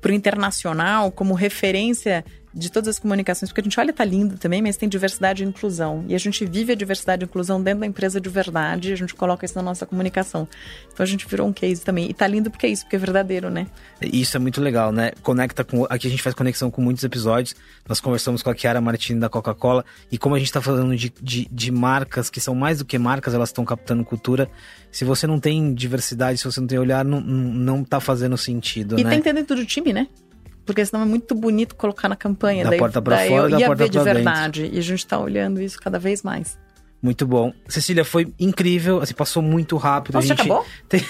pro 0.00 0.12
internacional 0.14 1.10
como 1.10 1.34
referência 1.34 2.24
de 2.52 2.70
todas 2.70 2.88
as 2.88 2.98
comunicações, 2.98 3.50
porque 3.50 3.60
a 3.60 3.64
gente 3.64 3.78
olha, 3.78 3.92
tá 3.92 4.04
lindo 4.04 4.36
também, 4.36 4.60
mas 4.60 4.76
tem 4.76 4.88
diversidade 4.88 5.44
e 5.44 5.46
inclusão. 5.46 6.04
E 6.08 6.14
a 6.14 6.18
gente 6.18 6.44
vive 6.44 6.72
a 6.72 6.74
diversidade 6.74 7.22
e 7.22 7.26
inclusão 7.26 7.62
dentro 7.62 7.80
da 7.80 7.86
empresa 7.86 8.20
de 8.20 8.28
verdade, 8.28 8.90
e 8.90 8.92
a 8.92 8.96
gente 8.96 9.14
coloca 9.14 9.44
isso 9.44 9.54
na 9.54 9.62
nossa 9.62 9.86
comunicação. 9.86 10.48
Então 10.92 11.04
a 11.04 11.06
gente 11.06 11.26
virou 11.28 11.46
um 11.46 11.52
case 11.52 11.82
também. 11.82 12.10
E 12.10 12.14
tá 12.14 12.26
lindo 12.26 12.50
porque 12.50 12.66
é 12.66 12.70
isso, 12.70 12.84
porque 12.84 12.96
é 12.96 12.98
verdadeiro, 12.98 13.50
né? 13.50 13.66
Isso 14.00 14.36
é 14.36 14.40
muito 14.40 14.60
legal, 14.60 14.90
né? 14.92 15.12
Conecta 15.22 15.62
com. 15.62 15.86
Aqui 15.88 16.08
a 16.08 16.10
gente 16.10 16.22
faz 16.22 16.34
conexão 16.34 16.70
com 16.70 16.82
muitos 16.82 17.04
episódios. 17.04 17.54
Nós 17.88 18.00
conversamos 18.00 18.42
com 18.42 18.50
a 18.50 18.56
Chiara 18.56 18.80
Martini 18.80 19.20
da 19.20 19.28
Coca-Cola. 19.28 19.84
E 20.10 20.18
como 20.18 20.34
a 20.34 20.38
gente 20.38 20.52
tá 20.52 20.60
falando 20.60 20.96
de, 20.96 21.12
de, 21.20 21.48
de 21.50 21.70
marcas 21.70 22.28
que 22.28 22.40
são 22.40 22.54
mais 22.54 22.78
do 22.78 22.84
que 22.84 22.98
marcas, 22.98 23.32
elas 23.32 23.50
estão 23.50 23.64
captando 23.64 24.04
cultura. 24.04 24.50
Se 24.90 25.04
você 25.04 25.26
não 25.26 25.38
tem 25.38 25.72
diversidade, 25.72 26.38
se 26.38 26.44
você 26.44 26.60
não 26.60 26.66
tem 26.66 26.78
olhar, 26.78 27.04
não, 27.04 27.20
não, 27.20 27.76
não 27.76 27.84
tá 27.84 28.00
fazendo 28.00 28.36
sentido, 28.36 28.98
E 28.98 29.04
né? 29.04 29.10
tem 29.10 29.18
que 29.20 29.24
ter 29.24 29.32
dentro 29.32 29.54
do 29.56 29.64
time, 29.64 29.92
né? 29.92 30.08
Porque 30.70 30.86
senão 30.86 31.02
é 31.02 31.06
muito 31.06 31.34
bonito 31.34 31.74
colocar 31.74 32.08
na 32.08 32.14
campanha. 32.16 32.62
Da 32.64 32.70
daí, 32.70 32.78
porta 32.78 33.02
pra 33.02 33.16
daí 33.16 33.28
fora, 33.28 33.42
eu 33.46 33.50
da 33.50 33.58
ia 33.58 33.66
porta 33.66 33.82
ver 33.82 33.88
de 33.90 33.98
dentro. 33.98 34.14
verdade. 34.14 34.70
E 34.72 34.78
a 34.78 34.82
gente 34.82 35.04
tá 35.06 35.18
olhando 35.18 35.60
isso 35.60 35.80
cada 35.80 35.98
vez 35.98 36.22
mais. 36.22 36.56
Muito 37.02 37.26
bom. 37.26 37.52
Cecília, 37.66 38.04
foi 38.04 38.32
incrível. 38.38 39.00
Assim, 39.00 39.14
passou 39.14 39.42
muito 39.42 39.76
rápido. 39.78 40.14
Nossa, 40.16 40.34
a 40.34 40.36
gente 40.36 40.46
já 40.46 40.54
acabou? 40.54 40.66
Tem- 40.88 41.04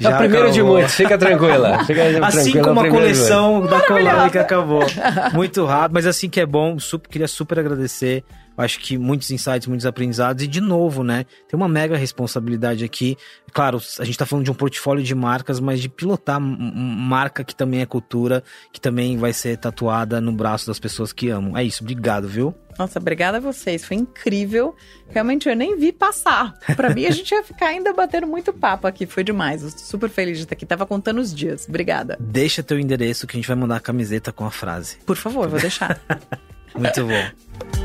É 0.00 0.08
o 0.08 0.16
primeiro 0.18 0.50
de 0.50 0.60
acabou. 0.60 0.76
muitos, 0.78 0.94
fica 0.94 1.18
tranquila. 1.18 1.84
Fica 1.84 2.02
Assim 2.26 2.52
tranquila, 2.52 2.64
como 2.64 2.80
é 2.80 2.82
a 2.82 2.86
de 2.90 2.90
coleção 2.96 3.66
da 3.66 3.80
Colônia 3.82 4.30
que 4.30 4.38
acabou. 4.38 4.82
Muito 5.34 5.64
rápido, 5.64 5.94
mas 5.94 6.06
assim 6.06 6.28
que 6.28 6.40
é 6.40 6.46
bom, 6.46 6.78
super, 6.78 7.08
queria 7.08 7.28
super 7.28 7.58
agradecer. 7.58 8.24
Acho 8.56 8.78
que 8.78 8.96
muitos 8.96 9.30
insights, 9.30 9.66
muitos 9.66 9.86
aprendizados. 9.86 10.42
E 10.44 10.46
de 10.46 10.60
novo, 10.60 11.02
né? 11.02 11.24
Tem 11.48 11.56
uma 11.56 11.68
mega 11.68 11.96
responsabilidade 11.96 12.84
aqui. 12.84 13.16
Claro, 13.52 13.80
a 13.98 14.04
gente 14.04 14.18
tá 14.18 14.26
falando 14.26 14.44
de 14.44 14.50
um 14.50 14.54
portfólio 14.54 15.02
de 15.02 15.14
marcas, 15.14 15.60
mas 15.60 15.80
de 15.80 15.88
pilotar 15.88 16.40
marca 16.40 17.44
que 17.44 17.54
também 17.54 17.80
é 17.80 17.86
cultura, 17.86 18.42
que 18.72 18.80
também 18.80 19.16
vai 19.16 19.32
ser 19.32 19.56
tatuada 19.56 20.20
no 20.20 20.32
braço 20.32 20.66
das 20.66 20.78
pessoas 20.78 21.12
que 21.12 21.28
amam. 21.30 21.56
É 21.56 21.64
isso, 21.64 21.82
obrigado, 21.82 22.28
viu? 22.28 22.54
Nossa, 22.78 22.98
obrigada 22.98 23.38
a 23.38 23.40
vocês. 23.40 23.84
Foi 23.84 23.96
incrível. 23.96 24.74
Realmente 25.08 25.48
eu 25.48 25.54
nem 25.54 25.76
vi 25.78 25.92
passar. 25.92 26.54
Pra 26.74 26.90
mim, 26.90 27.06
a 27.06 27.10
gente 27.10 27.32
ia 27.32 27.42
ficar 27.42 27.66
ainda 27.66 27.92
batendo 27.92 28.26
muito 28.26 28.52
papo 28.52 28.86
aqui. 28.86 29.06
Foi 29.06 29.22
demais. 29.22 29.62
Eu 29.62 29.70
super 29.70 30.08
feliz 30.08 30.38
de 30.38 30.44
estar 30.44 30.54
aqui. 30.54 30.66
Tava 30.66 30.84
contando 30.86 31.20
os 31.20 31.32
dias. 31.34 31.66
Obrigada. 31.68 32.16
Deixa 32.20 32.62
teu 32.62 32.78
endereço 32.78 33.26
que 33.26 33.36
a 33.36 33.38
gente 33.38 33.46
vai 33.46 33.56
mandar 33.56 33.76
a 33.76 33.80
camiseta 33.80 34.32
com 34.32 34.44
a 34.44 34.50
frase. 34.50 34.96
Por 35.06 35.16
favor, 35.16 35.48
vou 35.48 35.60
deixar. 35.60 36.00
Muito 36.74 37.06
bom. 37.06 37.83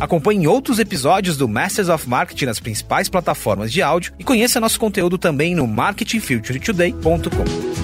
Acompanhe 0.00 0.46
outros 0.46 0.78
episódios 0.78 1.36
do 1.36 1.48
Masters 1.48 1.88
of 1.88 2.08
Marketing 2.08 2.46
nas 2.46 2.60
principais 2.60 3.08
plataformas 3.08 3.72
de 3.72 3.82
áudio 3.82 4.12
e 4.18 4.24
conheça 4.24 4.60
nosso 4.60 4.78
conteúdo 4.78 5.16
também 5.16 5.54
no 5.54 5.66
marketingfuturetoday.com. 5.66 7.74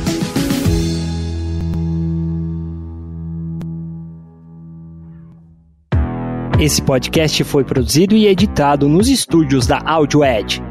Esse 6.60 6.82
podcast 6.82 7.42
foi 7.44 7.64
produzido 7.64 8.14
e 8.14 8.26
editado 8.26 8.86
nos 8.86 9.08
estúdios 9.08 9.66
da 9.66 9.80
Audio 9.82 10.22
Edge. 10.22 10.69